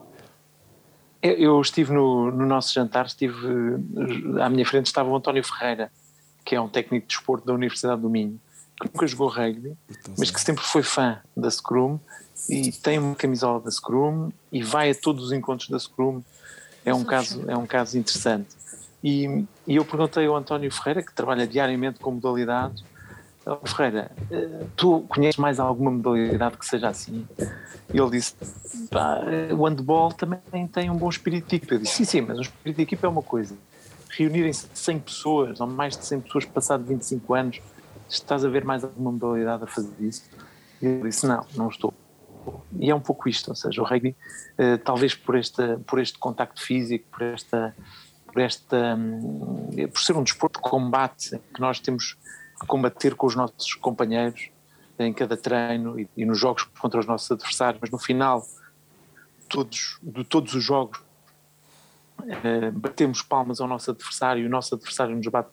Eu 1.22 1.60
estive 1.60 1.92
no, 1.92 2.30
no, 2.30 2.46
nosso 2.46 2.72
jantar, 2.72 3.06
estive 3.06 3.36
à 4.40 4.48
minha 4.48 4.64
frente 4.64 4.86
estava 4.86 5.08
o 5.10 5.16
António 5.16 5.44
Ferreira, 5.44 5.92
que 6.44 6.54
é 6.54 6.60
um 6.60 6.68
técnico 6.68 7.06
de 7.06 7.14
desporto 7.14 7.46
da 7.46 7.52
Universidade 7.52 8.00
do 8.00 8.08
Minho, 8.08 8.40
que 8.80 8.88
nunca 8.90 9.06
jogou 9.06 9.28
rugby, 9.28 9.76
então, 9.88 10.14
mas 10.16 10.30
que 10.30 10.40
sempre 10.40 10.64
foi 10.64 10.82
fã 10.82 11.18
da 11.36 11.50
Scrum 11.50 11.98
e 12.48 12.72
tem 12.72 12.98
uma 12.98 13.14
camisola 13.14 13.60
da 13.60 13.70
Scrum 13.70 14.30
e 14.50 14.62
vai 14.62 14.90
a 14.90 14.94
todos 14.94 15.26
os 15.26 15.32
encontros 15.32 15.68
da 15.68 15.78
Scrum. 15.78 16.22
É 16.84 16.94
um 16.94 17.04
caso, 17.04 17.44
é 17.46 17.56
um 17.56 17.66
caso 17.66 17.98
interessante. 17.98 18.48
E, 19.04 19.44
e 19.66 19.76
eu 19.76 19.84
perguntei 19.84 20.26
ao 20.26 20.36
António 20.36 20.70
Ferreira, 20.72 21.02
que 21.02 21.12
trabalha 21.12 21.46
diariamente 21.46 22.00
com 22.00 22.12
modalidades, 22.12 22.82
oh, 23.46 23.66
Ferreira, 23.66 24.10
eh, 24.30 24.64
tu 24.76 25.02
conheces 25.08 25.38
mais 25.38 25.58
alguma 25.58 25.90
modalidade 25.90 26.56
que 26.56 26.66
seja 26.66 26.88
assim? 26.88 27.26
Ele 27.92 28.10
disse: 28.10 28.34
o 29.56 29.66
handball 29.66 30.12
também 30.12 30.66
tem 30.72 30.90
um 30.90 30.96
bom 30.96 31.08
espírito 31.08 31.48
de 31.48 31.56
equipa. 31.56 31.74
Eu 31.74 31.78
disse: 31.80 31.96
sim, 31.96 32.04
sim, 32.04 32.20
mas 32.20 32.38
o 32.38 32.42
espírito 32.42 32.76
de 32.76 32.82
equipa 32.82 33.06
é 33.06 33.10
uma 33.10 33.22
coisa. 33.22 33.56
Reunirem-se 34.10 34.68
100 34.74 34.98
pessoas, 35.00 35.60
ou 35.60 35.66
mais 35.66 35.96
de 35.96 36.04
100 36.04 36.20
pessoas, 36.20 36.44
passado 36.44 36.84
25 36.84 37.34
anos, 37.34 37.60
estás 38.08 38.44
a 38.44 38.48
ver 38.48 38.64
mais 38.64 38.84
alguma 38.84 39.12
modalidade 39.12 39.64
a 39.64 39.66
fazer 39.66 39.94
isso? 40.00 40.28
Ele 40.80 41.02
disse: 41.02 41.26
não, 41.26 41.46
não 41.56 41.68
estou. 41.68 41.94
E 42.78 42.90
é 42.90 42.94
um 42.94 43.00
pouco 43.00 43.28
isto, 43.28 43.48
ou 43.48 43.54
seja, 43.54 43.82
o 43.82 43.84
rugby, 43.84 44.16
eh, 44.56 44.78
talvez 44.78 45.14
por, 45.14 45.36
esta, 45.36 45.80
por 45.86 46.00
este 46.00 46.18
contacto 46.18 46.62
físico, 46.62 47.04
por 47.10 47.22
esta, 47.22 47.76
por 48.26 48.40
esta, 48.40 48.96
hum, 48.96 49.68
por 49.92 50.00
ser 50.00 50.16
um 50.16 50.22
desporto 50.22 50.60
de 50.60 50.68
combate, 50.68 51.38
que 51.54 51.60
nós 51.60 51.80
temos 51.80 52.16
combater 52.66 53.14
com 53.14 53.26
os 53.26 53.34
nossos 53.34 53.74
companheiros, 53.74 54.50
em 54.98 55.12
cada 55.12 55.36
treino 55.36 55.98
e, 55.98 56.08
e, 56.16 56.24
nos 56.26 56.38
jogos 56.38 56.64
contra 56.78 57.00
os 57.00 57.06
nossos 57.06 57.30
adversários, 57.30 57.80
mas 57.80 57.90
no 57.90 57.98
final 57.98 58.44
todos, 59.48 59.98
de 60.02 60.24
todos 60.24 60.54
os 60.54 60.62
jogos 60.62 61.00
eh, 62.44 62.70
batemos 62.70 63.22
palmas 63.22 63.60
ao 63.60 63.68
nosso 63.68 63.90
adversário 63.90 64.44
e 64.44 64.46
o 64.46 64.50
nosso 64.50 64.74
adversário 64.74 65.16
nos 65.16 65.26
bate 65.26 65.50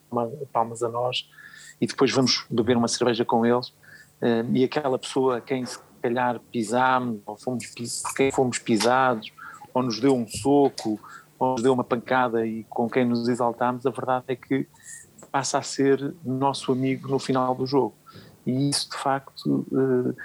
palmas 0.52 0.84
a 0.84 0.90
nós 0.90 1.30
e 1.80 1.88
depois 1.88 2.12
vamos 2.12 2.46
beber 2.50 2.76
uma 2.76 2.88
cerveja 2.88 3.24
com 3.24 3.46
eles. 3.46 3.74
Eh, 4.22 4.46
e 4.54 4.64
aquela 4.64 5.00
pessoa 5.00 5.38
a 5.38 5.42
quem 5.42 5.66
se 5.66 5.80
calhar 6.02 6.40
pisámos 6.52 7.22
ou 7.26 7.38
fomos, 7.38 7.74
quem 8.16 8.32
fomos 8.32 8.60
pisados 8.60 9.32
ou 9.74 9.84
nos 9.84 10.00
deu 10.00 10.16
um 10.16 10.28
soco 10.28 11.00
ou 11.40 11.54
nos 11.54 11.62
deu 11.62 11.74
uma 11.74 11.84
pancada 11.84 12.46
e 12.46 12.64
com 12.66 12.90
quem 12.90 13.06
nos 13.06 13.28
exaltámos, 13.28 13.86
a 13.86 13.92
verdade 13.92 14.26
é 14.28 14.36
que 14.36 14.68
passa 15.32 15.58
a 15.58 15.62
ser 15.62 16.14
nosso 16.24 16.72
amigo 16.72 17.08
no 17.08 17.20
final 17.20 17.54
do 17.56 17.66
jogo 17.66 17.94
e 18.48 18.70
isso 18.70 18.90
de 18.90 18.98
facto 18.98 19.66
uh, 19.72 20.16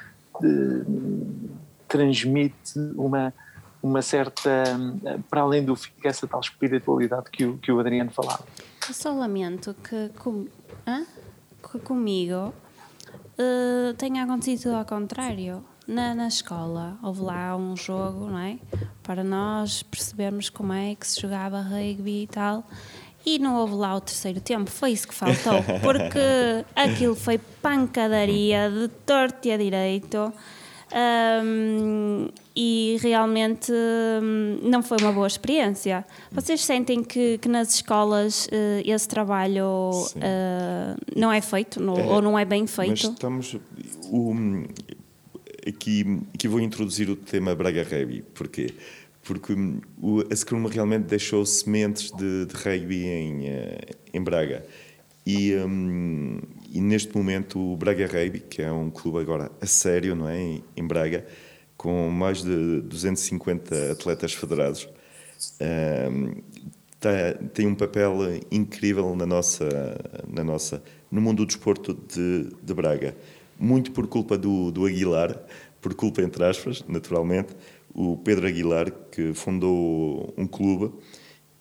uh, 0.45 1.51
transmite 1.89 2.79
uma, 2.97 3.35
uma 3.83 4.01
certa, 4.01 4.65
para 5.29 5.43
além 5.43 5.65
do 5.65 5.77
essa 6.05 6.27
tal 6.27 6.41
espiritualidade 6.41 7.31
que 7.31 7.45
o, 7.45 7.59
que 7.59 7.71
o 7.71 7.81
Adriano 7.81 8.11
falava. 8.13 8.45
Eu 8.89 8.95
só 8.95 9.13
lamento 9.13 9.75
que, 9.75 10.09
com, 10.19 10.47
que 11.63 11.79
comigo 11.81 12.55
uh, 13.39 13.95
tenha 13.99 14.25
acontecido 14.25 14.75
ao 14.75 14.85
contrário. 14.85 15.65
Na, 15.85 16.15
na 16.15 16.29
escola 16.29 16.97
houve 17.03 17.23
lá 17.23 17.57
um 17.57 17.77
jogo, 17.77 18.29
não 18.29 18.39
é? 18.39 18.57
Para 19.03 19.25
nós 19.25 19.83
percebermos 19.83 20.49
como 20.49 20.73
é 20.73 20.95
que 20.95 21.05
se 21.05 21.21
jogava 21.21 21.61
rugby 21.61 22.23
e 22.23 22.27
tal. 22.29 22.65
E 23.25 23.39
não 23.39 23.57
houve 23.57 23.75
lá 23.75 23.95
o 23.95 24.01
terceiro 24.01 24.41
tempo, 24.41 24.71
foi 24.71 24.91
isso 24.91 25.07
que 25.07 25.15
faltou, 25.15 25.63
porque 25.81 26.19
aquilo 26.75 27.15
foi 27.15 27.39
pancadaria 27.39 28.71
de 28.71 28.89
torto 29.07 29.47
e 29.47 29.53
a 29.53 29.57
direito. 29.57 30.33
Um, 30.95 32.29
e 32.55 32.99
realmente 33.01 33.73
um, 33.73 34.59
não 34.63 34.83
foi 34.83 34.99
uma 35.01 35.13
boa 35.13 35.27
experiência. 35.27 36.05
Vocês 36.31 36.61
sentem 36.61 37.03
que, 37.03 37.39
que 37.39 37.49
nas 37.49 37.75
escolas 37.75 38.47
uh, 38.47 38.83
esse 38.85 39.09
trabalho 39.09 39.91
uh, 39.91 41.01
não 41.17 41.33
é 41.33 41.41
feito 41.41 41.83
no, 41.83 41.99
é, 41.99 42.05
ou 42.05 42.21
não 42.21 42.39
é 42.39 42.45
bem 42.45 42.67
feito? 42.67 42.91
Mas 42.91 43.05
estamos. 43.05 43.57
O, 44.11 44.35
aqui, 45.67 46.21
aqui 46.35 46.47
vou 46.47 46.61
introduzir 46.61 47.09
o 47.09 47.17
tema 47.17 47.55
Braga 47.55 47.83
Rugby. 47.83 48.23
Porquê? 48.35 48.75
Porque 49.23 49.55
o, 50.01 50.21
a 50.31 50.35
Scrum 50.35 50.67
realmente 50.67 51.05
deixou 51.05 51.47
sementes 51.47 52.11
de, 52.11 52.47
de 52.47 52.55
rugby 52.55 53.05
em, 53.05 53.49
eh, 53.49 53.79
em 54.13 54.23
Braga. 54.23 54.65
E, 55.25 55.55
um, 55.55 56.41
e, 56.69 56.81
neste 56.81 57.17
momento 57.17 57.59
o 57.59 57.77
Braga 57.77 58.07
Rugby, 58.07 58.41
que 58.41 58.61
é 58.61 58.73
um 58.73 58.91
clube 58.91 59.21
agora 59.21 59.53
a 59.61 59.67
sério, 59.67 60.17
não 60.17 60.29
é, 60.29 60.41
em, 60.41 60.65
em 60.77 60.85
Braga, 60.85 61.25
com 61.77 62.11
mais 62.11 62.43
de 62.43 62.81
250 62.83 63.93
atletas 63.93 64.33
federados, 64.33 64.89
um, 66.11 66.43
tá, 66.99 67.11
tem 67.55 67.67
um 67.67 67.75
papel 67.75 68.19
incrível 68.51 69.15
na 69.15 69.27
nossa, 69.27 69.69
na 70.29 70.43
nossa, 70.43 70.83
no 71.11 71.21
mundo 71.21 71.39
do 71.39 71.47
desporto 71.47 71.95
de, 71.95 72.49
de 72.63 72.75
Braga. 72.75 73.17
Muito 73.59 73.93
por 73.93 74.09
culpa 74.09 74.37
do, 74.37 74.73
do 74.73 74.87
Aguilar, 74.87 75.41
por 75.81 75.95
culpa 75.95 76.23
entre 76.23 76.45
aspas, 76.45 76.85
naturalmente, 76.89 77.55
o 77.95 78.17
Pedro 78.17 78.47
Aguilar, 78.47 78.91
que 79.11 79.35
fundou 79.35 80.33
um 80.37 80.47
clube 80.47 80.93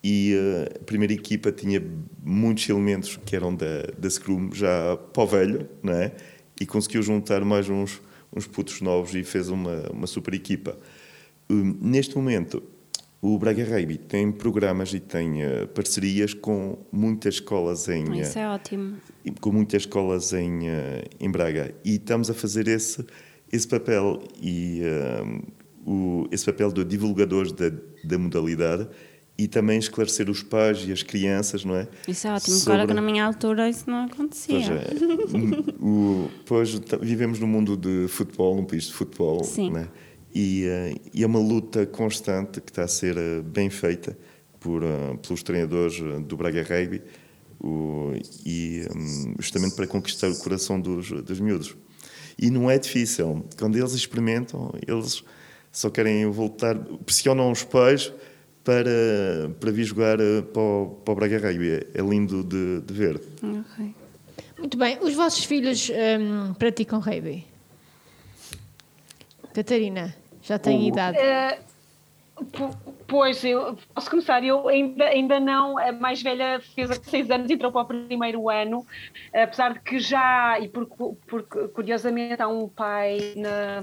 e 0.02 0.34
eh, 0.34 0.78
a 0.80 0.84
primeira 0.84 1.12
equipa 1.12 1.52
tinha 1.52 1.82
muitos 2.22 2.68
elementos 2.68 3.16
que 3.24 3.36
eram 3.36 3.54
da, 3.54 3.82
da 3.96 4.10
Scrum 4.10 4.50
já 4.52 4.98
o 5.16 5.26
velho, 5.26 5.68
não 5.82 5.92
é? 5.92 6.12
E 6.60 6.66
conseguiu 6.66 7.02
juntar 7.02 7.44
mais 7.44 7.68
uns, 7.68 8.00
uns 8.34 8.46
putos 8.46 8.80
novos 8.80 9.14
e 9.14 9.22
fez 9.22 9.48
uma, 9.48 9.88
uma 9.90 10.06
super 10.06 10.34
equipa. 10.34 10.76
Um, 11.48 11.76
neste 11.80 12.16
momento, 12.16 12.62
o 13.20 13.38
Braga 13.38 13.64
Rugby 13.64 13.96
tem 13.96 14.32
programas 14.32 14.92
e 14.92 14.98
tem 14.98 15.44
uh, 15.44 15.68
parcerias 15.68 16.34
com 16.34 16.78
muitas 16.90 17.34
escolas 17.34 17.88
em. 17.88 18.20
Isso 18.20 18.38
é 18.38 18.48
ótimo. 18.48 18.96
Com 19.40 19.52
muitas 19.52 19.82
escolas 19.82 20.32
em, 20.32 20.62
em 21.20 21.30
Braga. 21.30 21.72
E 21.84 21.94
estamos 21.94 22.28
a 22.28 22.34
fazer 22.34 22.66
esse, 22.66 23.04
esse 23.52 23.68
papel. 23.68 24.20
E 24.42 24.82
o, 25.84 26.26
esse 26.30 26.44
papel 26.44 26.72
de 26.72 26.84
divulgadores 26.84 27.52
da, 27.52 27.70
da 28.04 28.18
modalidade 28.18 28.88
e 29.36 29.48
também 29.48 29.78
esclarecer 29.78 30.28
os 30.28 30.42
pais 30.42 30.84
e 30.86 30.92
as 30.92 31.02
crianças, 31.02 31.64
não 31.64 31.74
é? 31.74 31.88
Isso 32.06 32.26
é 32.26 32.32
ótimo, 32.32 32.56
Sobre... 32.56 32.74
claro 32.74 32.88
que 32.88 32.94
na 32.94 33.02
minha 33.02 33.24
altura 33.24 33.68
isso 33.68 33.90
não 33.90 34.04
acontecia. 34.04 34.60
Pois, 34.60 34.70
é. 34.70 35.74
o, 35.80 36.30
pois 36.46 36.80
vivemos 37.00 37.38
num 37.38 37.46
mundo 37.46 37.76
de 37.76 38.06
futebol, 38.08 38.54
num 38.54 38.64
país 38.64 38.84
de 38.84 38.92
futebol, 38.92 39.42
Sim. 39.42 39.76
É? 39.76 39.88
E, 40.34 40.64
uh, 40.66 41.00
e, 41.12 41.22
é 41.22 41.26
uma 41.26 41.38
luta 41.38 41.84
constante 41.86 42.60
que 42.60 42.70
está 42.70 42.84
a 42.84 42.88
ser 42.88 43.16
uh, 43.16 43.42
bem 43.42 43.68
feita 43.68 44.16
por, 44.60 44.82
uh, 44.82 45.18
pelos 45.18 45.42
treinadores 45.42 45.98
do 46.26 46.36
Braga 46.36 46.62
Rugby 46.62 47.02
o, 47.60 48.12
e 48.44 48.86
um, 48.94 49.34
justamente 49.38 49.74
para 49.74 49.86
conquistar 49.86 50.28
o 50.28 50.38
coração 50.38 50.80
dos, 50.80 51.10
dos 51.10 51.38
miúdos. 51.38 51.76
E 52.38 52.50
não 52.50 52.70
é 52.70 52.78
difícil. 52.78 53.44
Quando 53.58 53.76
eles 53.76 53.92
experimentam, 53.92 54.72
eles 54.86 55.22
só 55.72 55.90
querem 55.90 56.30
voltar, 56.30 56.76
pressionam 57.04 57.50
os 57.50 57.64
pais 57.64 58.12
para, 58.62 59.50
para 59.58 59.70
vir 59.72 59.84
jogar 59.84 60.20
eh, 60.20 60.42
para 60.42 60.62
o, 60.62 61.00
para 61.04 61.12
o 61.12 61.14
Braga 61.16 61.38
Rugby. 61.38 61.70
É, 61.70 61.86
é 61.94 62.02
lindo 62.02 62.44
de, 62.44 62.80
de 62.82 62.94
ver. 62.94 63.16
Okay. 63.16 63.94
Muito 64.58 64.76
bem. 64.76 64.98
Os 65.00 65.14
vossos 65.14 65.44
filhos 65.44 65.90
um, 65.90 66.54
praticam 66.54 67.00
rugby? 67.00 67.44
Catarina, 69.52 70.14
já 70.42 70.58
tem 70.58 70.88
idade? 70.88 71.18
Uh, 71.18 71.71
Pois, 73.06 73.44
eu 73.44 73.76
posso 73.94 74.10
começar. 74.10 74.42
Eu 74.42 74.68
ainda, 74.68 75.04
ainda 75.04 75.38
não, 75.38 75.76
a 75.78 75.92
mais 75.92 76.22
velha 76.22 76.60
fez 76.74 76.90
seis 77.04 77.30
anos 77.30 77.50
entrou 77.50 77.70
para 77.70 77.82
o 77.82 77.84
primeiro 77.84 78.48
ano, 78.48 78.86
apesar 79.34 79.74
de 79.74 79.80
que 79.80 79.98
já, 79.98 80.58
e 80.58 80.68
porque, 80.68 81.68
curiosamente 81.74 82.40
há 82.40 82.48
um 82.48 82.68
pai 82.68 83.34
na, 83.36 83.82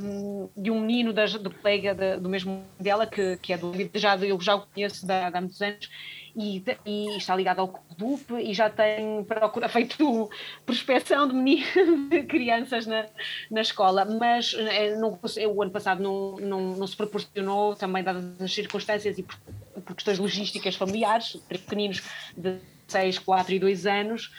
de 0.57 0.71
um 0.71 0.81
menino 0.81 1.13
da, 1.13 1.25
do 1.25 1.51
colega 1.51 2.17
do 2.17 2.29
mesmo 2.29 2.63
dela, 2.79 3.05
que, 3.05 3.37
que 3.37 3.53
é 3.53 3.57
do 3.57 3.71
já 3.93 4.17
eu 4.17 4.39
já 4.41 4.55
o 4.55 4.65
conheço 4.65 5.05
há 5.09 5.39
muitos 5.39 5.61
anos, 5.61 5.89
e, 6.35 6.63
e, 6.85 7.17
está 7.17 7.35
ligado 7.35 7.59
ao 7.59 7.67
CUDUP 7.67 8.33
e 8.33 8.53
já 8.53 8.69
tem 8.69 9.23
procura, 9.23 9.67
feito 9.69 10.29
prospeção 10.65 11.27
de, 11.27 11.33
meninos, 11.33 12.09
de 12.09 12.23
crianças 12.23 12.85
na, 12.85 13.05
na 13.49 13.61
escola, 13.61 14.05
mas 14.05 14.53
é, 14.53 14.95
não, 14.95 15.19
o 15.53 15.61
ano 15.61 15.71
passado 15.71 16.01
não, 16.01 16.35
não, 16.37 16.61
não 16.75 16.87
se 16.87 16.95
proporcionou, 16.95 17.75
também 17.75 18.03
dadas 18.03 18.41
as 18.41 18.53
circunstâncias 18.53 19.17
e 19.17 19.23
por, 19.23 19.37
por 19.85 19.95
questões 19.95 20.19
logísticas 20.19 20.75
familiares, 20.75 21.37
pequeninos 21.47 22.01
de 22.35 22.59
6, 22.87 23.19
4 23.19 23.53
e 23.53 23.59
2 23.59 23.85
anos, 23.85 24.31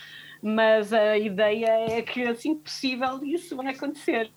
mas 0.43 0.93
a 0.93 1.19
ideia 1.19 1.67
é 1.91 2.03
que 2.03 2.23
assim 2.23 2.55
que 2.55 2.63
possível 2.63 3.23
isso 3.25 3.57
vai 3.57 3.69
acontecer. 3.75 4.31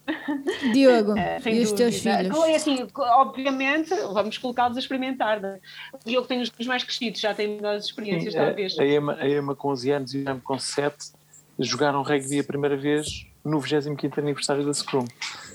Diogo, 0.73 1.15
é, 1.17 1.39
e 1.45 1.61
os 1.61 1.71
teus 1.71 1.99
filhos? 1.99 2.37
É 2.45 2.55
assim, 2.55 2.87
obviamente, 2.97 3.89
vamos 4.11 4.37
colocá-los 4.37 4.75
a 4.77 4.79
experimentar. 4.79 5.39
Né? 5.39 5.59
O 5.93 6.09
Diogo 6.09 6.27
tem 6.27 6.41
os 6.41 6.67
mais 6.67 6.83
crescidos, 6.83 7.19
já 7.19 7.33
tem 7.33 7.55
melhores 7.55 7.85
experiências, 7.85 8.33
Sim, 8.33 8.39
talvez. 8.39 8.77
A 8.79 8.85
Emma, 8.85 9.15
a 9.19 9.27
Emma 9.27 9.55
com 9.55 9.69
11 9.69 9.91
anos 9.91 10.13
e 10.13 10.17
o 10.17 10.21
Emma 10.21 10.41
com 10.43 10.59
7 10.59 11.13
jogaram 11.59 12.01
rugby 12.01 12.39
a 12.39 12.43
primeira 12.43 12.75
vez 12.75 13.25
no 13.43 13.59
25 13.59 14.19
aniversário 14.19 14.65
da 14.65 14.73
Scrum. 14.73 15.05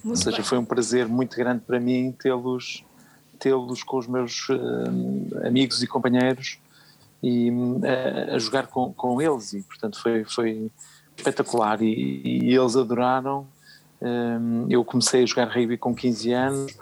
Muito 0.05 0.11
Ou 0.11 0.17
seja, 0.17 0.37
bem. 0.37 0.47
foi 0.47 0.59
um 0.59 0.65
prazer 0.65 1.07
muito 1.09 1.37
grande 1.37 1.63
para 1.67 1.81
mim 1.81 2.15
tê-los 2.19 2.85
tê-los 3.39 3.83
com 3.85 3.99
os 3.99 4.07
meus 4.07 4.49
uh, 4.49 5.47
amigos 5.47 5.83
e 5.83 5.87
companheiros 5.87 6.59
e 7.23 7.51
a, 8.31 8.35
a 8.35 8.39
jogar 8.39 8.67
com, 8.67 8.93
com 8.93 9.21
eles 9.21 9.53
e 9.53 9.63
portanto 9.63 10.01
foi, 10.01 10.25
foi 10.25 10.71
espetacular 11.17 11.83
e, 11.83 12.23
e 12.25 12.55
eles 12.55 12.77
adoraram 12.77 13.47
um, 14.01 14.67
eu 14.71 14.85
comecei 14.85 15.25
a 15.25 15.27
jogar 15.27 15.49
rugby 15.49 15.77
com 15.77 15.95
15 15.95 16.33
anos 16.33 16.79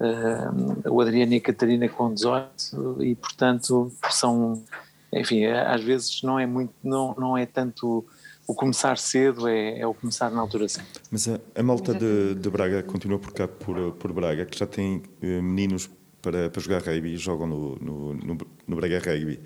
um, 0.00 0.94
o 0.94 1.00
Adriano 1.00 1.32
e 1.32 1.36
a 1.36 1.40
Catarina 1.40 1.88
com 1.88 2.12
18 2.12 3.02
e 3.02 3.14
portanto 3.14 3.90
são 4.10 4.62
enfim, 5.10 5.46
às 5.46 5.82
vezes 5.82 6.22
não 6.22 6.38
é 6.38 6.46
muito 6.46 6.74
não, 6.84 7.14
não 7.18 7.38
é 7.38 7.46
tanto 7.46 8.04
o 8.48 8.54
começar 8.54 8.96
cedo 8.96 9.46
é, 9.46 9.78
é 9.78 9.86
o 9.86 9.92
começar 9.92 10.30
na 10.30 10.40
altura 10.40 10.66
certa. 10.68 11.00
Mas 11.10 11.28
a, 11.28 11.38
a 11.54 11.62
malta 11.62 11.92
de, 11.92 12.34
de, 12.34 12.48
Braga 12.48 12.82
continua 12.82 13.18
por 13.18 13.34
cá, 13.34 13.46
por, 13.46 13.92
por 13.92 14.10
Braga, 14.10 14.46
que 14.46 14.58
já 14.58 14.66
tem 14.66 15.02
uh, 15.22 15.42
meninos 15.42 15.90
para, 16.22 16.48
para 16.48 16.62
jogar 16.62 16.82
rugby 16.82 17.12
e 17.12 17.16
jogam 17.18 17.46
no, 17.46 17.76
no, 17.76 18.14
no, 18.14 18.38
no 18.66 18.76
Braga 18.76 18.98
Rugby. 18.98 19.38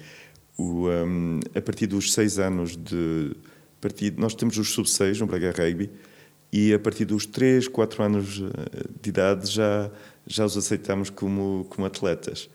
O, 0.57 0.88
um, 0.88 1.40
a 1.55 1.61
partir 1.61 1.86
dos 1.86 2.12
seis 2.12 2.38
anos 2.38 2.76
de. 2.76 3.34
Partir, 3.80 4.14
nós 4.16 4.34
temos 4.34 4.57
os 4.59 4.70
sub-6 4.70 5.18
no 5.18 5.26
Braga 5.26 5.50
Rugby 5.50 5.90
e 6.53 6.74
a 6.74 6.78
partir 6.78 7.07
dos 7.07 7.24
3, 7.24 7.66
4 7.66 8.03
anos 8.03 8.42
eh, 8.42 8.84
de 9.00 9.09
idade 9.09 9.50
já, 9.50 9.90
já 10.26 10.44
os 10.44 10.57
aceitamos 10.57 11.09
como, 11.09 11.66
como 11.70 11.86
atletas. 11.86 12.50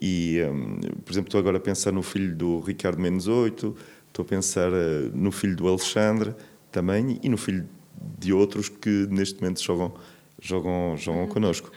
E, 0.00 0.40
um, 0.42 0.78
por 1.04 1.12
exemplo, 1.12 1.28
estou 1.28 1.40
agora 1.40 1.56
a 1.56 1.60
pensar 1.60 1.90
no 1.90 2.02
filho 2.02 2.36
do 2.36 2.60
Ricardo 2.60 3.00
Menos 3.00 3.26
8, 3.26 3.74
estou 4.06 4.22
a 4.22 4.28
pensar 4.28 4.70
uh, 4.70 5.10
no 5.14 5.32
filho 5.32 5.56
do 5.56 5.66
Alexandre 5.66 6.34
também 6.70 7.18
e 7.22 7.28
no 7.28 7.36
filho 7.36 7.66
de 8.18 8.32
outros 8.32 8.68
que 8.68 9.08
neste 9.10 9.40
momento 9.40 9.62
jogam, 9.62 9.94
jogam, 10.40 10.96
jogam 10.96 11.22
uhum. 11.22 11.28
connosco. 11.28 11.72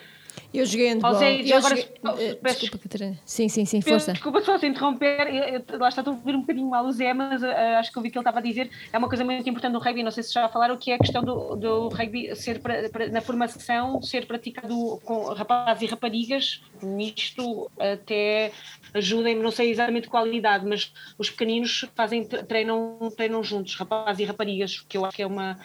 Eu 0.54 0.66
joguei 0.66 0.90
handball. 0.90 1.14
Eu 1.22 1.58
agora, 1.58 1.76
joguei... 1.76 1.98
uh, 2.04 2.44
desculpa, 2.44 2.78
Catarina. 2.78 3.20
Sim, 3.26 3.48
sim, 3.48 3.66
sim, 3.66 3.82
força. 3.82 4.14
Desculpa 4.14 4.42
só 4.42 4.58
se 4.58 4.68
interromper, 4.68 5.28
eu, 5.28 5.64
eu, 5.70 5.80
lá 5.80 5.90
está, 5.90 6.02
estou 6.02 6.14
a 6.14 6.18
ouvir 6.18 6.36
um 6.36 6.42
bocadinho 6.42 6.70
mal 6.70 6.86
o 6.86 6.92
Zé, 6.92 7.14
mas 7.14 7.42
uh, 7.42 7.48
acho 7.80 7.92
que 7.92 7.98
ouvi 7.98 8.10
o 8.10 8.12
que 8.12 8.18
ele 8.18 8.22
estava 8.22 8.40
a 8.40 8.42
dizer. 8.42 8.70
É 8.92 8.98
uma 8.98 9.08
coisa 9.08 9.24
muito 9.24 9.50
importante 9.50 9.74
no 9.74 9.80
rugby, 9.80 10.04
não 10.04 10.12
sei 10.12 10.24
se 10.24 10.34
já 10.34 10.50
falaram, 10.50 10.76
que 10.78 10.92
é 10.92 10.96
a 10.96 10.98
questão 10.98 11.24
do, 11.24 11.56
do 11.56 11.90
rugby 11.90 12.36
ser 12.36 12.60
pra, 12.60 12.90
pra, 12.90 13.08
na 13.08 13.22
formação, 13.22 14.02
ser 14.02 14.26
praticado 14.26 15.00
com 15.06 15.24
rapazes 15.34 15.84
e 15.84 15.86
raparigas. 15.86 16.62
Nisto 16.82 17.72
até 17.80 18.52
ajudem-me, 18.94 19.42
não 19.42 19.52
sei 19.52 19.72
exatamente 19.72 20.10
qual 20.10 20.28
idade, 20.28 20.66
mas 20.66 20.92
os 21.18 21.30
pequeninos 21.30 21.86
fazem, 21.96 22.26
treinam, 22.26 22.98
treinam 23.16 23.44
juntos, 23.44 23.76
rapazes 23.76 24.20
e 24.20 24.26
raparigas, 24.26 24.86
que 24.88 24.98
eu 24.98 25.06
acho 25.06 25.16
que 25.16 25.22
é 25.22 25.28
uma, 25.28 25.58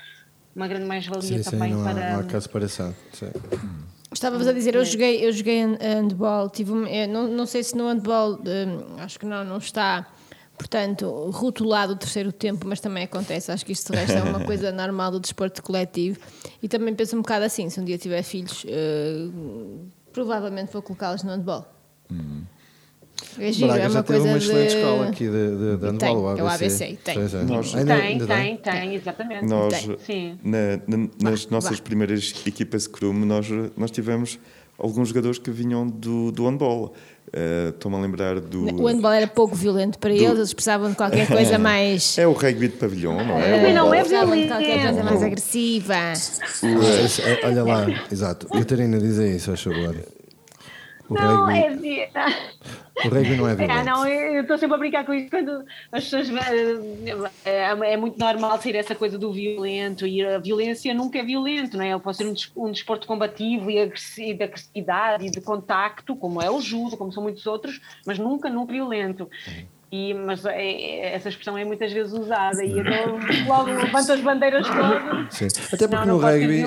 uma 0.54 0.68
grande 0.68 0.84
mais-valia 0.84 1.42
também 1.42 1.70
sim, 1.70 1.76
não 1.76 1.84
para. 1.84 2.06
Há, 2.06 2.12
não 2.12 2.20
há 2.20 2.24
caso 2.24 2.48
para 2.50 2.64
essa. 2.64 2.96
Sim. 3.12 3.30
Estava-vos 4.16 4.46
a 4.48 4.52
dizer, 4.52 4.74
eu 4.74 4.82
joguei, 4.82 5.26
eu 5.26 5.30
joguei 5.30 5.60
handball, 5.60 6.48
tive, 6.48 6.72
não, 7.06 7.28
não 7.28 7.44
sei 7.44 7.62
se 7.62 7.76
no 7.76 7.86
handball, 7.86 8.36
hum, 8.36 8.96
acho 8.96 9.18
que 9.18 9.26
não, 9.26 9.44
não 9.44 9.58
está, 9.58 10.06
portanto, 10.56 11.06
rotulado 11.30 11.92
o 11.92 11.96
terceiro 11.96 12.32
tempo, 12.32 12.66
mas 12.66 12.80
também 12.80 13.04
acontece, 13.04 13.52
acho 13.52 13.64
que 13.64 13.72
isto 13.72 13.92
de 13.92 13.98
resto 13.98 14.16
é 14.16 14.22
uma 14.22 14.40
coisa 14.46 14.72
normal 14.72 15.10
do 15.10 15.20
desporto 15.20 15.62
coletivo 15.62 16.18
e 16.62 16.66
também 16.66 16.94
penso 16.94 17.14
um 17.14 17.20
bocado 17.20 17.44
assim, 17.44 17.68
se 17.68 17.78
um 17.78 17.84
dia 17.84 17.98
tiver 17.98 18.22
filhos, 18.22 18.64
uh, 18.64 19.86
provavelmente 20.14 20.72
vou 20.72 20.80
colocá-los 20.80 21.22
no 21.22 21.32
handball. 21.32 21.70
Hum. 22.10 22.44
É 23.38 23.52
giro, 23.52 23.66
Braga 23.68 23.82
é 23.84 23.88
já 23.88 23.96
uma 23.98 24.02
teve 24.02 24.18
coisa 24.18 24.32
uma 24.32 24.38
excelente 24.38 24.68
de... 24.70 24.76
escola 24.76 25.08
aqui 25.08 25.24
de, 25.24 25.30
de, 25.30 25.76
de 25.76 25.78
Tem, 25.98 26.08
handball, 26.08 26.22
o 26.34 26.38
é 26.38 26.42
o 26.42 26.46
ABC. 26.48 26.64
ABC, 26.84 26.98
tem. 27.04 27.14
Sim, 27.14 27.28
sim. 27.28 27.44
Nós- 27.44 27.74
Ainda- 27.74 27.96
Tem, 27.96 28.06
ainda 28.06 28.26
tem, 28.26 28.56
tem, 28.56 28.94
exatamente. 28.94 29.44
Nós, 29.46 29.74
Tem. 29.84 29.98
Sim. 30.06 30.38
na- 30.44 30.76
na- 30.86 31.08
nas 31.22 31.46
nossas 31.48 31.80
primeiras 31.80 32.34
equipas 32.46 32.82
de 32.82 32.88
Scrum, 32.88 33.12
nós, 33.24 33.46
nós 33.76 33.90
tivemos 33.90 34.38
alguns 34.78 35.08
jogadores 35.08 35.38
que 35.38 35.50
vinham 35.50 35.86
do, 35.86 36.30
do 36.32 36.46
handball. 36.46 36.92
Eh, 37.32 37.70
Estou-me 37.70 37.96
a 37.96 38.00
lembrar 38.00 38.38
do. 38.38 38.64
O 38.80 38.86
handball 38.86 39.12
era 39.12 39.26
pouco 39.26 39.54
violento 39.56 39.98
para 39.98 40.10
eles, 40.14 40.30
eles 40.30 40.54
precisavam 40.54 40.90
de 40.90 40.96
qualquer 40.96 41.26
coisa 41.26 41.58
mais... 41.58 42.16
É 42.18 42.26
o 42.26 42.32
rugby 42.32 42.68
de 42.68 42.74
pavilhão, 42.76 43.14
não 43.24 43.36
é? 43.38 43.56
Também 43.56 43.72
O 43.72 43.74
não 43.74 43.92
é 43.92 43.98
precisavam 43.98 44.36
de 44.36 44.46
qualquer 44.46 44.66
coisa 44.74 44.92
violento. 44.92 45.04
mais 45.04 45.22
agressiva. 45.24 45.94
É, 46.64 47.46
Olha 47.46 47.64
lá, 47.64 47.86
exato. 48.12 48.46
Catarina, 48.48 48.98
diz 48.98 49.18
aí, 49.18 49.38
se 49.40 49.46
faz 49.46 49.60
favor. 49.60 49.96
O 51.08 51.14
Não, 51.14 51.46
rugby, 51.46 52.00
é 52.00 52.10
assim. 52.14 52.32
o 53.04 53.08
rugby 53.08 53.36
não 53.36 53.48
é 53.48 53.54
violento. 53.54 53.84
não, 53.84 54.06
eu 54.08 54.42
estou 54.42 54.58
sempre 54.58 54.74
a 54.74 54.78
brincar 54.78 55.04
com 55.06 55.14
isso 55.14 55.30
quando 55.30 55.64
as 55.92 56.04
pessoas. 56.04 56.28
eh, 56.30 57.30
É, 57.44 57.92
é 57.92 57.96
muito 57.96 58.18
normal 58.18 58.60
ser 58.60 58.74
essa 58.74 58.94
coisa 58.94 59.16
do 59.18 59.32
violento 59.32 60.06
e 60.06 60.24
a 60.24 60.38
violência 60.38 60.92
nunca 60.92 61.18
é 61.18 61.22
violento, 61.22 61.76
não 61.76 61.84
é? 61.84 61.96
Pode 61.98 62.16
ser 62.16 62.26
um, 62.26 62.32
des- 62.32 62.50
desporto 62.72 63.06
combativo 63.06 63.70
e 63.70 63.74
de 64.34 64.42
agressividade 64.42 65.26
e 65.26 65.30
de 65.30 65.40
contacto, 65.40 66.16
como 66.16 66.42
é 66.42 66.50
o 66.50 66.60
judo, 66.60 66.96
como 66.96 67.12
são 67.12 67.22
muitos 67.22 67.46
outros, 67.46 67.80
mas 68.04 68.18
nunca, 68.18 68.50
nunca 68.50 68.72
violento. 68.72 69.30
E, 69.90 70.12
mas 70.12 70.44
é- 70.44 70.50
é- 70.72 71.14
essa 71.14 71.28
expressão 71.28 71.56
é 71.56 71.64
muitas 71.64 71.92
vezes 71.92 72.12
usada 72.12 72.62
e 72.64 72.72
eu 72.72 72.84
logo 73.46 73.70
levanto 73.70 74.10
as 74.12 74.20
bandeiras 74.20 74.66
todas. 74.66 75.32
Sim. 75.34 75.46
Até 75.72 75.86
porque 75.86 75.94
Não, 75.94 76.06
não 76.06 76.14
no 76.18 76.20
rugby 76.20 76.64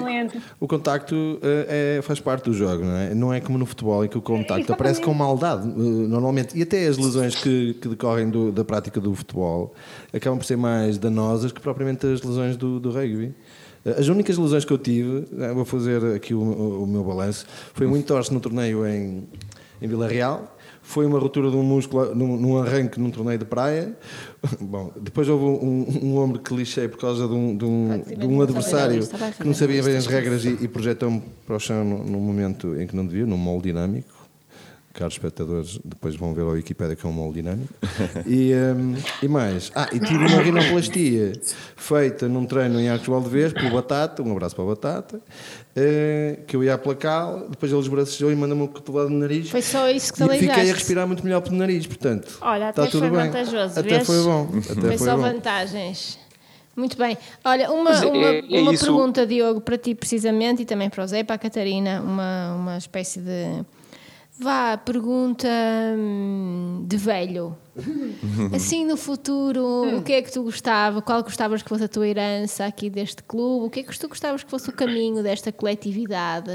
o 0.58 0.68
contacto 0.68 1.38
eh, 1.44 1.98
é, 1.98 2.02
faz 2.02 2.22
parte 2.22 2.46
do 2.46 2.54
jogo, 2.54 2.86
não 2.86 2.96
é? 2.96 3.14
Não 3.14 3.34
é 3.34 3.42
como 3.42 3.58
no 3.58 3.66
futebol 3.66 4.06
em 4.06 4.08
que 4.08 4.18
o 4.18 4.22
contacto 4.22 4.54
Exatamente. 4.54 4.72
aparece 4.72 5.02
com 5.02 5.14
maldade, 5.14 5.68
eh, 5.68 5.74
normalmente. 6.08 6.58
E 6.58 6.62
até 6.62 6.88
as 6.88 6.98
lesões 6.98 7.36
que, 7.36 7.74
que 7.82 7.90
decorrem 7.90 8.30
do- 8.30 8.54
da 8.54 8.64
prática 8.64 9.02
do 9.02 9.14
futebol 9.14 9.74
acabam 10.14 10.40
por 10.40 10.46
ser 10.46 10.56
mais 10.56 10.98
danosas 10.98 11.52
que 11.52 11.60
propriamente 11.60 12.08
as 12.08 12.24
lesões 12.24 12.56
do, 12.56 12.80
do 12.80 12.90
rugby. 12.90 13.34
Eh, 13.86 13.96
As 14.00 14.08
únicas 14.08 14.38
lesões 14.38 14.64
que 14.64 14.72
eu 14.72 14.78
tive, 14.78 15.26
vou 15.54 15.66
fazer 15.66 16.16
aqui 16.16 16.34
o, 16.34 16.40
o- 16.40 16.84
o 16.84 16.88
meu 16.88 17.04
balanço, 17.04 17.46
foi 17.74 17.86
muito 17.86 18.06
torce 18.08 18.34
no 18.34 18.40
torneio 18.40 18.88
em, 18.88 19.28
em 19.82 19.88
Vila 19.90 20.08
Real. 20.08 20.56
Foi 20.90 21.06
uma 21.06 21.20
ruptura 21.20 21.52
de 21.52 21.56
um 21.56 21.62
músculo 21.62 22.16
num, 22.16 22.36
num 22.36 22.58
arranque 22.58 23.00
num 23.00 23.12
torneio 23.12 23.38
de 23.38 23.46
praia. 23.46 23.96
Bom, 24.60 24.92
depois 25.00 25.30
houve 25.30 25.46
um, 25.46 25.86
um 26.02 26.18
ombro 26.18 26.40
que 26.40 26.52
lixei 26.52 26.88
por 26.88 26.98
causa 26.98 27.28
de 27.28 27.34
um, 27.36 27.56
de 27.56 27.64
um, 27.64 28.02
de 28.02 28.26
um 28.26 28.42
adversário 28.42 29.08
que 29.38 29.46
não 29.46 29.54
sabia 29.54 29.84
bem 29.84 29.96
as 29.96 30.08
regras 30.08 30.44
e, 30.46 30.58
e 30.60 30.68
projetou-me 30.68 31.22
para 31.46 31.58
o 31.58 31.60
chão 31.60 31.86
num 31.86 32.20
momento 32.20 32.76
em 32.76 32.88
que 32.88 32.96
não 32.96 33.06
devia, 33.06 33.28
num 33.28 33.38
molde 33.38 33.68
dinâmico. 33.68 34.19
Caros 34.94 35.14
espectadores, 35.14 35.80
depois 35.86 36.16
vão 36.16 36.34
ver 36.34 36.42
a 36.42 36.46
Wikipédia 36.46 36.96
que 36.96 37.06
é 37.06 37.10
um 37.10 37.14
molde 37.14 37.42
dinâmico. 37.42 37.74
E, 38.26 38.52
hum, 38.54 38.96
e 39.22 39.28
mais, 39.28 39.72
ah, 39.76 39.88
e 39.94 40.00
tive 40.00 40.26
uma 40.26 40.42
rinoplastia 40.42 41.32
feita 41.76 42.28
num 42.28 42.46
treino 42.46 42.80
em 42.80 42.90
Arcos 42.90 43.08
Valdevez 43.08 43.54
pelo 43.54 43.70
Batata, 43.72 44.22
um 44.24 44.32
abraço 44.32 44.56
para 44.56 44.64
o 44.66 44.68
Batata, 44.68 45.22
eh, 45.76 46.40
que 46.48 46.56
eu 46.56 46.64
ia 46.64 46.74
aplacá-lo, 46.74 47.50
depois 47.50 47.72
ele 47.72 47.82
esbracejou 47.82 48.32
e 48.32 48.36
mandou-me 48.36 48.64
um 48.64 48.68
cotovelado 48.68 49.12
no 49.12 49.20
nariz. 49.20 49.50
Foi 49.50 49.62
só 49.62 49.90
isso 49.90 50.12
que 50.12 50.24
te 50.28 50.36
E 50.36 50.40
fiquei 50.40 50.72
a 50.72 50.74
respirar 50.74 51.08
muito 51.08 51.24
melhor 51.24 51.42
pelo 51.42 51.56
nariz, 51.56 51.86
portanto. 51.86 52.38
Olha, 52.42 52.70
está 52.72 52.82
até 52.84 52.92
tudo 52.92 53.08
foi 53.08 53.10
bem. 53.18 53.28
vantajoso, 53.28 53.80
Até 53.80 53.90
vês? 53.96 54.08
foi 54.08 54.24
bom. 54.24 54.50
Até 54.58 54.62
Foi 54.74 54.98
foi 54.98 54.98
só 54.98 55.16
bom. 55.16 55.22
vantagens. 55.22 56.20
Muito 56.76 56.98
bem. 56.98 57.18
Olha, 57.44 57.70
uma, 57.72 57.92
é- 57.92 58.06
uma, 58.06 58.28
é 58.58 58.62
uma 58.62 58.74
pergunta, 58.78 59.26
Diogo, 59.28 59.62
para 59.62 59.78
ti 59.78 59.94
precisamente 59.94 60.62
e 60.64 60.66
também 60.66 60.90
para 60.90 61.04
o 61.04 61.08
Zé, 61.08 61.24
para 61.24 61.36
a 61.36 61.40
Catarina, 61.40 62.02
uma, 62.02 62.56
uma 62.56 62.78
espécie 62.78 63.20
de. 63.20 63.64
Vá, 64.42 64.78
pergunta 64.78 65.48
hum, 65.98 66.86
de 66.88 66.96
velho. 66.96 67.58
Assim 68.56 68.86
no 68.86 68.96
futuro, 68.96 69.98
o 69.98 70.02
que 70.02 70.14
é 70.14 70.22
que 70.22 70.32
tu 70.32 70.44
gostava? 70.44 71.02
Qual 71.02 71.22
gostavas 71.24 71.62
que 71.62 71.68
fosse 71.68 71.84
a 71.84 71.88
tua 71.90 72.08
herança 72.08 72.66
aqui 72.66 72.90
deste 72.90 73.22
clube? 73.22 73.66
O 73.66 73.70
que 73.70 73.82
é 73.82 73.84
que 73.84 74.00
tu 74.00 74.08
gostavas 74.08 74.42
que 74.44 74.50
fosse 74.50 74.70
o 74.70 74.74
caminho 74.74 75.22
desta 75.22 75.52
coletividade 75.52 76.50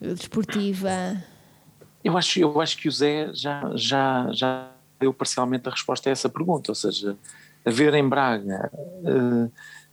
desportiva? 0.00 1.22
Eu 2.02 2.16
acho, 2.16 2.40
eu 2.40 2.60
acho 2.60 2.78
que 2.78 2.88
o 2.88 2.92
Zé 2.92 3.30
já, 3.34 3.70
já, 3.74 4.28
já 4.32 4.70
deu 4.98 5.12
parcialmente 5.12 5.68
a 5.68 5.72
resposta 5.72 6.08
a 6.08 6.12
essa 6.12 6.28
pergunta, 6.28 6.70
ou 6.70 6.74
seja, 6.74 7.16
haver 7.66 7.92
em 7.94 8.08
Braga 8.08 8.70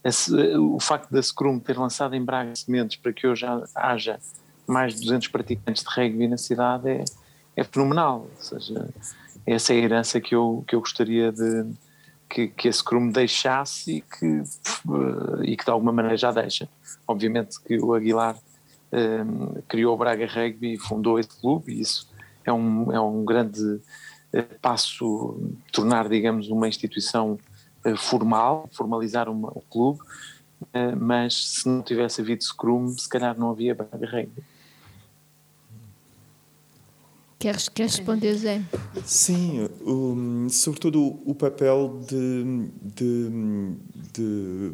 esse- 0.04 0.34
o 0.58 0.80
facto 0.80 1.12
da 1.12 1.22
Scrum 1.22 1.60
ter 1.60 1.78
lançado 1.78 2.16
em 2.16 2.24
Braga 2.24 2.56
sementes 2.56 2.96
para 2.98 3.12
que 3.12 3.28
hoje 3.28 3.46
ha- 3.46 3.64
haja 3.76 4.20
mais 4.68 4.96
de 4.96 5.02
200 5.02 5.28
praticantes 5.30 5.84
de 5.84 5.90
rugby 5.90 6.28
na 6.28 6.38
cidade 6.38 6.90
é, 6.90 7.06
é 7.56 7.64
fenomenal, 7.64 8.28
ou 8.36 8.44
seja, 8.44 8.90
essa 9.46 9.74
é 9.74 9.78
a 9.78 9.80
herança 9.80 10.20
que 10.20 10.36
eu, 10.36 10.64
que 10.68 10.76
eu 10.76 10.80
gostaria 10.80 11.32
de 11.32 11.66
que, 12.30 12.48
que 12.48 12.68
a 12.68 12.72
Scrum 12.72 13.10
deixasse 13.10 13.98
e 13.98 14.02
que, 14.02 14.26
eh, 14.26 15.44
e 15.44 15.56
que 15.56 15.64
de 15.64 15.72
alguma 15.72 15.92
maneira 15.92 16.18
já 16.18 16.32
deixa. 16.32 16.68
Obviamente 17.08 17.62
que 17.62 17.78
o 17.78 17.94
Aguilar 17.94 18.36
um, 18.92 19.62
criou 19.68 19.94
o 19.94 19.98
Braga 19.98 20.26
Rugby 20.26 20.74
e 20.74 20.80
fundou 20.80 21.20
esse 21.20 21.30
clube 21.40 21.74
e 21.74 21.82
isso 21.82 22.10
é 22.44 22.52
um, 22.52 22.92
é 22.92 23.00
um 23.00 23.24
grande 23.26 23.82
eh, 24.34 24.42
passo 24.62 25.40
tornar, 25.72 26.08
digamos, 26.10 26.50
uma 26.50 26.68
instituição 26.68 27.38
eh, 27.84 27.96
formal, 27.96 28.70
formalizar 28.72 29.30
um 29.30 29.44
clube, 29.70 30.00
eh, 30.74 30.96
mas 30.96 31.36
se 31.36 31.68
não 31.68 31.82
tivesse 31.82 32.22
havido 32.22 32.44
Scrum, 32.44 32.90
se 32.98 33.08
calhar 33.08 33.38
não 33.38 33.52
havia 33.52 33.76
Braga 33.76 34.06
Rugby. 34.06 34.44
Queres, 37.46 37.70
queres 37.70 37.96
responder, 37.98 38.34
Zé? 38.38 38.60
Sim, 39.06 39.70
sobretudo 40.50 41.20
o, 41.24 41.36
papel 41.36 42.02
de, 42.08 42.72
de, 42.82 43.30
de, 44.14 44.72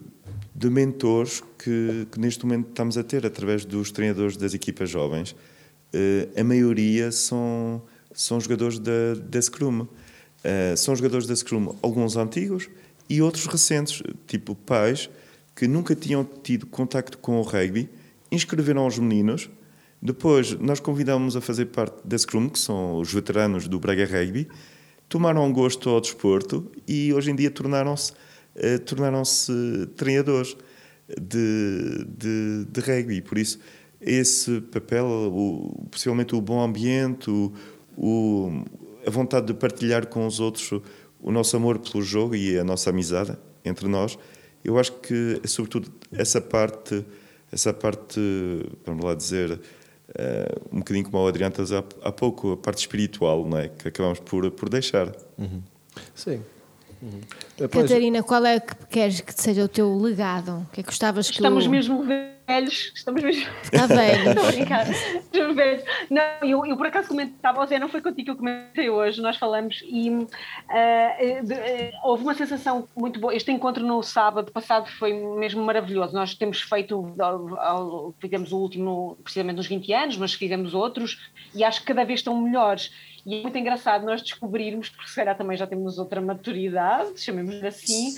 de 0.55 0.69
mentores 0.69 1.43
que, 1.57 2.07
que 2.09 2.17
neste 2.17 2.45
momento 2.45 2.69
estamos 2.69 2.97
a 2.97 3.03
ter 3.03 3.25
através 3.25 3.65
dos 3.65 3.91
treinadores 3.91 4.37
das 4.37 4.53
equipas 4.53 4.89
jovens. 4.89 5.35
Eh, 5.91 6.29
a 6.39 6.45
maioria 6.45 7.11
são, 7.11 7.81
são 8.13 8.39
jogadores 8.39 8.79
da, 8.79 9.15
da 9.21 9.41
Scrum. 9.41 9.85
Eh, 10.41 10.73
são 10.77 10.95
jogadores 10.95 11.27
da 11.27 11.35
Scrum, 11.35 11.75
alguns 11.81 12.15
antigos 12.15 12.69
e 13.09 13.21
outros 13.21 13.47
recentes, 13.47 14.01
tipo 14.25 14.55
pais 14.55 15.09
que 15.53 15.67
nunca 15.67 15.93
tinham 15.93 16.23
tido 16.23 16.65
contacto 16.67 17.17
com 17.17 17.37
o 17.37 17.41
rugby, 17.41 17.89
inscreveram 18.31 18.87
os 18.87 18.97
meninos 18.97 19.49
depois, 20.01 20.53
nós 20.59 20.79
convidámos 20.79 21.35
a 21.35 21.41
fazer 21.41 21.67
parte 21.67 21.95
da 22.05 22.17
Scrum, 22.17 22.49
que 22.49 22.57
são 22.59 22.95
os 22.99 23.13
veteranos 23.13 23.67
do 23.67 23.79
Braga 23.79 24.05
Rugby, 24.05 24.47
tomaram 25.07 25.51
gosto 25.53 25.89
ao 25.89 26.01
desporto 26.01 26.71
e 26.87 27.13
hoje 27.13 27.31
em 27.31 27.35
dia 27.35 27.51
tornaram-se 27.51 28.13
eh, 28.55 28.77
tornaram-se 28.79 29.51
treinadores 29.95 30.57
de, 31.07 32.05
de, 32.17 32.65
de 32.69 32.79
rugby. 32.81 33.21
Por 33.21 33.37
isso, 33.37 33.59
esse 33.99 34.61
papel, 34.61 35.05
o, 35.05 35.85
possivelmente 35.91 36.35
o 36.35 36.41
bom 36.41 36.61
ambiente, 36.61 37.29
o, 37.29 37.51
o- 37.95 38.63
a 39.05 39.09
vontade 39.09 39.47
de 39.47 39.53
partilhar 39.53 40.07
com 40.07 40.25
os 40.25 40.39
outros 40.39 40.71
o, 41.19 41.31
nosso 41.31 41.55
amor 41.57 41.79
pelo 41.79 42.01
jogo 42.03 42.35
e 42.35 42.57
a 42.57 42.63
nossa 42.63 42.89
amizade 42.89 43.37
entre 43.65 43.87
nós, 43.87 44.17
eu 44.63 44.77
acho 44.79 44.93
que, 44.93 45.39
sobretudo, 45.45 45.91
essa 46.11 46.39
parte, 46.39 47.05
essa 47.51 47.73
parte, 47.73 48.19
vamos 48.85 49.03
lá 49.03 49.13
dizer, 49.15 49.59
um 50.71 50.79
bocadinho 50.79 51.05
como 51.05 51.23
o 51.23 51.27
Adriano 51.27 51.51
estás 51.51 51.71
há, 51.71 51.83
há 52.03 52.11
pouco, 52.11 52.53
a 52.53 52.57
parte 52.57 52.79
espiritual, 52.79 53.45
não 53.45 53.57
é? 53.57 53.69
Que 53.69 53.87
acabamos 53.87 54.19
por, 54.19 54.49
por 54.51 54.69
deixar. 54.69 55.11
Sim. 56.15 56.41
Uhum. 57.01 57.21
Depois- 57.57 57.87
Catarina, 57.89 58.21
qual 58.21 58.45
é 58.45 58.59
que 58.59 58.75
queres 58.87 59.21
que 59.21 59.33
seja 59.33 59.63
o 59.63 59.67
teu 59.67 59.97
legado? 59.97 60.59
O 60.59 60.65
que 60.71 60.81
é 60.81 60.83
que 60.83 60.89
gostavas 60.89 61.27
que 61.27 61.33
Estamos 61.37 61.65
o... 61.65 61.69
mesmo 61.69 62.03
velhos, 62.51 62.91
estamos 62.95 63.23
mesmo. 63.23 63.47
Está 63.63 63.85
velho. 63.87 64.29
Estou 64.31 64.45
a 64.47 64.51
brincar. 64.51 64.89
Estamos 64.89 65.55
velhos. 65.55 65.83
Não, 66.09 66.23
eu, 66.49 66.65
eu 66.65 66.77
por 66.77 66.87
acaso 66.87 67.07
comentava, 67.07 67.65
não 67.79 67.89
foi 67.89 68.01
contigo 68.01 68.25
que 68.25 68.31
eu 68.31 68.35
comentei 68.35 68.89
hoje, 68.89 69.21
nós 69.21 69.37
falamos 69.37 69.81
e 69.83 70.27
ah, 70.69 71.15
de- 71.43 71.53
eh, 71.53 71.91
houve 72.03 72.23
uma 72.23 72.33
sensação 72.33 72.87
muito 72.95 73.19
boa. 73.19 73.33
Este 73.35 73.51
encontro 73.51 73.85
no 73.85 74.01
sábado 74.03 74.51
passado 74.51 74.89
foi 74.99 75.13
mesmo 75.13 75.63
maravilhoso. 75.63 76.13
Nós 76.13 76.35
temos 76.35 76.61
feito, 76.61 77.13
ao- 77.19 77.59
ao- 77.59 78.15
fizemos 78.19 78.51
o 78.51 78.57
último 78.57 79.17
precisamente 79.23 79.55
nos 79.57 79.67
20 79.67 79.93
anos, 79.93 80.17
mas 80.17 80.33
fizemos 80.33 80.73
outros 80.73 81.19
e 81.55 81.63
acho 81.63 81.81
que 81.81 81.87
cada 81.87 82.03
vez 82.03 82.19
estão 82.19 82.39
melhores. 82.39 82.91
E 83.25 83.35
é 83.35 83.41
muito 83.41 83.57
engraçado 83.57 84.05
nós 84.05 84.21
descobrirmos, 84.21 84.89
porque 84.89 85.09
se 85.09 85.15
calhar 85.15 85.37
também 85.37 85.55
já 85.57 85.67
temos 85.67 85.97
outra 85.97 86.19
maturidade, 86.21 87.19
chamemos 87.21 87.63
assim, 87.63 88.15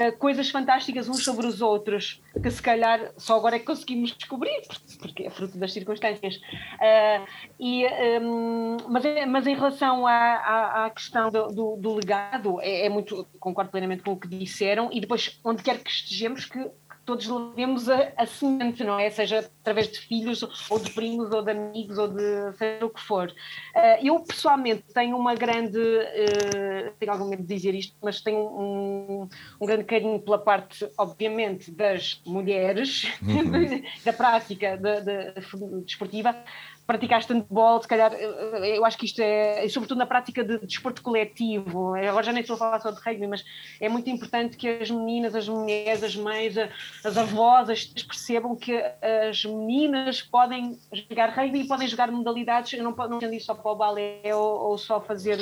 eh, 0.00 0.10
coisas 0.12 0.48
fantásticas 0.50 1.08
uns 1.08 1.24
sobre 1.24 1.46
os 1.46 1.60
outros, 1.60 2.22
que 2.42 2.50
se 2.50 2.62
calhar 2.62 3.12
só 3.16 3.36
agora 3.36 3.56
é 3.56 3.58
que 3.58 3.64
conseguimos 3.64 4.14
descobrir, 4.16 4.62
porque- 5.00 5.24
é 5.24 5.30
fruto 5.30 5.58
das 5.58 5.72
circunstâncias. 5.72 6.40
Eh, 6.80 7.20
e, 7.58 7.84
ehm, 7.84 8.76
mas, 8.88 9.04
é- 9.04 9.26
mas 9.26 9.46
em 9.46 9.54
relação 9.54 10.06
à, 10.06 10.84
à- 10.86 10.90
questão 10.90 11.30
do, 11.30 11.48
do- 11.48 11.76
do 11.76 11.94
legado, 11.94 12.60
é, 12.60 12.86
é 12.86 12.88
muito, 12.88 13.26
concordo 13.40 13.70
plenamente 13.70 14.02
com 14.02 14.12
o 14.12 14.16
que 14.16 14.28
disseram, 14.28 14.88
e 14.92 15.00
depois, 15.00 15.40
onde 15.44 15.62
quer 15.62 15.78
que 15.82 15.90
estejamos, 15.90 16.44
que 16.44 16.70
todos 17.04 17.26
levemos 17.26 17.88
a, 17.88 18.12
a 18.16 18.26
semente, 18.26 18.82
não 18.82 18.98
é? 18.98 19.10
Seja 19.10 19.50
através 19.60 19.90
de 19.90 19.98
filhos, 19.98 20.42
ou 20.70 20.78
de 20.78 20.90
primos, 20.90 21.30
ou 21.30 21.42
de 21.42 21.50
amigos, 21.50 21.98
ou 21.98 22.08
de 22.08 22.52
seja 22.56 22.86
o 22.86 22.90
que 22.90 23.00
for. 23.00 23.30
Uh, 23.30 24.06
eu, 24.06 24.20
pessoalmente, 24.20 24.84
tenho 24.92 25.16
uma 25.16 25.34
grande. 25.34 25.78
Uh, 25.78 26.92
tenho 26.98 27.12
algum 27.12 27.28
medo 27.28 27.42
de 27.42 27.54
dizer 27.54 27.74
isto, 27.74 27.96
mas 28.02 28.20
tenho 28.20 28.38
um, 28.38 29.28
um 29.60 29.66
grande 29.66 29.84
carinho 29.84 30.18
pela 30.20 30.38
parte, 30.38 30.88
obviamente, 30.98 31.70
das 31.70 32.20
mulheres, 32.26 33.04
uhum. 33.22 33.82
da 34.04 34.12
prática 34.12 34.76
de, 34.76 35.00
de, 35.00 35.80
desportiva, 35.84 36.36
praticar 36.86 37.22
handball, 37.24 37.80
se 37.80 37.88
calhar, 37.88 38.12
eu 38.12 38.84
acho 38.84 38.98
que 38.98 39.06
isto 39.06 39.20
é, 39.20 39.66
sobretudo 39.68 39.98
na 39.98 40.06
prática 40.06 40.44
de 40.44 40.58
desporto 40.58 41.02
coletivo, 41.02 41.94
agora 41.94 42.22
já 42.22 42.32
nem 42.32 42.42
estou 42.42 42.54
a 42.54 42.58
falar 42.58 42.80
só 42.80 42.90
de 42.90 43.00
rugby, 43.00 43.26
mas 43.26 43.44
é 43.80 43.88
muito 43.88 44.08
importante 44.10 44.56
que 44.56 44.68
as 44.68 44.90
meninas, 44.90 45.34
as 45.34 45.48
mulheres, 45.48 46.02
as 46.02 46.14
mães, 46.14 46.56
as 47.04 47.16
avós, 47.16 47.70
as 47.70 47.84
percebam 47.84 48.54
que 48.54 48.74
as 49.28 49.44
meninas 49.44 50.20
podem 50.20 50.78
jogar 51.08 51.30
rugby 51.30 51.60
e 51.60 51.68
podem 51.68 51.88
jogar 51.88 52.10
modalidades, 52.10 52.72
eu 52.74 52.84
não, 52.84 52.92
não 52.92 53.16
entendo 53.16 53.34
isso 53.34 53.46
só 53.46 53.54
para 53.54 53.70
o 53.70 53.76
balé 53.76 54.20
ou, 54.34 54.70
ou, 54.70 54.78
só 54.78 55.00
fazer 55.00 55.38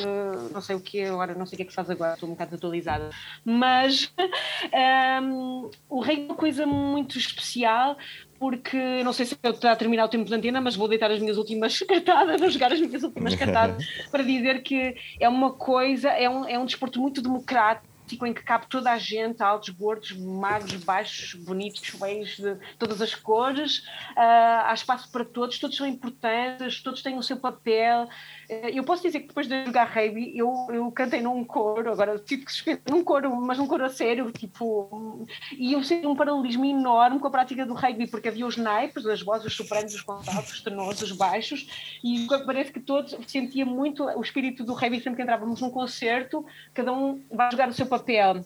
não 0.53 0.61
sei 0.61 0.77
o 0.77 0.81
que, 0.81 1.03
agora 1.03 1.35
não 1.35 1.47
sei 1.47 1.57
o 1.57 1.57
que 1.57 1.63
é 1.63 1.67
que 1.67 1.73
se 1.73 1.77
faz 1.77 1.91
agora, 1.91 2.15
estou 2.15 2.29
um 2.29 2.33
bocado 2.33 2.55
atualizada, 2.55 3.11
mas 3.45 4.13
um, 5.23 5.71
o 5.89 6.01
rugby 6.01 6.23
é 6.23 6.25
uma 6.27 6.35
coisa 6.35 6.67
muito 6.67 7.19
especial 7.19 7.97
porque 8.43 9.05
não 9.05 9.13
sei 9.13 9.25
se 9.25 9.39
eu 9.41 9.53
estou 9.53 9.71
a 9.71 9.77
terminar 9.77 10.05
o 10.05 10.09
tempo 10.09 10.25
de 10.25 10.35
antena, 10.35 10.61
mas 10.61 10.75
vou 10.75 10.89
deitar 10.89 11.09
as 11.13 11.21
minhas 11.21 11.37
últimas 11.37 11.79
cartadas, 11.87 12.41
vou 12.41 12.51
jogar 12.51 12.73
as 12.73 12.81
minhas 12.81 13.05
últimas 13.05 13.37
cartadas 13.37 13.87
para 14.11 14.25
dizer 14.25 14.65
que 14.65 14.97
é 15.21 15.29
uma 15.29 15.53
coisa, 15.53 16.09
é 16.09 16.29
um, 16.29 16.49
é 16.49 16.59
um 16.59 16.65
desporto 16.65 17.01
muito 17.01 17.23
democrático 17.23 17.87
em 18.27 18.35
que 18.35 18.43
cabe 18.43 18.67
toda 18.67 18.91
a 18.91 18.99
gente, 18.99 19.41
altos, 19.41 19.69
gordos, 19.69 20.11
magros, 20.11 20.75
baixos, 20.83 21.35
bonitos, 21.35 21.87
feios, 21.87 22.37
de 22.37 22.57
todas 22.77 23.01
as 23.01 23.15
cores. 23.15 23.79
Uh, 24.17 24.67
há 24.67 24.73
espaço 24.75 25.11
para 25.13 25.25
todos, 25.25 25.59
todos 25.61 25.77
são 25.77 25.87
importantes, 25.87 26.83
todos 26.83 27.01
têm 27.01 27.17
o 27.17 27.23
seu 27.23 27.37
papel. 27.37 28.09
Uh, 28.53 28.69
eu 28.69 28.85
posso 28.85 29.03
dizer 29.03 29.21
que 29.21 29.29
depois 29.29 29.49
de 29.49 29.65
jogar 29.65 29.85
rugby, 29.85 30.37
eu, 30.37 30.53
eu 30.71 30.91
cantei 30.91 31.23
num 31.23 31.43
coro, 31.45 31.91
agora 31.91 32.19
tive 32.19 32.45
que 32.45 32.81
num 32.91 33.03
coro, 33.03 33.35
mas 33.35 33.57
num 33.57 33.67
coro 33.67 33.85
a 33.85 33.89
sério, 33.89 34.31
tipo. 34.31 35.27
E 35.57 35.73
eu 35.73 35.83
senti 35.83 36.07
um 36.07 36.15
paralelismo 36.15 36.65
enorme 36.65 37.19
com 37.19 37.29
a 37.29 37.31
prática 37.31 37.65
do 37.65 37.73
rugby, 37.73 38.07
porque 38.07 38.29
havia 38.29 38.47
os 38.47 38.57
naipes, 38.57 39.07
as 39.07 39.23
vozes, 39.23 39.47
os 39.47 39.55
sopranos, 39.57 39.95
os 39.95 40.03
contraltos, 40.03 40.53
os 40.53 40.61
tenores, 40.61 41.01
os 41.01 41.13
baixos, 41.13 41.97
e 42.05 42.27
parece 42.45 42.71
que 42.71 42.81
todos 42.81 43.17
sentia 43.27 43.65
muito 43.65 44.05
o 44.05 44.21
espírito 44.21 44.65
do 44.65 44.75
rugby 44.75 45.01
sempre 45.01 45.17
que 45.17 45.23
entrávamos 45.23 45.61
num 45.61 45.71
concerto, 45.71 46.45
cada 46.75 46.93
um 46.93 47.23
vai 47.31 47.51
jogar 47.51 47.69
o 47.69 47.73
seu 47.73 47.87
papel. 47.87 48.45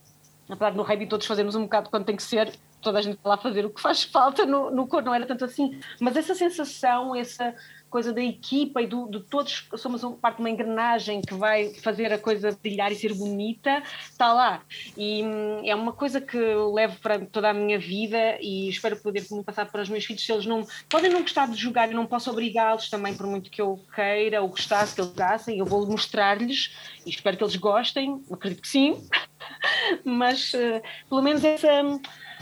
Apesar 0.49 0.71
de 0.71 0.77
no 0.77 0.85
rugby 0.85 1.07
todos 1.07 1.27
fazermos 1.27 1.57
um 1.57 1.63
bocado 1.63 1.91
quando 1.91 2.05
tem 2.05 2.15
que 2.15 2.23
ser, 2.23 2.53
toda 2.87 3.01
a 3.01 3.03
gente 3.03 3.17
está 3.17 3.31
lá 3.31 3.35
a 3.35 3.39
fazer 3.39 3.67
o 3.67 3.71
que 3.71 3.81
faz 3.81 4.05
falta 4.05 4.47
no, 4.47 4.71
no 4.71 4.87
cor, 4.87 5.03
não 5.03 5.13
era 5.13 5.27
tanto 5.27 5.45
assim. 5.45 5.77
Mas 6.01 6.17
essa 6.17 6.37
sensação, 6.37 7.17
essa 7.17 7.53
coisa 7.91 8.13
da 8.13 8.23
equipa 8.23 8.81
e 8.81 8.87
do, 8.87 9.09
de 9.09 9.21
todos 9.21 9.69
somos 9.77 10.03
parte 10.21 10.37
de 10.37 10.43
uma 10.43 10.51
engrenagem 10.51 11.21
que 11.21 11.35
vai 11.35 11.75
fazer 11.75 12.13
a 12.13 12.19
coisa 12.19 12.57
brilhar 12.63 12.93
e 12.93 12.95
ser 12.95 13.13
bonita, 13.13 13.83
está 14.09 14.33
lá. 14.33 14.63
E 14.97 15.25
hum, 15.25 15.63
é 15.65 15.75
uma 15.75 15.93
coisa 15.93 16.21
que 16.21 16.37
eu 16.37 16.73
levo 16.73 16.97
para 17.01 17.19
toda 17.27 17.51
a 17.51 17.55
minha 17.55 17.79
vida 17.79 18.39
e 18.41 18.69
espero 18.69 18.97
poder 18.97 19.27
passar 19.45 19.67
para 19.67 19.83
os 19.83 19.89
meus 19.89 20.05
filhos. 20.05 20.25
Se 20.25 20.31
eles 20.31 20.47
não 20.47 20.65
podem 20.89 21.11
não 21.11 21.23
gostar 21.23 21.49
de 21.49 21.57
jogar, 21.57 21.89
eu 21.89 21.97
não 21.97 22.07
posso 22.07 22.31
obrigá-los 22.31 22.89
também, 22.89 23.17
por 23.17 23.27
muito 23.27 23.51
que 23.51 23.61
eu 23.61 23.81
queira 23.95 24.43
ou 24.43 24.49
gostasse 24.49 24.95
que 24.95 25.01
eles 25.01 25.11
jogassem, 25.11 25.59
eu 25.59 25.67
vou 25.67 25.85
mostrar-lhes 25.87 26.77
e 27.05 27.11
espero 27.11 27.37
que 27.37 27.43
eles 27.43 27.57
gostem, 27.57 28.23
acredito 28.31 28.63
que 28.63 28.69
sim, 28.69 29.09
mas 30.05 30.53
uh, 30.55 30.83
pelo 31.09 31.23
menos 31.23 31.43
essa, 31.45 31.83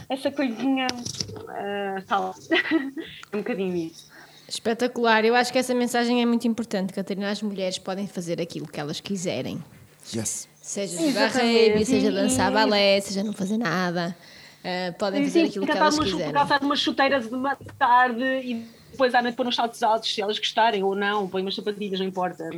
essa 0.09 0.31
coisinha 0.31 0.87
uh, 0.87 1.97
está 1.97 2.19
lá. 2.19 2.33
é 3.31 3.35
um 3.35 3.39
bocadinho 3.39 3.75
isso. 3.75 4.07
Espetacular, 4.47 5.25
eu 5.25 5.35
acho 5.35 5.51
que 5.51 5.57
essa 5.57 5.73
mensagem 5.73 6.21
é 6.21 6.25
muito 6.25 6.47
importante, 6.47 6.93
Catarina. 6.93 7.31
As 7.31 7.41
mulheres 7.41 7.79
podem 7.79 8.07
fazer 8.07 8.39
aquilo 8.39 8.67
que 8.67 8.79
elas 8.79 8.99
quiserem. 8.99 9.63
Yes. 10.13 10.47
Seja 10.61 10.97
jogar 10.99 11.31
rugby, 11.31 11.85
seja 11.85 12.11
dançar 12.11 12.51
balé, 12.51 13.01
seja 13.01 13.23
não 13.23 13.33
fazer 13.33 13.57
nada. 13.57 14.15
Uh, 14.63 14.93
podem 14.97 15.23
fazer 15.23 15.41
sim, 15.41 15.45
aquilo 15.47 15.65
que 15.65 15.71
elas 15.71 15.97
quiserem. 15.97 16.33
Calçar 16.33 16.63
umas 16.63 16.79
chuteiras 16.79 17.27
de 17.27 17.35
uma 17.35 17.55
tarde 17.77 18.23
e 18.23 18.65
depois 18.95 19.13
à 19.13 19.21
noite 19.21 19.35
pôr 19.35 19.45
uns 19.45 19.55
saltos 19.55 19.83
altos, 19.83 20.13
se 20.13 20.21
elas 20.21 20.39
gostarem 20.39 20.81
ou 20.83 20.95
não, 20.95 21.27
põe 21.27 21.41
umas 21.41 21.53
sapatilhas, 21.53 21.99
não 21.99 22.07
importa. 22.07 22.49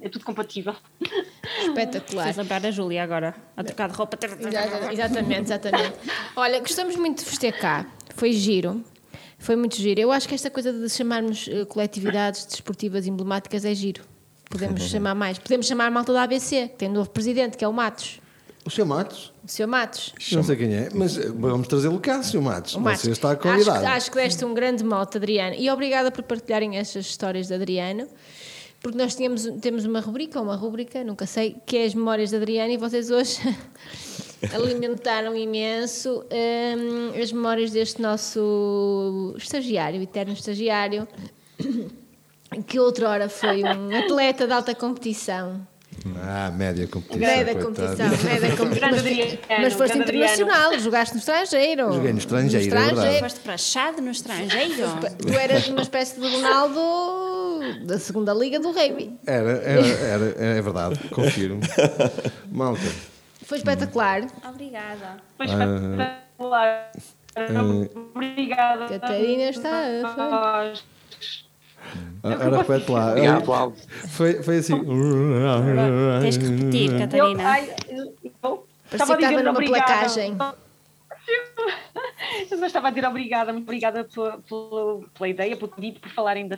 É 0.00 0.08
tudo 0.08 0.24
compatível. 0.24 0.74
Espetacular. 1.60 2.24
Fez 2.24 2.36
lembrar 2.38 2.64
a 2.64 2.70
Júlia 2.70 3.02
agora, 3.02 3.34
a 3.56 3.62
trocar 3.62 3.90
de 3.90 3.96
roupa. 3.96 4.18
Exatamente, 4.90 5.42
exatamente. 5.42 5.94
Olha, 6.34 6.58
gostamos 6.60 6.96
muito 6.96 7.22
de 7.22 7.28
vos 7.28 7.38
ter 7.38 7.52
cá. 7.52 7.86
Foi 8.16 8.32
giro. 8.32 8.82
Foi 9.38 9.56
muito 9.56 9.76
giro. 9.76 10.00
Eu 10.00 10.10
acho 10.10 10.26
que 10.26 10.34
esta 10.34 10.50
coisa 10.50 10.72
de 10.72 10.88
chamarmos 10.88 11.48
uh, 11.48 11.66
coletividades 11.66 12.46
desportivas 12.46 13.06
emblemáticas 13.06 13.64
é 13.64 13.74
giro. 13.74 14.02
Podemos 14.48 14.82
chamar 14.88 15.14
mais. 15.14 15.38
Podemos 15.38 15.66
chamar 15.66 15.86
a 15.86 15.90
malta 15.90 16.12
da 16.12 16.22
ABC, 16.22 16.68
que 16.68 16.76
tem 16.76 16.88
um 16.88 16.92
novo 16.92 17.10
presidente, 17.10 17.56
que 17.56 17.64
é 17.64 17.68
o 17.68 17.72
Matos. 17.72 18.21
O 18.64 18.70
Sr. 18.70 18.84
Matos? 18.84 19.32
O 19.44 19.48
Sr. 19.48 19.66
Matos. 19.66 20.14
Não 20.30 20.42
sei 20.42 20.56
quem 20.56 20.72
é, 20.72 20.88
mas 20.94 21.18
eh, 21.18 21.28
vamos 21.28 21.66
trazê-lo 21.66 21.98
cá, 21.98 22.22
Sr. 22.22 22.40
Matos. 22.40 22.74
O 22.74 22.80
Matos. 22.80 23.02
Você 23.02 23.10
está 23.10 23.34
convidado. 23.34 23.84
Acho, 23.84 23.96
acho 23.96 24.10
que 24.10 24.16
deste 24.16 24.44
um 24.44 24.54
grande 24.54 24.84
mote, 24.84 25.16
Adriano. 25.16 25.56
E 25.56 25.68
obrigada 25.68 26.10
por 26.12 26.22
partilharem 26.22 26.76
estas 26.76 27.06
histórias 27.06 27.48
de 27.48 27.54
Adriano, 27.54 28.06
porque 28.80 28.96
nós 28.96 29.16
tínhamos, 29.16 29.44
temos 29.60 29.84
uma 29.84 30.00
rubrica, 30.00 30.38
ou 30.38 30.44
uma 30.44 30.54
rubrica, 30.54 31.02
nunca 31.02 31.26
sei, 31.26 31.56
que 31.66 31.76
é 31.76 31.84
as 31.84 31.94
memórias 31.94 32.30
de 32.30 32.36
Adriano, 32.36 32.72
e 32.72 32.76
vocês 32.76 33.10
hoje 33.10 33.40
alimentaram 34.54 35.36
imenso 35.36 36.24
um, 36.30 37.20
as 37.20 37.32
memórias 37.32 37.72
deste 37.72 38.00
nosso 38.00 39.34
estagiário, 39.36 40.00
eterno 40.00 40.34
estagiário, 40.34 41.08
que 42.66 42.78
outrora 42.78 43.28
foi 43.28 43.64
um 43.64 43.96
atleta 43.96 44.46
de 44.46 44.52
alta 44.52 44.74
competição. 44.74 45.66
Ah, 46.22 46.50
média 46.50 46.86
competição. 46.86 47.18
Média 47.20 47.54
competição, 47.54 48.08
média 48.24 48.56
competição. 48.56 49.38
Mas, 49.60 49.74
foste 49.74 49.98
internacional, 49.98 50.78
jogaste 50.78 51.14
no 51.14 51.20
estrangeiro. 51.20 51.92
Joguei 51.92 52.12
no 52.12 52.18
estrangeiro, 52.18 52.74
no 52.74 52.80
estrangeiro. 52.80 53.16
É 53.16 53.20
foste 53.20 53.40
para 53.40 53.56
Chade 53.56 54.00
no 54.00 54.10
estrangeiro. 54.10 54.88
Tu 55.18 55.32
eras 55.32 55.68
uma 55.68 55.82
espécie 55.82 56.20
de 56.20 56.26
Ronaldo 56.28 56.80
da 57.84 57.98
segunda 57.98 58.34
liga 58.34 58.58
do 58.58 58.72
rugby. 58.72 59.18
Era, 59.26 59.50
era, 59.50 59.86
era, 59.86 60.24
é 60.58 60.62
verdade, 60.62 60.98
confirmo. 61.08 61.60
Malta. 62.50 62.80
Foi 63.44 63.58
espetacular. 63.58 64.26
Obrigada. 64.48 65.18
Foi 65.36 65.46
espetacular. 65.46 66.92
Uh, 67.34 68.10
Obrigada. 68.14 68.88
Catarina 68.88 69.48
está 69.50 69.70
a 69.70 70.72
Ora, 72.22 72.58
repete 72.58 72.90
lá. 72.90 73.10
Obrigado, 73.10 73.74
Foi, 74.08 74.42
foi 74.42 74.58
assim. 74.58 74.74
Tens 76.20 76.36
que 76.36 76.44
repetir, 76.44 76.98
Catarina. 76.98 77.42
Eu, 77.42 77.46
ai, 77.46 77.74
eu, 77.90 78.66
estava 78.90 79.14
a 79.14 79.16
dizer 79.16 79.42
numa 79.42 79.50
obrigada. 79.50 79.84
placagem. 79.84 80.36
Eu 82.50 82.64
estava 82.64 82.88
a 82.88 82.90
dizer 82.90 83.06
obrigada, 83.06 83.52
muito 83.52 83.64
obrigada 83.64 84.04
pela, 84.04 84.38
pela, 84.38 85.00
pela 85.14 85.28
ideia, 85.28 85.56
pelo 85.56 85.68
convite, 85.68 86.00
por 86.00 86.10
falarem 86.10 86.48
da 86.48 86.56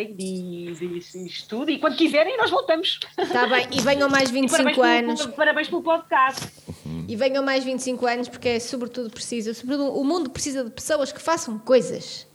de, 0.00 0.72
de 0.74 1.26
estudo 1.26 1.70
e 1.70 1.78
quando 1.78 1.96
quiserem 1.96 2.36
nós 2.38 2.50
voltamos. 2.50 2.98
Está 3.18 3.46
bem, 3.46 3.68
e 3.70 3.80
venham 3.80 4.08
mais 4.08 4.30
25 4.30 4.62
e 4.70 4.74
parabéns 4.74 5.04
anos. 5.04 5.20
Pelo, 5.20 5.32
parabéns 5.34 5.68
pelo 5.68 5.82
podcast. 5.82 6.48
E 7.06 7.14
venham 7.14 7.44
mais 7.44 7.62
25 7.64 8.06
anos 8.06 8.28
porque 8.28 8.48
é 8.48 8.60
sobretudo 8.60 9.10
preciso, 9.10 9.52
sobretudo 9.54 9.92
o 9.92 10.02
mundo 10.02 10.30
precisa 10.30 10.64
de 10.64 10.70
pessoas 10.70 11.12
que 11.12 11.20
façam 11.20 11.58
coisas. 11.58 12.26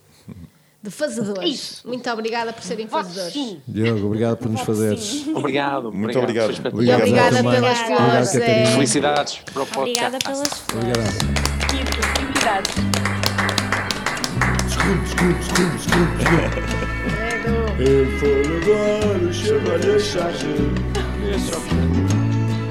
De 0.80 0.90
fazedores. 0.90 1.50
Isso. 1.50 1.88
Muito 1.88 2.08
obrigada 2.08 2.52
por 2.52 2.62
serem 2.62 2.86
fazedores. 2.86 3.32
Sim. 3.32 3.60
Diogo, 3.66 4.06
obrigado 4.06 4.36
por 4.36 4.48
nos 4.48 4.60
fazeres. 4.60 5.26
Obrigado. 5.34 5.92
Muito 5.92 6.16
obrigado. 6.18 6.50
obrigado. 6.50 6.82
E 6.82 6.94
obrigada 6.94 7.42
pelas 7.42 7.78
flores. 7.78 8.34
É. 8.36 8.66
Felicidades 8.66 9.40
para 9.52 9.62
o 9.62 9.66
podcast. 9.66 10.06
Obrigada 10.06 10.18
pelas 10.18 10.48
flores. 10.48 10.88
Obrigado. 10.88 11.38
Felicidades. 11.68 12.98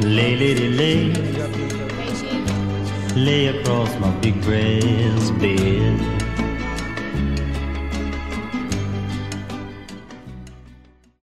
Lay, 0.01 0.35
lady, 0.37 0.69
lay. 0.69 1.13
Lay 3.15 3.47
across 3.47 3.93
my 3.99 4.11
big 4.21 4.41
brass 4.41 5.31
bed. 5.31 6.16